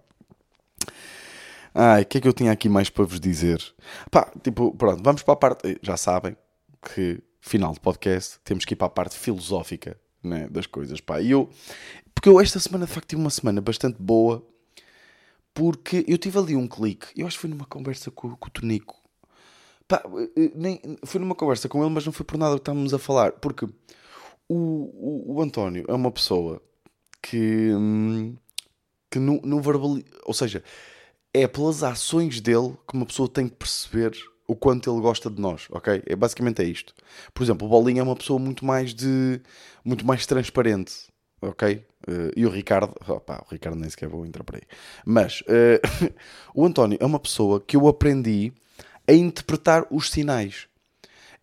Ai, 1.75 2.03
o 2.03 2.07
que 2.07 2.19
é 2.19 2.21
que 2.21 2.29
eu 2.29 2.33
tinha 2.33 2.53
aqui 2.53 2.69
mais 2.69 2.89
para 2.89 3.05
vos 3.05 3.19
dizer? 3.19 3.61
Pá, 4.13 4.31
tipo, 4.43 4.73
pronto, 4.77 5.03
vamos 5.03 5.25
para 5.25 5.35
a 5.35 5.37
parte. 5.37 5.77
Já 5.83 5.97
sabem 5.97 6.37
que, 6.95 7.21
final 7.41 7.73
de 7.73 7.81
podcast, 7.81 8.39
temos 8.45 8.65
que 8.65 8.75
ir 8.75 8.77
para 8.77 8.87
a 8.87 8.91
parte 8.91 9.17
filosófica 9.17 9.99
né, 10.27 10.49
das 10.49 10.67
coisas, 10.67 11.01
pá. 11.01 11.21
E 11.21 11.31
eu, 11.31 11.49
porque 12.15 12.29
eu 12.29 12.41
esta 12.41 12.59
semana, 12.59 12.87
de 12.87 12.93
facto, 12.93 13.09
tive 13.09 13.21
uma 13.21 13.31
semana 13.31 13.61
bastante 13.61 13.97
boa, 14.01 14.47
porque 15.55 16.05
eu 16.07 16.19
tive 16.19 16.39
ali 16.39 16.57
um 16.57 16.67
clique. 16.67 17.07
Eu 17.17 17.27
acho 17.27 17.37
que 17.37 17.43
foi 17.43 17.51
numa 17.51 17.67
conversa 17.67 18.11
com, 18.11 18.37
com 18.37 18.49
o 18.49 18.51
Tonico. 18.51 18.97
Pá, 19.89 20.03
eh, 20.37 20.51
nem, 20.55 20.81
foi 21.05 21.21
numa 21.21 21.35
conversa 21.35 21.69
com 21.69 21.83
ele, 21.83 21.95
mas 21.95 22.05
não 22.05 22.13
foi 22.13 22.27
por 22.27 22.37
nada 22.37 22.57
que 22.57 22.63
estávamos 22.63 22.93
a 22.93 22.99
falar, 22.99 23.33
porque 23.33 23.67
o, 24.49 24.55
o, 24.55 25.35
o 25.37 25.43
António 25.43 25.85
é 25.89 25.95
uma 25.95 26.11
pessoa 26.11 26.61
que, 27.23 27.73
hum, 27.75 28.37
que 29.11 29.19
não 29.19 29.61
verbaliza, 29.63 30.07
ou 30.25 30.35
seja 30.35 30.63
é 31.37 31.47
pelas 31.47 31.83
ações 31.83 32.41
dele 32.41 32.75
que 32.89 32.95
uma 32.95 33.05
pessoa 33.05 33.29
tem 33.29 33.47
que 33.47 33.57
perceber 33.57 34.17
o 34.47 34.55
quanto 34.55 34.91
ele 34.91 35.01
gosta 35.01 35.31
de 35.31 35.41
nós, 35.41 35.67
ok? 35.71 36.03
É 36.07 36.15
basicamente 36.15 36.63
é 36.63 36.65
isto. 36.65 36.95
Por 37.35 37.43
exemplo, 37.43 37.67
o 37.67 37.71
Bolinha 37.71 38.01
é 38.01 38.03
uma 38.03 38.17
pessoa 38.17 38.39
muito 38.39 38.65
mais 38.65 38.95
de 38.95 39.41
muito 39.85 40.07
mais 40.07 40.27
transparente, 40.27 40.95
ok? 41.41 41.85
Uh, 42.09 42.31
e 42.37 42.47
o 42.47 42.51
Ricardo, 42.51 42.95
opa, 43.09 43.45
o 43.47 43.53
Ricardo 43.53 43.79
nem 43.79 43.91
sequer 43.91 44.09
vou 44.09 44.25
entrar 44.25 44.45
por 44.45 44.57
aí. 44.57 44.63
Mas 45.05 45.41
uh, 45.43 46.15
o 46.55 46.65
António 46.65 46.99
é 47.01 47.07
uma 47.07 47.19
pessoa 47.19 47.61
que 47.61 47.77
eu 47.77 47.89
aprendi 47.89 48.53
a 49.09 49.13
interpretar 49.13 49.87
os 49.91 50.11
sinais. 50.11 50.69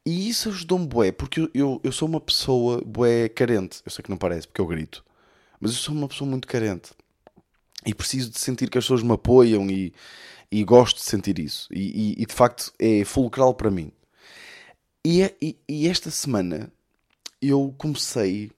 E 0.06 0.28
isso 0.30 0.50
ajudou-me 0.50 0.86
bué, 0.86 1.12
porque 1.12 1.40
eu, 1.42 1.50
eu, 1.54 1.82
eu 1.84 1.92
sou 1.92 2.08
uma 2.08 2.20
pessoa 2.20 2.82
bué 2.86 3.30
carente. 3.30 3.82
Eu 3.86 3.92
sei 3.92 4.04
que 4.04 4.10
não 4.10 4.18
parece, 4.18 4.48
porque 4.48 4.60
eu 4.60 4.68
grito. 4.68 5.04
Mas 5.60 5.72
eu 5.72 5.78
sou 5.78 5.96
uma 5.96 6.10
pessoa 6.10 6.30
muito 6.30 6.48
carente 6.48 6.92
e 7.86 7.94
preciso 7.94 8.30
de 8.30 8.40
sentir 8.40 8.70
que 8.70 8.78
as 8.78 8.84
pessoas 8.84 9.04
me 9.04 9.14
apoiam 9.14 9.70
e, 9.70 9.94
e 10.54 10.64
gosto 10.64 10.98
de 10.98 11.04
sentir 11.04 11.40
isso. 11.40 11.68
E, 11.72 11.80
e, 11.80 12.22
e 12.22 12.26
de 12.28 12.34
facto 12.34 12.72
é 12.78 13.04
fulcral 13.04 13.56
para 13.56 13.72
mim. 13.72 13.92
E, 15.04 15.24
é, 15.24 15.36
e, 15.68 15.88
esta 15.88 16.12
semana 16.12 16.72
eu 17.42 17.74
comecei. 17.76 18.52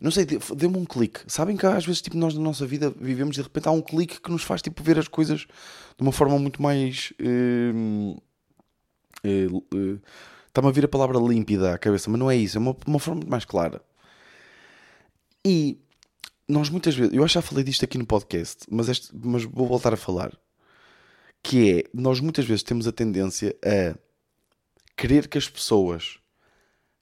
Não 0.00 0.12
sei, 0.12 0.24
deu-me 0.24 0.78
um 0.78 0.84
clique. 0.84 1.20
Sabem 1.26 1.56
que 1.56 1.66
às 1.66 1.84
vezes 1.84 2.00
tipo, 2.00 2.16
nós 2.16 2.34
na 2.34 2.40
nossa 2.40 2.64
vida 2.64 2.88
vivemos 3.00 3.34
de 3.34 3.42
repente 3.42 3.66
há 3.66 3.72
um 3.72 3.82
clique 3.82 4.20
que 4.20 4.30
nos 4.30 4.44
faz 4.44 4.62
tipo, 4.62 4.80
ver 4.80 4.96
as 4.96 5.08
coisas 5.08 5.40
de 5.40 6.02
uma 6.02 6.12
forma 6.12 6.38
muito 6.38 6.62
mais. 6.62 7.12
Uh, 7.20 8.16
uh, 9.26 9.56
uh, 9.74 10.00
Está-me 10.46 10.68
a 10.68 10.70
vir 10.70 10.84
a 10.84 10.88
palavra 10.88 11.18
límpida 11.18 11.74
à 11.74 11.78
cabeça, 11.78 12.08
mas 12.08 12.20
não 12.20 12.30
é 12.30 12.36
isso, 12.36 12.58
é 12.58 12.60
uma, 12.60 12.76
uma 12.86 13.00
forma 13.00 13.16
muito 13.16 13.30
mais 13.30 13.44
clara. 13.44 13.82
E 15.44 15.80
nós 16.46 16.70
muitas 16.70 16.94
vezes, 16.94 17.12
eu 17.12 17.24
acho 17.24 17.32
que 17.32 17.40
já 17.40 17.42
falei 17.42 17.64
disto 17.64 17.84
aqui 17.84 17.98
no 17.98 18.06
podcast, 18.06 18.64
mas, 18.70 18.88
este, 18.88 19.10
mas 19.12 19.42
vou 19.42 19.66
voltar 19.66 19.92
a 19.92 19.96
falar, 19.96 20.32
que 21.44 21.78
é, 21.78 21.84
nós 21.92 22.20
muitas 22.20 22.46
vezes 22.46 22.62
temos 22.62 22.88
a 22.88 22.92
tendência 22.92 23.54
a 23.62 23.94
querer 24.96 25.28
que 25.28 25.36
as 25.36 25.46
pessoas 25.46 26.18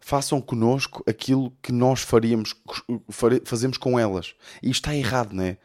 façam 0.00 0.40
connosco 0.40 1.05
aquilo 1.07 1.57
que 1.62 1.70
nós 1.70 2.00
faríamos, 2.00 2.52
fazemos 3.44 3.78
com 3.78 3.96
elas. 3.96 4.35
E 4.61 4.68
isto 4.68 4.83
está 4.83 4.96
errado, 4.96 5.33
não 5.33 5.44
é? 5.44 5.57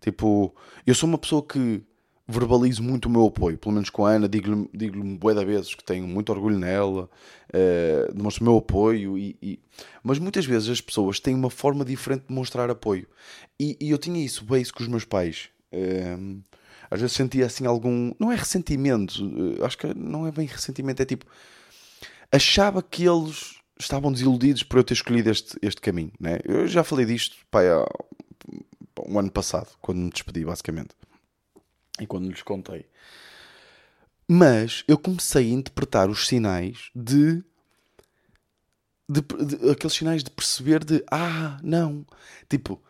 Tipo, 0.00 0.54
eu 0.86 0.94
sou 0.94 1.06
uma 1.06 1.18
pessoa 1.18 1.46
que 1.46 1.82
verbalizo 2.26 2.82
muito 2.82 3.06
o 3.06 3.10
meu 3.10 3.26
apoio, 3.26 3.58
pelo 3.58 3.74
menos 3.74 3.90
com 3.90 4.06
a 4.06 4.12
Ana, 4.12 4.26
digo-lhe 4.26 4.70
digo 4.72 5.02
de 5.02 5.44
vezes 5.44 5.74
que 5.74 5.84
tenho 5.84 6.08
muito 6.08 6.32
orgulho 6.32 6.58
nela, 6.58 7.10
uh, 7.50 8.14
demonstro 8.14 8.42
o 8.42 8.48
meu 8.48 8.56
apoio, 8.56 9.18
e, 9.18 9.36
e, 9.42 9.60
mas 10.02 10.18
muitas 10.18 10.46
vezes 10.46 10.70
as 10.70 10.80
pessoas 10.80 11.20
têm 11.20 11.34
uma 11.34 11.50
forma 11.50 11.84
diferente 11.84 12.24
de 12.26 12.34
mostrar 12.34 12.70
apoio. 12.70 13.06
E, 13.60 13.76
e 13.78 13.90
eu 13.90 13.98
tinha 13.98 14.24
isso, 14.24 14.46
bem 14.46 14.62
isso 14.62 14.72
com 14.72 14.82
os 14.82 14.88
meus 14.88 15.04
pais. 15.04 15.50
Uh, 15.70 16.42
às 16.90 17.00
vezes 17.00 17.16
sentia 17.16 17.46
assim 17.46 17.66
algum. 17.66 18.12
Não 18.18 18.30
é 18.32 18.36
ressentimento, 18.36 19.24
uh, 19.24 19.64
acho 19.64 19.78
que 19.78 19.92
não 19.94 20.26
é 20.26 20.32
bem 20.32 20.46
ressentimento, 20.46 21.02
é 21.02 21.04
tipo. 21.04 21.26
Achava 22.32 22.82
que 22.82 23.04
eles 23.04 23.56
estavam 23.78 24.12
desiludidos 24.12 24.62
por 24.62 24.78
eu 24.78 24.84
ter 24.84 24.94
escolhido 24.94 25.30
este, 25.30 25.56
este 25.62 25.80
caminho. 25.80 26.12
Né? 26.18 26.38
Eu 26.44 26.66
já 26.66 26.82
falei 26.82 27.06
disto 27.06 27.36
pai, 27.50 27.68
há 27.68 27.84
um 29.06 29.18
ano 29.18 29.30
passado, 29.30 29.68
quando 29.80 29.98
me 29.98 30.10
despedi, 30.10 30.44
basicamente 30.44 30.94
e 32.00 32.06
quando 32.06 32.28
lhes 32.28 32.42
contei. 32.42 32.86
Mas 34.26 34.84
eu 34.88 34.98
comecei 34.98 35.50
a 35.50 35.54
interpretar 35.54 36.08
os 36.08 36.26
sinais 36.26 36.90
de, 36.94 37.42
de, 39.08 39.20
de, 39.20 39.70
aqueles 39.70 39.92
sinais 39.92 40.24
de 40.24 40.30
perceber 40.30 40.82
de 40.82 41.04
ah, 41.10 41.58
não, 41.62 42.06
tipo, 42.48 42.82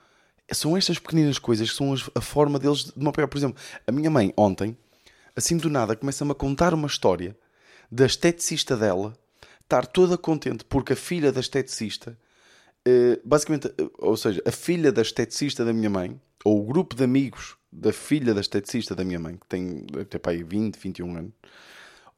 são 0.52 0.76
estas 0.76 0.98
pequeninas 0.98 1.38
coisas 1.38 1.70
que 1.70 1.76
são 1.76 1.94
a 2.14 2.20
forma 2.20 2.58
deles 2.58 2.84
de 2.84 2.92
uma 2.96 3.12
pegar. 3.12 3.28
Por 3.28 3.38
exemplo, 3.38 3.60
a 3.86 3.92
minha 3.92 4.10
mãe 4.10 4.32
ontem, 4.36 4.76
assim 5.34 5.56
do 5.56 5.70
nada, 5.70 5.96
começa-me 5.96 6.32
a 6.32 6.34
contar 6.34 6.74
uma 6.74 6.86
história 6.86 7.36
da 7.90 8.06
esteticista 8.06 8.76
dela 8.76 9.16
estar 9.62 9.86
toda 9.86 10.18
contente 10.18 10.64
porque 10.64 10.92
a 10.92 10.96
filha 10.96 11.32
da 11.32 11.40
esteticista, 11.40 12.18
eh, 12.84 13.18
basicamente, 13.24 13.68
eh, 13.68 13.90
ou 13.98 14.16
seja, 14.16 14.42
a 14.44 14.52
filha 14.52 14.92
da 14.92 15.02
esteticista 15.02 15.64
da 15.64 15.72
minha 15.72 15.90
mãe, 15.90 16.20
ou 16.44 16.60
o 16.60 16.64
grupo 16.64 16.94
de 16.94 17.02
amigos 17.02 17.56
da 17.72 17.92
filha 17.92 18.34
da 18.34 18.40
esteticista 18.40 18.94
da 18.94 19.04
minha 19.04 19.18
mãe, 19.18 19.36
que 19.36 19.46
tem, 19.48 19.86
deve 19.90 20.04
ter 20.04 20.18
pai 20.18 20.42
20, 20.42 20.76
21 20.76 21.16
anos, 21.16 21.32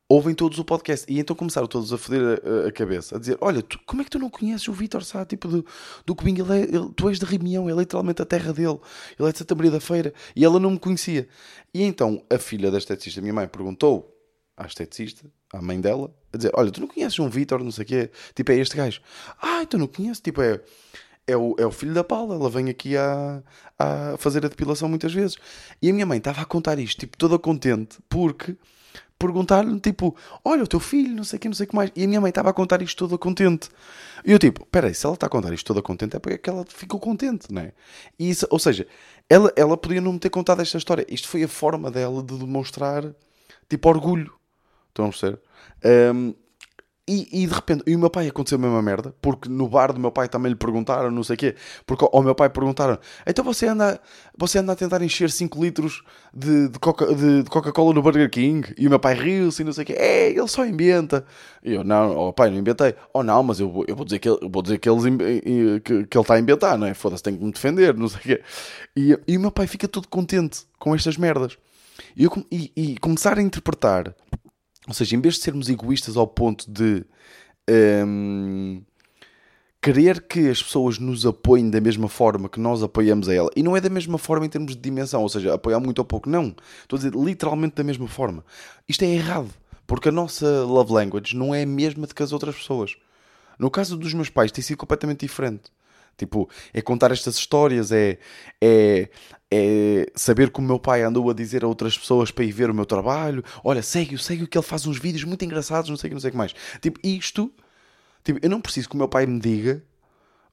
ouvem 0.08 0.34
todos 0.34 0.58
o 0.58 0.64
podcast. 0.64 1.10
E 1.12 1.18
então 1.18 1.34
começaram 1.34 1.66
todos 1.66 1.92
a 1.92 1.98
foder 1.98 2.40
a, 2.44 2.68
a 2.68 2.72
cabeça, 2.72 3.16
a 3.16 3.18
dizer: 3.18 3.36
Olha, 3.40 3.62
tu, 3.62 3.78
como 3.86 4.02
é 4.02 4.04
que 4.04 4.10
tu 4.10 4.18
não 4.18 4.30
conheces 4.30 4.66
o 4.68 4.72
Vitor 4.72 5.04
Sá, 5.04 5.24
tipo 5.24 5.48
do, 5.48 5.66
do 6.04 6.14
Cubinho? 6.14 6.44
Ele 6.44 6.60
é, 6.60 6.62
ele, 6.62 6.90
tu 6.94 7.08
és 7.08 7.18
de 7.18 7.24
Rimião, 7.24 7.68
é 7.68 7.72
literalmente 7.72 8.22
a 8.22 8.24
terra 8.24 8.52
dele, 8.52 8.78
ele 9.18 9.28
é 9.28 9.32
de 9.32 9.38
Santa 9.38 9.54
Maria 9.54 9.70
da 9.70 9.80
Feira. 9.80 10.12
E 10.34 10.44
ela 10.44 10.60
não 10.60 10.70
me 10.70 10.78
conhecia. 10.78 11.28
E 11.72 11.82
então 11.82 12.24
a 12.30 12.38
filha 12.38 12.70
da 12.70 12.78
esteticista, 12.78 13.20
minha 13.20 13.34
mãe, 13.34 13.48
perguntou 13.48 14.12
à 14.56 14.66
esteticista, 14.66 15.30
à 15.52 15.60
mãe 15.60 15.80
dela, 15.80 16.14
a 16.32 16.36
dizer: 16.36 16.52
Olha, 16.54 16.70
tu 16.70 16.80
não 16.80 16.88
conheces 16.88 17.18
um 17.18 17.28
Vitor, 17.28 17.62
não 17.62 17.70
sei 17.70 17.84
o 17.84 17.86
quê? 17.86 18.10
Tipo, 18.34 18.52
é 18.52 18.56
este 18.56 18.76
gajo. 18.76 19.00
Ah, 19.40 19.62
então 19.62 19.78
não 19.78 19.86
conheço. 19.86 20.22
Tipo, 20.22 20.42
é 20.42 20.60
é 21.26 21.36
o, 21.36 21.56
é 21.58 21.66
o 21.66 21.72
filho 21.72 21.92
da 21.92 22.04
Paula, 22.04 22.36
ela 22.36 22.48
vem 22.48 22.70
aqui 22.70 22.96
a, 22.96 23.42
a 23.76 24.16
fazer 24.16 24.46
a 24.46 24.48
depilação 24.48 24.88
muitas 24.88 25.12
vezes. 25.12 25.36
E 25.82 25.90
a 25.90 25.92
minha 25.92 26.06
mãe 26.06 26.18
estava 26.18 26.40
a 26.40 26.44
contar 26.44 26.78
isto, 26.78 27.00
tipo, 27.00 27.16
toda 27.16 27.36
contente, 27.36 27.98
porque 28.08 28.56
perguntar-lhe, 29.18 29.80
tipo, 29.80 30.14
olha, 30.44 30.64
o 30.64 30.66
teu 30.66 30.80
filho, 30.80 31.14
não 31.14 31.24
sei 31.24 31.38
o 31.38 31.40
que, 31.40 31.48
não 31.48 31.54
sei 31.54 31.64
o 31.64 31.68
que 31.68 31.76
mais. 31.76 31.90
E 31.96 32.04
a 32.04 32.06
minha 32.06 32.20
mãe 32.20 32.28
estava 32.28 32.50
a 32.50 32.52
contar 32.52 32.82
isto 32.82 32.96
toda 32.98 33.18
contente. 33.18 33.68
E 34.24 34.32
eu, 34.32 34.38
tipo, 34.38 34.66
peraí, 34.66 34.94
se 34.94 35.06
ela 35.06 35.14
está 35.14 35.26
a 35.26 35.30
contar 35.30 35.52
isto 35.52 35.66
toda 35.66 35.80
contente, 35.82 36.16
é 36.16 36.18
porque 36.18 36.48
ela 36.48 36.64
ficou 36.68 37.00
contente, 37.00 37.52
não 37.52 37.62
é? 37.62 37.72
E 38.18 38.30
isso, 38.30 38.46
ou 38.50 38.58
seja, 38.58 38.86
ela, 39.28 39.52
ela 39.56 39.76
podia 39.76 40.00
não 40.00 40.12
me 40.12 40.18
ter 40.18 40.30
contado 40.30 40.60
esta 40.60 40.78
história. 40.78 41.06
Isto 41.08 41.28
foi 41.28 41.42
a 41.42 41.48
forma 41.48 41.90
dela 41.90 42.22
de 42.22 42.36
demonstrar, 42.38 43.04
tipo, 43.68 43.88
orgulho. 43.88 44.32
Estão 44.88 45.06
a 45.06 45.08
perceber? 45.08 45.38
Um, 46.14 46.34
e, 47.08 47.44
e, 47.44 47.46
de 47.46 47.54
repente, 47.54 47.84
e 47.86 47.94
o 47.94 47.98
meu 48.00 48.10
pai 48.10 48.26
aconteceu 48.26 48.58
a 48.58 48.60
mesma 48.60 48.82
merda, 48.82 49.14
porque 49.22 49.48
no 49.48 49.68
bar 49.68 49.92
do 49.92 50.00
meu 50.00 50.10
pai 50.10 50.28
também 50.28 50.50
lhe 50.50 50.58
perguntaram, 50.58 51.08
não 51.08 51.22
sei 51.22 51.34
o 51.34 51.38
quê, 51.38 51.54
porque 51.86 52.04
ao 52.12 52.20
meu 52.20 52.34
pai 52.34 52.50
perguntaram: 52.50 52.98
então 53.24 53.44
você 53.44 53.68
anda, 53.68 54.00
você 54.36 54.58
anda 54.58 54.72
a 54.72 54.76
tentar 54.76 55.00
encher 55.02 55.30
5 55.30 55.62
litros 55.62 56.02
de, 56.34 56.68
de 56.68 56.78
Coca-Cola 56.80 57.14
de, 57.14 57.42
de 57.44 57.48
Coca 57.48 57.72
no 57.94 58.02
Burger 58.02 58.28
King? 58.28 58.74
E 58.76 58.88
o 58.88 58.90
meu 58.90 58.98
pai 58.98 59.14
riu-se 59.14 59.62
e 59.62 59.64
não 59.64 59.72
sei 59.72 59.84
o 59.84 59.86
quê, 59.86 59.92
é, 59.92 60.30
ele 60.30 60.48
só 60.48 60.66
inventa. 60.66 61.24
E 61.62 61.74
eu: 61.74 61.84
não, 61.84 62.16
oh, 62.16 62.32
pai, 62.32 62.50
não 62.50 62.58
inventei. 62.58 62.96
Oh, 63.14 63.22
não, 63.22 63.40
mas 63.40 63.60
eu, 63.60 63.84
eu 63.86 63.94
vou 63.94 64.04
dizer 64.04 64.18
que 64.18 64.28
ele, 64.28 64.38
vou 64.50 64.60
dizer 64.60 64.78
que, 64.78 64.90
eles, 64.90 65.04
que, 65.84 66.06
que 66.06 66.18
ele 66.18 66.22
está 66.22 66.34
a 66.34 66.40
inventar, 66.40 66.76
não 66.76 66.88
é? 66.88 66.94
Foda-se, 66.94 67.22
tem 67.22 67.36
que 67.36 67.44
me 67.44 67.52
defender, 67.52 67.94
não 67.94 68.08
sei 68.08 68.18
o 68.18 68.22
quê. 68.22 68.42
E, 68.96 69.18
e 69.28 69.36
o 69.36 69.40
meu 69.40 69.52
pai 69.52 69.68
fica 69.68 69.86
todo 69.86 70.08
contente 70.08 70.62
com 70.76 70.92
estas 70.92 71.16
merdas. 71.16 71.56
E, 72.16 72.24
eu, 72.24 72.32
e, 72.50 72.72
e 72.76 72.98
começar 72.98 73.38
a 73.38 73.42
interpretar 73.42 74.12
Ou 74.86 74.94
seja, 74.94 75.16
em 75.16 75.20
vez 75.20 75.34
de 75.34 75.40
sermos 75.42 75.68
egoístas 75.68 76.16
ao 76.16 76.26
ponto 76.26 76.70
de 76.70 77.04
um, 78.06 78.82
querer 79.82 80.22
que 80.22 80.48
as 80.48 80.62
pessoas 80.62 80.98
nos 80.98 81.24
apoiem 81.24 81.70
da 81.70 81.80
mesma 81.80 82.08
forma 82.08 82.48
que 82.48 82.60
nós 82.60 82.82
apoiamos 82.82 83.28
a 83.28 83.34
ela, 83.34 83.50
e 83.54 83.62
não 83.62 83.76
é 83.76 83.80
da 83.80 83.88
mesma 83.88 84.18
forma 84.18 84.46
em 84.46 84.48
termos 84.48 84.74
de 84.74 84.80
dimensão, 84.80 85.22
ou 85.22 85.28
seja, 85.28 85.54
apoiar 85.54 85.80
muito 85.80 85.98
ou 85.98 86.04
pouco, 86.04 86.28
não. 86.28 86.54
Estou 86.82 86.96
a 86.96 86.98
dizer 86.98 87.14
literalmente 87.14 87.74
da 87.74 87.84
mesma 87.84 88.08
forma. 88.08 88.44
Isto 88.88 89.04
é 89.04 89.08
errado, 89.08 89.50
porque 89.86 90.08
a 90.08 90.12
nossa 90.12 90.64
love 90.64 90.92
language 90.92 91.36
não 91.36 91.54
é 91.54 91.62
a 91.62 91.66
mesma 91.66 92.06
do 92.06 92.14
que 92.14 92.22
as 92.22 92.32
outras 92.32 92.56
pessoas. 92.56 92.96
No 93.58 93.70
caso 93.70 93.96
dos 93.96 94.12
meus 94.12 94.28
pais, 94.28 94.52
tem 94.52 94.62
sido 94.62 94.76
completamente 94.76 95.20
diferente. 95.20 95.70
Tipo, 96.16 96.48
é 96.72 96.80
contar 96.80 97.12
estas 97.12 97.36
histórias, 97.36 97.92
é, 97.92 98.18
é, 98.60 99.08
é 99.50 100.06
saber 100.14 100.50
que 100.50 100.58
o 100.58 100.62
meu 100.62 100.78
pai 100.78 101.02
andou 101.02 101.28
a 101.30 101.34
dizer 101.34 101.64
a 101.64 101.68
outras 101.68 101.96
pessoas 101.96 102.30
para 102.30 102.44
ir 102.44 102.52
ver 102.52 102.70
o 102.70 102.74
meu 102.74 102.86
trabalho. 102.86 103.44
Olha, 103.62 103.82
segue-o, 103.82 104.18
segue-o, 104.18 104.46
que 104.46 104.56
ele 104.56 104.64
faz 104.64 104.86
uns 104.86 104.98
vídeos 104.98 105.24
muito 105.24 105.44
engraçados, 105.44 105.90
não 105.90 105.96
sei 105.96 106.08
o 106.08 106.10
que, 106.10 106.14
não 106.14 106.20
sei 106.20 106.28
o 106.28 106.32
que 106.32 106.38
mais. 106.38 106.54
Tipo, 106.80 106.98
isto, 107.04 107.52
tipo, 108.24 108.38
eu 108.42 108.50
não 108.50 108.60
preciso 108.60 108.88
que 108.88 108.94
o 108.94 108.98
meu 108.98 109.08
pai 109.08 109.26
me 109.26 109.38
diga 109.38 109.82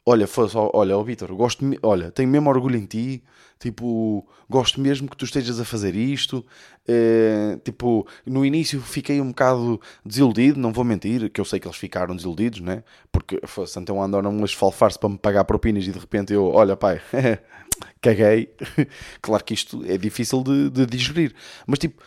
olha, 0.05 0.27
olha, 0.73 0.97
oh, 0.97 1.03
Vitor, 1.03 1.33
gosto, 1.33 1.63
olha, 1.81 2.11
tenho 2.11 2.29
mesmo 2.29 2.49
orgulho 2.49 2.75
em 2.75 2.85
ti, 2.85 3.23
tipo, 3.59 4.27
gosto 4.49 4.81
mesmo 4.81 5.09
que 5.09 5.15
tu 5.15 5.23
estejas 5.23 5.59
a 5.59 5.65
fazer 5.65 5.95
isto, 5.95 6.45
é, 6.87 7.57
tipo, 7.63 8.05
no 8.25 8.45
início 8.45 8.81
fiquei 8.81 9.21
um 9.21 9.29
bocado 9.29 9.79
desiludido, 10.05 10.59
não 10.59 10.73
vou 10.73 10.83
mentir, 10.83 11.29
que 11.29 11.39
eu 11.39 11.45
sei 11.45 11.59
que 11.59 11.67
eles 11.67 11.77
ficaram 11.77 12.15
desiludidos, 12.15 12.59
né, 12.59 12.83
porque 13.11 13.39
então 13.77 14.03
andaram 14.03 14.37
a 14.41 14.45
esfalfar-se 14.45 14.99
para 14.99 15.09
me 15.09 15.17
pagar 15.17 15.45
propinas 15.45 15.85
e 15.87 15.91
de 15.91 15.99
repente 15.99 16.33
eu, 16.33 16.45
olha 16.47 16.75
pai, 16.75 17.01
caguei, 18.01 18.53
claro 19.21 19.43
que 19.43 19.53
isto 19.53 19.83
é 19.85 19.97
difícil 19.97 20.43
de, 20.43 20.69
de 20.69 20.85
digerir, 20.85 21.33
mas 21.65 21.79
tipo, 21.79 22.03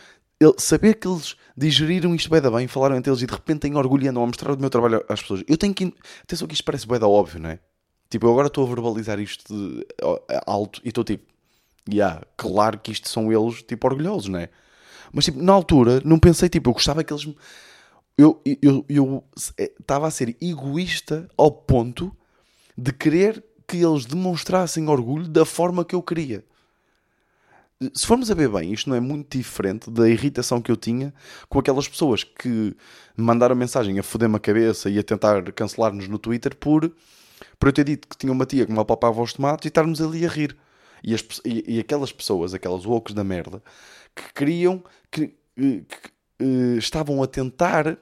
saber 0.58 0.94
que 0.94 1.08
eles 1.08 1.34
digeriram 1.56 2.14
isto 2.14 2.28
bem 2.28 2.42
da 2.42 2.50
bem, 2.50 2.68
falaram 2.68 2.96
entre 2.96 3.10
eles 3.10 3.22
e 3.22 3.26
de 3.26 3.32
repente 3.32 3.60
têm 3.60 3.74
orgulho 3.74 4.04
e 4.04 4.08
andam 4.08 4.22
a 4.22 4.26
mostrar 4.26 4.52
o 4.52 4.60
meu 4.60 4.68
trabalho 4.68 5.02
às 5.08 5.22
pessoas. 5.22 5.42
Eu 5.48 5.56
tenho 5.56 5.72
que. 5.72 5.94
Atenção 6.22 6.46
que 6.46 6.54
isto 6.54 6.64
parece 6.64 6.86
bem 6.86 6.98
da 6.98 7.08
óbvio, 7.08 7.40
não 7.40 7.50
é? 7.50 7.58
Tipo, 8.08 8.26
eu 8.26 8.30
agora 8.30 8.46
estou 8.46 8.64
a 8.64 8.68
verbalizar 8.68 9.18
isto 9.18 9.52
de, 9.52 9.86
alto 10.46 10.80
e 10.84 10.88
estou 10.88 11.02
tipo, 11.02 11.24
yeah, 11.92 12.22
claro 12.36 12.78
que 12.78 12.92
isto 12.92 13.08
são 13.08 13.32
eles, 13.32 13.62
tipo, 13.62 13.86
orgulhosos, 13.86 14.28
não 14.28 14.38
é? 14.38 14.48
Mas, 15.12 15.24
tipo, 15.24 15.42
na 15.42 15.52
altura, 15.52 16.00
não 16.04 16.18
pensei, 16.18 16.48
tipo, 16.48 16.70
eu 16.70 16.74
gostava 16.74 17.02
que 17.02 17.12
eles. 17.12 17.28
Eu 18.18 18.40
estava 18.44 18.84
eu, 18.88 19.24
eu, 19.88 20.04
a 20.04 20.10
ser 20.10 20.36
egoísta 20.40 21.28
ao 21.36 21.50
ponto 21.50 22.14
de 22.76 22.92
querer 22.92 23.44
que 23.66 23.78
eles 23.78 24.06
demonstrassem 24.06 24.88
orgulho 24.88 25.28
da 25.28 25.44
forma 25.44 25.84
que 25.84 25.94
eu 25.94 26.02
queria. 26.02 26.44
Se 27.92 28.06
formos 28.06 28.30
a 28.30 28.34
ver 28.34 28.48
bem, 28.48 28.72
isto 28.72 28.88
não 28.88 28.96
é 28.96 29.00
muito 29.00 29.36
diferente 29.36 29.90
da 29.90 30.08
irritação 30.08 30.62
que 30.62 30.72
eu 30.72 30.76
tinha 30.76 31.12
com 31.46 31.58
aquelas 31.58 31.86
pessoas 31.86 32.24
que 32.24 32.74
mandaram 33.14 33.54
mensagem 33.54 33.98
a 33.98 34.02
foder-me 34.02 34.36
a 34.36 34.40
cabeça 34.40 34.88
e 34.88 34.98
a 34.98 35.02
tentar 35.02 35.52
cancelar-nos 35.52 36.08
no 36.08 36.18
Twitter 36.18 36.56
por 36.56 36.90
por 37.58 37.68
eu 37.68 37.72
ter 37.72 37.84
dito 37.84 38.08
que 38.08 38.16
tinha 38.16 38.32
uma 38.32 38.46
tia 38.46 38.66
que 38.66 38.72
me 38.72 38.78
apalpava 38.78 39.22
os 39.22 39.32
tomates 39.32 39.64
e 39.64 39.68
estarmos 39.68 40.00
ali 40.00 40.24
a 40.24 40.28
rir. 40.28 40.56
E, 41.02 41.14
as, 41.14 41.24
e, 41.44 41.76
e 41.76 41.80
aquelas 41.80 42.12
pessoas, 42.12 42.54
aquelas 42.54 42.84
loucos 42.84 43.14
da 43.14 43.22
merda, 43.22 43.62
que 44.14 44.32
queriam, 44.34 44.82
que, 45.10 45.34
que, 45.54 45.82
que 45.82 46.44
uh, 46.44 46.78
estavam 46.78 47.22
a 47.22 47.26
tentar 47.26 47.86
uh, 47.88 47.98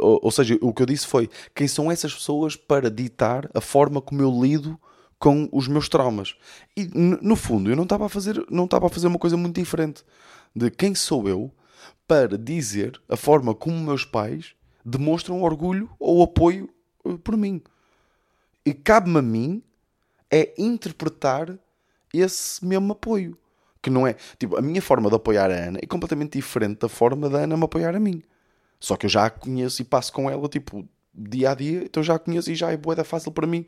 ou, 0.00 0.20
ou, 0.22 0.30
seja, 0.30 0.56
o 0.60 0.72
que 0.72 0.82
eu 0.82 0.86
disse 0.86 1.06
foi 1.06 1.28
quem 1.54 1.68
são 1.68 1.90
essas 1.90 2.14
pessoas 2.14 2.56
para 2.56 2.90
ditar 2.90 3.50
a 3.52 3.60
forma 3.60 4.00
como 4.00 4.22
eu 4.22 4.30
lido 4.42 4.78
com 5.18 5.48
os 5.52 5.68
meus 5.68 5.88
traumas. 5.88 6.34
E 6.76 6.84
no 6.94 7.36
fundo, 7.36 7.70
eu 7.70 7.76
não 7.76 7.84
estava 7.84 8.06
a 8.06 8.08
fazer, 8.08 8.44
não 8.50 8.64
estava 8.64 8.86
a 8.86 8.90
fazer 8.90 9.06
uma 9.06 9.18
coisa 9.18 9.36
muito 9.36 9.60
diferente 9.60 10.02
de 10.54 10.70
quem 10.70 10.94
sou 10.94 11.28
eu 11.28 11.50
para 12.08 12.36
dizer 12.36 13.00
a 13.08 13.16
forma 13.16 13.54
como 13.54 13.78
meus 13.78 14.04
pais 14.04 14.54
demonstram 14.84 15.42
orgulho 15.42 15.88
ou 15.98 16.22
apoio 16.22 16.68
por 17.22 17.36
mim. 17.36 17.62
E 18.64 18.72
cabe-me 18.72 19.18
a 19.18 19.22
mim 19.22 19.62
é 20.30 20.54
interpretar 20.56 21.58
esse 22.12 22.64
mesmo 22.64 22.92
apoio. 22.92 23.36
Que 23.82 23.90
não 23.90 24.06
é. 24.06 24.14
Tipo, 24.38 24.56
a 24.56 24.62
minha 24.62 24.80
forma 24.80 25.10
de 25.10 25.16
apoiar 25.16 25.50
a 25.50 25.54
Ana 25.54 25.78
é 25.82 25.86
completamente 25.86 26.38
diferente 26.38 26.78
da 26.80 26.88
forma 26.88 27.28
da 27.28 27.38
Ana 27.38 27.56
me 27.56 27.64
apoiar 27.64 27.94
a 27.94 28.00
mim. 28.00 28.22
Só 28.78 28.96
que 28.96 29.06
eu 29.06 29.10
já 29.10 29.26
a 29.26 29.30
conheço 29.30 29.82
e 29.82 29.84
passo 29.84 30.12
com 30.12 30.30
ela, 30.30 30.48
tipo, 30.48 30.88
dia 31.14 31.50
a 31.50 31.54
dia, 31.54 31.84
então 31.84 32.02
já 32.02 32.14
a 32.14 32.18
conheço 32.18 32.50
e 32.50 32.54
já 32.54 32.70
é 32.72 32.76
boeda 32.76 33.04
fácil 33.04 33.32
para 33.32 33.46
mim. 33.46 33.66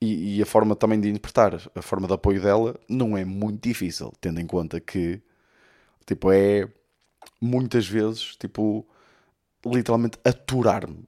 E, 0.00 0.38
e, 0.38 0.42
a 0.42 0.46
forma 0.46 0.74
também 0.74 1.00
de 1.00 1.08
interpretar, 1.08 1.54
a 1.74 1.82
forma 1.82 2.08
de 2.08 2.14
apoio 2.14 2.40
dela, 2.42 2.74
não 2.88 3.16
é 3.16 3.24
muito 3.24 3.62
difícil, 3.62 4.12
tendo 4.20 4.40
em 4.40 4.46
conta 4.46 4.80
que, 4.80 5.22
tipo, 6.04 6.32
é 6.32 6.68
muitas 7.40 7.86
vezes, 7.86 8.36
tipo, 8.36 8.84
literalmente 9.66 10.18
aturar-me. 10.24 11.04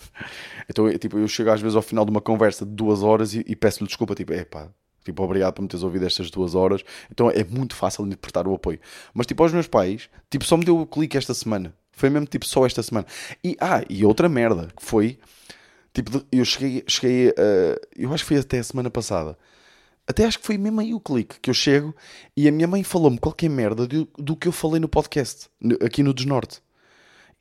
então, 0.68 0.88
eu, 0.88 0.98
tipo, 0.98 1.18
eu 1.18 1.28
chego 1.28 1.50
às 1.50 1.60
vezes 1.60 1.76
ao 1.76 1.82
final 1.82 2.04
de 2.04 2.10
uma 2.10 2.20
conversa 2.20 2.64
de 2.64 2.72
duas 2.72 3.02
horas 3.02 3.34
e, 3.34 3.44
e 3.46 3.56
peço-lhe 3.56 3.86
desculpa, 3.86 4.14
tipo, 4.14 4.32
é 4.32 4.44
pá, 4.44 4.68
tipo, 5.04 5.22
obrigado 5.22 5.54
por 5.54 5.62
me 5.62 5.68
teres 5.68 5.82
ouvido 5.82 6.06
estas 6.06 6.30
duas 6.30 6.54
horas. 6.54 6.82
Então 7.10 7.30
é 7.30 7.44
muito 7.44 7.74
fácil 7.74 8.04
interpretar 8.06 8.46
o 8.46 8.54
apoio. 8.54 8.80
Mas, 9.14 9.26
tipo, 9.26 9.42
aos 9.42 9.52
meus 9.52 9.66
pais, 9.66 10.08
tipo, 10.30 10.44
só 10.44 10.56
me 10.56 10.64
deu 10.64 10.78
o 10.78 10.86
clique 10.86 11.16
esta 11.16 11.34
semana. 11.34 11.74
Foi 11.92 12.10
mesmo, 12.10 12.26
tipo, 12.26 12.44
só 12.44 12.66
esta 12.66 12.82
semana. 12.82 13.06
E, 13.42 13.56
ah, 13.60 13.82
e 13.88 14.04
outra 14.04 14.28
merda, 14.28 14.68
que 14.76 14.84
foi, 14.84 15.18
tipo, 15.94 16.22
eu 16.30 16.44
cheguei, 16.44 16.84
cheguei, 16.86 17.28
uh, 17.30 17.80
eu 17.96 18.12
acho 18.12 18.24
que 18.24 18.28
foi 18.28 18.38
até 18.38 18.58
a 18.58 18.64
semana 18.64 18.90
passada. 18.90 19.38
Até 20.06 20.24
acho 20.24 20.38
que 20.38 20.46
foi 20.46 20.56
mesmo 20.56 20.80
aí 20.80 20.94
o 20.94 21.00
clique 21.00 21.40
que 21.40 21.50
eu 21.50 21.54
chego 21.54 21.94
e 22.36 22.46
a 22.46 22.52
minha 22.52 22.68
mãe 22.68 22.84
falou-me 22.84 23.18
qualquer 23.18 23.50
merda 23.50 23.88
do, 23.88 24.08
do 24.16 24.36
que 24.36 24.46
eu 24.46 24.52
falei 24.52 24.78
no 24.78 24.88
podcast, 24.88 25.48
aqui 25.84 26.02
no 26.02 26.14
Desnorte. 26.14 26.60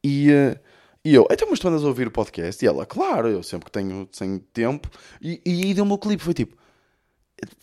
E, 0.05 0.29
uh, 0.31 0.59
e 1.03 1.15
eu, 1.15 1.27
então, 1.31 1.47
mas 1.49 1.57
tu 1.57 1.67
andas 1.67 1.83
a 1.83 1.87
ouvir 1.87 2.07
o 2.07 2.11
podcast? 2.11 2.63
E 2.63 2.67
ela, 2.67 2.85
claro, 2.85 3.27
eu 3.27 3.41
sempre 3.41 3.65
que 3.65 3.71
tenho, 3.71 4.05
tenho 4.05 4.39
tempo. 4.39 4.87
E, 5.19 5.41
e 5.43 5.63
aí 5.63 5.73
deu-me 5.73 5.91
o 5.93 5.97
clipe, 5.97 6.23
foi 6.23 6.35
tipo, 6.35 6.55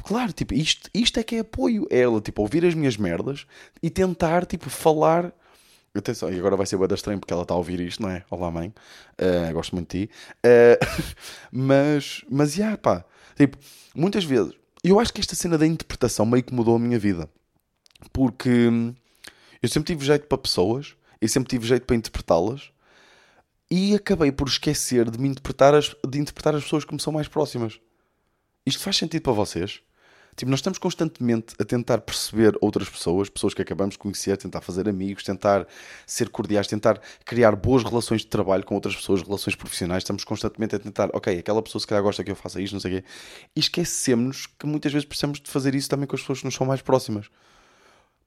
claro, 0.02 0.33
tipo, 0.33 0.52
isto, 0.52 0.90
isto 0.92 1.20
é 1.20 1.22
que 1.22 1.37
é 1.37 1.38
apoio. 1.38 1.87
É 1.88 2.00
ela, 2.00 2.20
tipo, 2.20 2.42
ouvir 2.42 2.66
as 2.66 2.74
minhas 2.74 2.96
merdas 2.96 3.46
e 3.81 3.88
tentar, 3.88 4.44
tipo, 4.44 4.68
falar. 4.68 5.33
Atenção, 5.94 6.33
e 6.33 6.38
agora 6.38 6.57
vai 6.57 6.66
ser 6.66 6.76
boa 6.76 6.88
da 6.88 6.96
estranho 6.96 7.20
porque 7.20 7.33
ela 7.33 7.42
está 7.42 7.55
a 7.55 7.59
ouvir 7.59 7.78
isto, 7.78 8.02
não 8.02 8.11
é? 8.11 8.24
Olá, 8.28 8.50
mãe. 8.50 8.74
Uh, 9.20 9.52
gosto 9.52 9.76
muito 9.76 9.96
de 9.96 10.07
ti. 10.07 10.12
Uh, 10.44 11.14
mas, 11.52 12.24
mas, 12.28 12.57
yeah, 12.57 12.76
pá. 12.76 13.05
Tipo, 13.37 13.57
muitas 13.94 14.24
vezes, 14.24 14.52
eu 14.83 14.98
acho 14.98 15.12
que 15.12 15.20
esta 15.20 15.37
cena 15.37 15.57
da 15.57 15.66
interpretação 15.66 16.26
meio 16.26 16.42
que 16.42 16.52
mudou 16.52 16.74
a 16.74 16.78
minha 16.78 16.98
vida. 16.98 17.28
Porque 18.12 18.50
hum, 18.50 18.94
eu 19.62 19.68
sempre 19.68 19.94
tive 19.94 20.05
jeito 20.05 20.26
para 20.26 20.38
pessoas 20.38 20.96
eu 21.22 21.28
sempre 21.28 21.48
tive 21.48 21.64
jeito 21.64 21.87
para 21.87 21.94
interpretá-las 21.94 22.72
e 23.70 23.94
acabei 23.94 24.32
por 24.32 24.48
esquecer 24.48 25.08
de 25.08 25.20
me 25.20 25.28
interpretar 25.28 25.72
as, 25.72 25.94
de 26.04 26.18
interpretar 26.18 26.52
as 26.56 26.64
pessoas 26.64 26.85
que 26.85 26.92
me 26.92 27.00
são 27.00 27.12
mais 27.12 27.28
próximas. 27.28 27.80
Isto 28.66 28.82
faz 28.82 28.96
sentido 28.96 29.22
para 29.22 29.32
vocês? 29.32 29.80
Tipo, 30.35 30.50
nós 30.50 30.58
estamos 30.58 30.80
constantemente 30.80 31.54
a 31.61 31.64
tentar 31.64 31.98
perceber 32.00 32.58
outras 32.61 32.88
pessoas, 32.88 33.28
pessoas 33.28 33.54
que 33.54 33.62
acabamos 33.62 33.92
de 33.92 33.98
conhecer, 33.98 34.37
tentar 34.37 34.62
fazer 34.62 34.88
amigos, 34.88 35.22
tentar 35.22 35.64
ser 36.04 36.28
cordiais, 36.28 36.66
tentar 36.66 37.00
criar 37.24 37.54
boas 37.54 37.85
relações 37.85 38.22
de 38.22 38.26
trabalho 38.26 38.64
com 38.64 38.74
outras 38.74 38.96
pessoas, 38.96 39.22
relações 39.22 39.54
profissionais. 39.54 40.02
Estamos 40.02 40.24
constantemente 40.24 40.74
a 40.74 40.78
tentar, 40.80 41.08
ok, 41.12 41.38
aquela 41.38 41.62
pessoa 41.62 41.80
se 41.80 41.87
calhar 41.87 42.02
gosta 42.02 42.24
que 42.24 42.32
eu 42.32 42.37
faça 42.37 42.61
isto, 42.61 42.72
não 42.72 42.80
sei 42.80 42.98
o 42.98 43.00
quê. 43.00 43.08
E 43.54 43.61
esquecemos 43.61 44.46
que 44.46 44.66
muitas 44.66 44.92
vezes 44.92 45.06
precisamos 45.06 45.40
de 45.40 45.48
fazer 45.48 45.72
isso 45.72 45.88
também 45.88 46.08
com 46.08 46.16
as 46.16 46.22
pessoas 46.22 46.40
que 46.40 46.46
nos 46.46 46.54
são 46.54 46.66
mais 46.66 46.82
próximas 46.82 47.30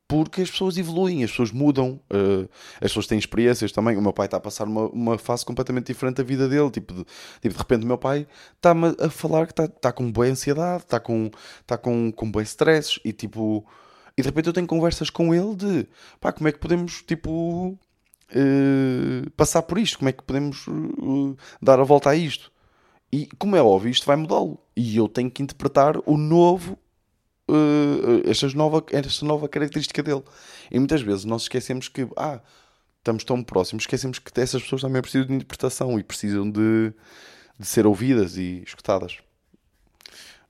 porque 0.07 0.41
as 0.41 0.51
pessoas 0.51 0.77
evoluem, 0.77 1.23
as 1.23 1.31
pessoas 1.31 1.51
mudam, 1.51 1.99
uh, 2.11 2.49
as 2.75 2.91
pessoas 2.91 3.07
têm 3.07 3.17
experiências 3.17 3.71
também. 3.71 3.97
O 3.97 4.01
meu 4.01 4.13
pai 4.13 4.27
está 4.27 4.37
a 4.37 4.39
passar 4.39 4.67
uma, 4.67 4.87
uma 4.89 5.17
fase 5.17 5.43
completamente 5.43 5.87
diferente 5.87 6.17
da 6.17 6.23
vida 6.23 6.47
dele. 6.47 6.69
Tipo, 6.69 6.93
de, 6.93 7.05
tipo, 7.41 7.53
de 7.53 7.57
repente, 7.57 7.83
o 7.83 7.87
meu 7.87 7.97
pai 7.97 8.27
está-me 8.55 8.95
a 8.99 9.09
falar 9.09 9.47
que 9.47 9.61
está, 9.61 9.91
com 9.91 10.11
boa 10.11 10.27
ansiedade, 10.27 10.83
está 10.83 10.99
com, 10.99 11.31
está 11.61 11.77
com, 11.77 12.11
com 12.11 12.31
bom 12.31 12.41
stress 12.41 12.99
e 13.03 13.11
tipo. 13.11 13.65
E 14.17 14.21
de 14.21 14.27
repente 14.29 14.47
eu 14.47 14.53
tenho 14.53 14.67
conversas 14.67 15.09
com 15.09 15.33
ele 15.33 15.55
de 15.55 15.87
pá, 16.21 16.31
como 16.31 16.47
é 16.47 16.51
que 16.51 16.59
podemos 16.59 17.01
tipo 17.01 17.77
uh, 18.31 19.29
passar 19.35 19.63
por 19.63 19.77
isto? 19.77 19.97
Como 19.97 20.07
é 20.07 20.13
que 20.13 20.23
podemos 20.23 20.67
uh, 20.67 21.35
dar 21.61 21.79
a 21.79 21.83
volta 21.83 22.11
a 22.11 22.15
isto? 22.15 22.51
E 23.11 23.27
como 23.37 23.55
é 23.55 23.61
óbvio, 23.61 23.89
isto 23.89 24.05
vai 24.05 24.15
mudá-lo. 24.15 24.59
E 24.75 24.95
eu 24.97 25.07
tenho 25.09 25.31
que 25.31 25.43
interpretar 25.43 25.97
o 26.05 26.17
novo 26.17 26.77
uh, 27.49 28.29
esta, 28.29 28.47
nova, 28.49 28.83
esta 28.91 29.25
nova 29.25 29.47
característica 29.47 30.01
dele. 30.01 30.23
E 30.71 30.79
muitas 30.79 31.01
vezes 31.01 31.25
nós 31.25 31.43
esquecemos 31.43 31.87
que, 31.87 32.07
ah, 32.15 32.41
estamos 32.99 33.23
tão 33.23 33.43
próximos, 33.43 33.83
esquecemos 33.83 34.19
que 34.19 34.39
essas 34.39 34.61
pessoas 34.63 34.81
também 34.81 35.01
precisam 35.01 35.27
de 35.27 35.33
interpretação 35.33 35.99
e 35.99 36.03
precisam 36.03 36.49
de, 36.49 36.93
de 37.59 37.65
ser 37.65 37.85
ouvidas 37.85 38.37
e 38.37 38.63
escutadas. 38.65 39.19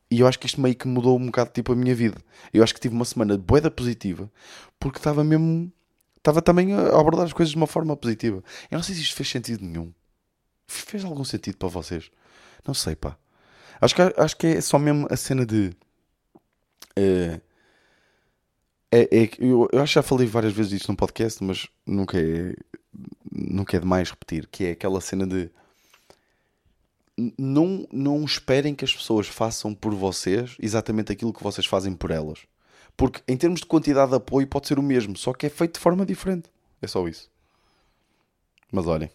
E 0.09 0.19
eu 0.19 0.27
acho 0.27 0.39
que 0.39 0.45
isto 0.45 0.61
meio 0.61 0.75
que 0.75 0.87
mudou 0.87 1.17
um 1.17 1.25
bocado 1.25 1.51
tipo 1.51 1.73
a 1.73 1.75
minha 1.75 1.95
vida. 1.95 2.17
Eu 2.53 2.63
acho 2.63 2.73
que 2.73 2.79
tive 2.79 2.95
uma 2.95 3.05
semana 3.05 3.37
de 3.37 3.43
boeda 3.43 3.71
positiva 3.71 4.31
porque 4.79 4.99
estava 4.99 5.23
mesmo. 5.23 5.71
Estava 6.17 6.41
também 6.41 6.73
a 6.73 6.87
abordar 6.99 7.25
as 7.25 7.33
coisas 7.33 7.51
de 7.51 7.57
uma 7.57 7.67
forma 7.67 7.95
positiva. 7.95 8.43
Eu 8.71 8.77
não 8.77 8.83
sei 8.83 8.95
se 8.95 9.01
isto 9.01 9.15
fez 9.15 9.29
sentido 9.29 9.63
nenhum. 9.63 9.93
Fez 10.67 11.03
algum 11.05 11.23
sentido 11.23 11.57
para 11.57 11.67
vocês? 11.67 12.09
Não 12.65 12.73
sei, 12.73 12.95
pá. 12.95 13.17
Acho 13.79 13.93
que, 13.95 14.01
acho 14.01 14.37
que 14.37 14.47
é 14.47 14.61
só 14.61 14.79
mesmo 14.79 15.07
a 15.11 15.15
cena 15.15 15.45
de 15.45 15.75
uh, 16.97 17.41
É, 18.91 19.01
é, 19.11 19.29
eu, 19.39 19.67
eu 19.73 19.81
acho 19.81 19.91
que 19.91 19.95
já 19.95 20.03
falei 20.03 20.25
várias 20.25 20.53
vezes 20.53 20.71
isto 20.71 20.89
no 20.89 20.97
podcast, 20.97 21.43
mas 21.43 21.67
nunca 21.85 22.17
é, 22.17 22.55
nunca 23.29 23.75
é 23.75 23.79
demais 23.79 24.09
repetir, 24.09 24.47
que 24.47 24.65
é 24.65 24.71
aquela 24.71 25.01
cena 25.01 25.27
de 25.27 25.49
não, 27.37 27.87
não 27.91 28.23
esperem 28.23 28.75
que 28.75 28.85
as 28.85 28.93
pessoas 28.93 29.27
façam 29.27 29.73
por 29.73 29.93
vocês 29.93 30.55
exatamente 30.59 31.11
aquilo 31.11 31.33
que 31.33 31.43
vocês 31.43 31.65
fazem 31.65 31.93
por 31.93 32.11
elas. 32.11 32.39
Porque 32.95 33.21
em 33.27 33.35
termos 33.35 33.59
de 33.59 33.65
quantidade 33.65 34.11
de 34.11 34.17
apoio 34.17 34.47
pode 34.47 34.67
ser 34.67 34.79
o 34.79 34.83
mesmo, 34.83 35.17
só 35.17 35.33
que 35.33 35.45
é 35.45 35.49
feito 35.49 35.73
de 35.73 35.79
forma 35.79 36.05
diferente. 36.05 36.49
É 36.81 36.87
só 36.87 37.05
isso. 37.07 37.29
Mas 38.71 38.87
olhem. 38.87 39.09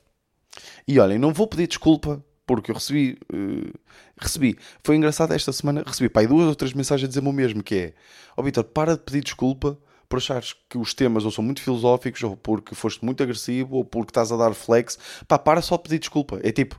E 0.86 0.98
olhem, 0.98 1.18
não 1.18 1.32
vou 1.32 1.46
pedir 1.46 1.66
desculpa 1.66 2.22
porque 2.50 2.72
eu 2.72 2.74
recebi. 2.74 3.16
Uh, 3.32 3.72
recebi. 4.20 4.58
Foi 4.82 4.96
engraçado 4.96 5.32
esta 5.32 5.52
semana. 5.52 5.84
Recebi 5.86 6.08
pai 6.08 6.26
duas 6.26 6.48
ou 6.48 6.54
três 6.56 6.72
mensagens 6.74 7.04
a 7.04 7.08
dizer-me 7.08 7.28
o 7.28 7.32
mesmo: 7.32 7.62
que 7.62 7.74
é, 7.76 7.94
ó 8.36 8.40
oh, 8.40 8.42
Vitor, 8.42 8.64
para 8.64 8.96
de 8.96 9.02
pedir 9.04 9.22
desculpa 9.22 9.78
por 10.08 10.16
achares 10.16 10.56
que 10.68 10.76
os 10.76 10.92
temas 10.92 11.24
ou 11.24 11.30
são 11.30 11.44
muito 11.44 11.62
filosóficos, 11.62 12.20
ou 12.24 12.36
porque 12.36 12.74
foste 12.74 13.04
muito 13.04 13.22
agressivo, 13.22 13.76
ou 13.76 13.84
porque 13.84 14.10
estás 14.10 14.32
a 14.32 14.36
dar 14.36 14.52
flex. 14.52 14.98
Pá, 15.28 15.38
para 15.38 15.62
só 15.62 15.76
de 15.76 15.84
pedir 15.84 16.00
desculpa. 16.00 16.40
É 16.42 16.50
tipo, 16.50 16.76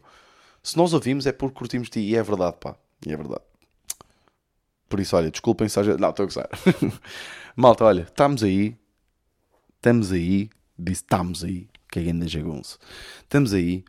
se 0.61 0.75
nós 0.75 0.91
ouvimos 0.91 1.25
é 1.25 1.31
porque 1.31 1.55
curtimos 1.55 1.89
ti. 1.89 2.01
E 2.01 2.17
é 2.17 2.21
verdade, 2.21 2.57
pá. 2.59 2.75
E 3.07 3.13
é 3.13 3.15
verdade. 3.15 3.43
Por 4.89 4.99
isso, 4.99 5.15
olha, 5.15 5.31
desculpem 5.31 5.69
se 5.69 5.81
Não, 5.97 6.09
estou 6.09 6.23
a 6.23 6.25
gozar. 6.25 6.49
Malta, 7.55 7.85
olha, 7.85 8.01
estamos 8.01 8.43
aí. 8.43 8.75
Estamos 9.77 10.11
aí. 10.11 10.49
Disse 10.77 11.01
estamos 11.01 11.45
aí. 11.45 11.70
Que 11.91 11.99
é 11.99 12.03
ainda 12.03 12.27
jagunço. 12.27 12.79
Estamos 13.21 13.53
aí. 13.53 13.83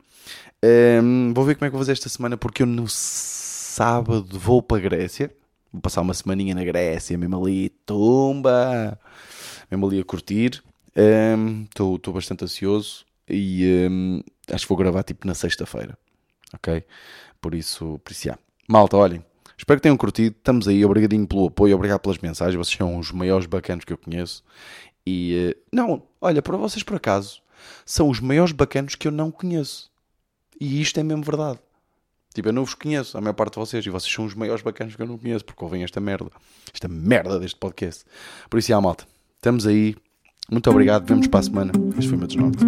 Um, 0.64 1.32
vou 1.32 1.44
ver 1.44 1.54
como 1.54 1.66
é 1.66 1.68
que 1.68 1.72
vou 1.72 1.80
fazer 1.80 1.92
esta 1.92 2.08
semana 2.08 2.36
porque 2.36 2.62
eu 2.62 2.66
no 2.66 2.86
sábado 2.88 4.38
vou 4.38 4.60
para 4.60 4.76
a 4.78 4.80
Grécia. 4.80 5.30
Vou 5.72 5.80
passar 5.80 6.02
uma 6.02 6.12
semaninha 6.12 6.54
na 6.54 6.64
Grécia, 6.64 7.16
mesmo 7.16 7.42
ali, 7.42 7.70
tumba, 7.86 8.98
mesmo 9.70 9.86
ali 9.86 10.00
a 10.00 10.04
curtir. 10.04 10.62
Estou 10.88 11.98
um, 12.06 12.12
bastante 12.12 12.44
ansioso 12.44 13.06
e 13.28 13.88
um, 13.90 14.20
acho 14.50 14.64
que 14.64 14.68
vou 14.68 14.76
gravar 14.76 15.02
tipo 15.02 15.26
na 15.26 15.34
sexta-feira, 15.34 15.96
ok? 16.52 16.84
Por 17.40 17.54
isso, 17.54 17.98
por 18.04 18.12
isso, 18.12 18.28
já. 18.28 18.38
Malta, 18.68 18.96
olhem, 18.96 19.24
espero 19.56 19.78
que 19.78 19.82
tenham 19.82 19.96
curtido. 19.96 20.36
Estamos 20.36 20.68
aí, 20.68 20.84
obrigadinho 20.84 21.26
pelo 21.26 21.46
apoio, 21.46 21.74
obrigado 21.74 22.00
pelas 22.00 22.18
mensagens. 22.18 22.56
Vocês 22.56 22.76
são 22.76 22.98
os 22.98 23.10
maiores 23.10 23.46
bacanos 23.46 23.84
que 23.84 23.92
eu 23.92 23.98
conheço. 23.98 24.44
E 25.06 25.54
uh, 25.54 25.60
não, 25.72 26.02
olha, 26.20 26.42
para 26.42 26.56
vocês 26.56 26.82
por 26.82 26.96
acaso, 26.96 27.41
são 27.84 28.08
os 28.08 28.20
maiores 28.20 28.52
bacanos 28.52 28.94
que 28.94 29.06
eu 29.06 29.12
não 29.12 29.30
conheço. 29.30 29.90
E 30.60 30.80
isto 30.80 30.98
é 31.00 31.02
mesmo 31.02 31.22
verdade. 31.22 31.58
Tipo, 32.34 32.48
eu 32.48 32.52
não 32.52 32.64
vos 32.64 32.74
conheço, 32.74 33.18
a 33.18 33.20
maior 33.20 33.34
parte 33.34 33.54
de 33.54 33.58
vocês, 33.58 33.84
e 33.84 33.90
vocês 33.90 34.12
são 34.12 34.24
os 34.24 34.34
maiores 34.34 34.62
bacanas 34.62 34.96
que 34.96 35.02
eu 35.02 35.06
não 35.06 35.18
conheço, 35.18 35.44
porque 35.44 35.62
ouvem 35.62 35.84
esta 35.84 36.00
merda. 36.00 36.30
Esta 36.72 36.88
merda 36.88 37.38
deste 37.38 37.58
podcast. 37.58 38.04
Por 38.48 38.58
isso, 38.58 38.68
já, 38.68 38.80
malta. 38.80 39.06
Estamos 39.36 39.66
aí. 39.66 39.96
Muito 40.50 40.70
obrigado. 40.70 41.06
Vemos 41.06 41.26
para 41.26 41.40
a 41.40 41.42
semana. 41.42 41.72
Este 41.98 42.08
foi 42.08 42.16
o 42.16 42.18
meu 42.18 42.26
desnorte. 42.26 42.64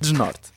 Desnorte. 0.00 0.55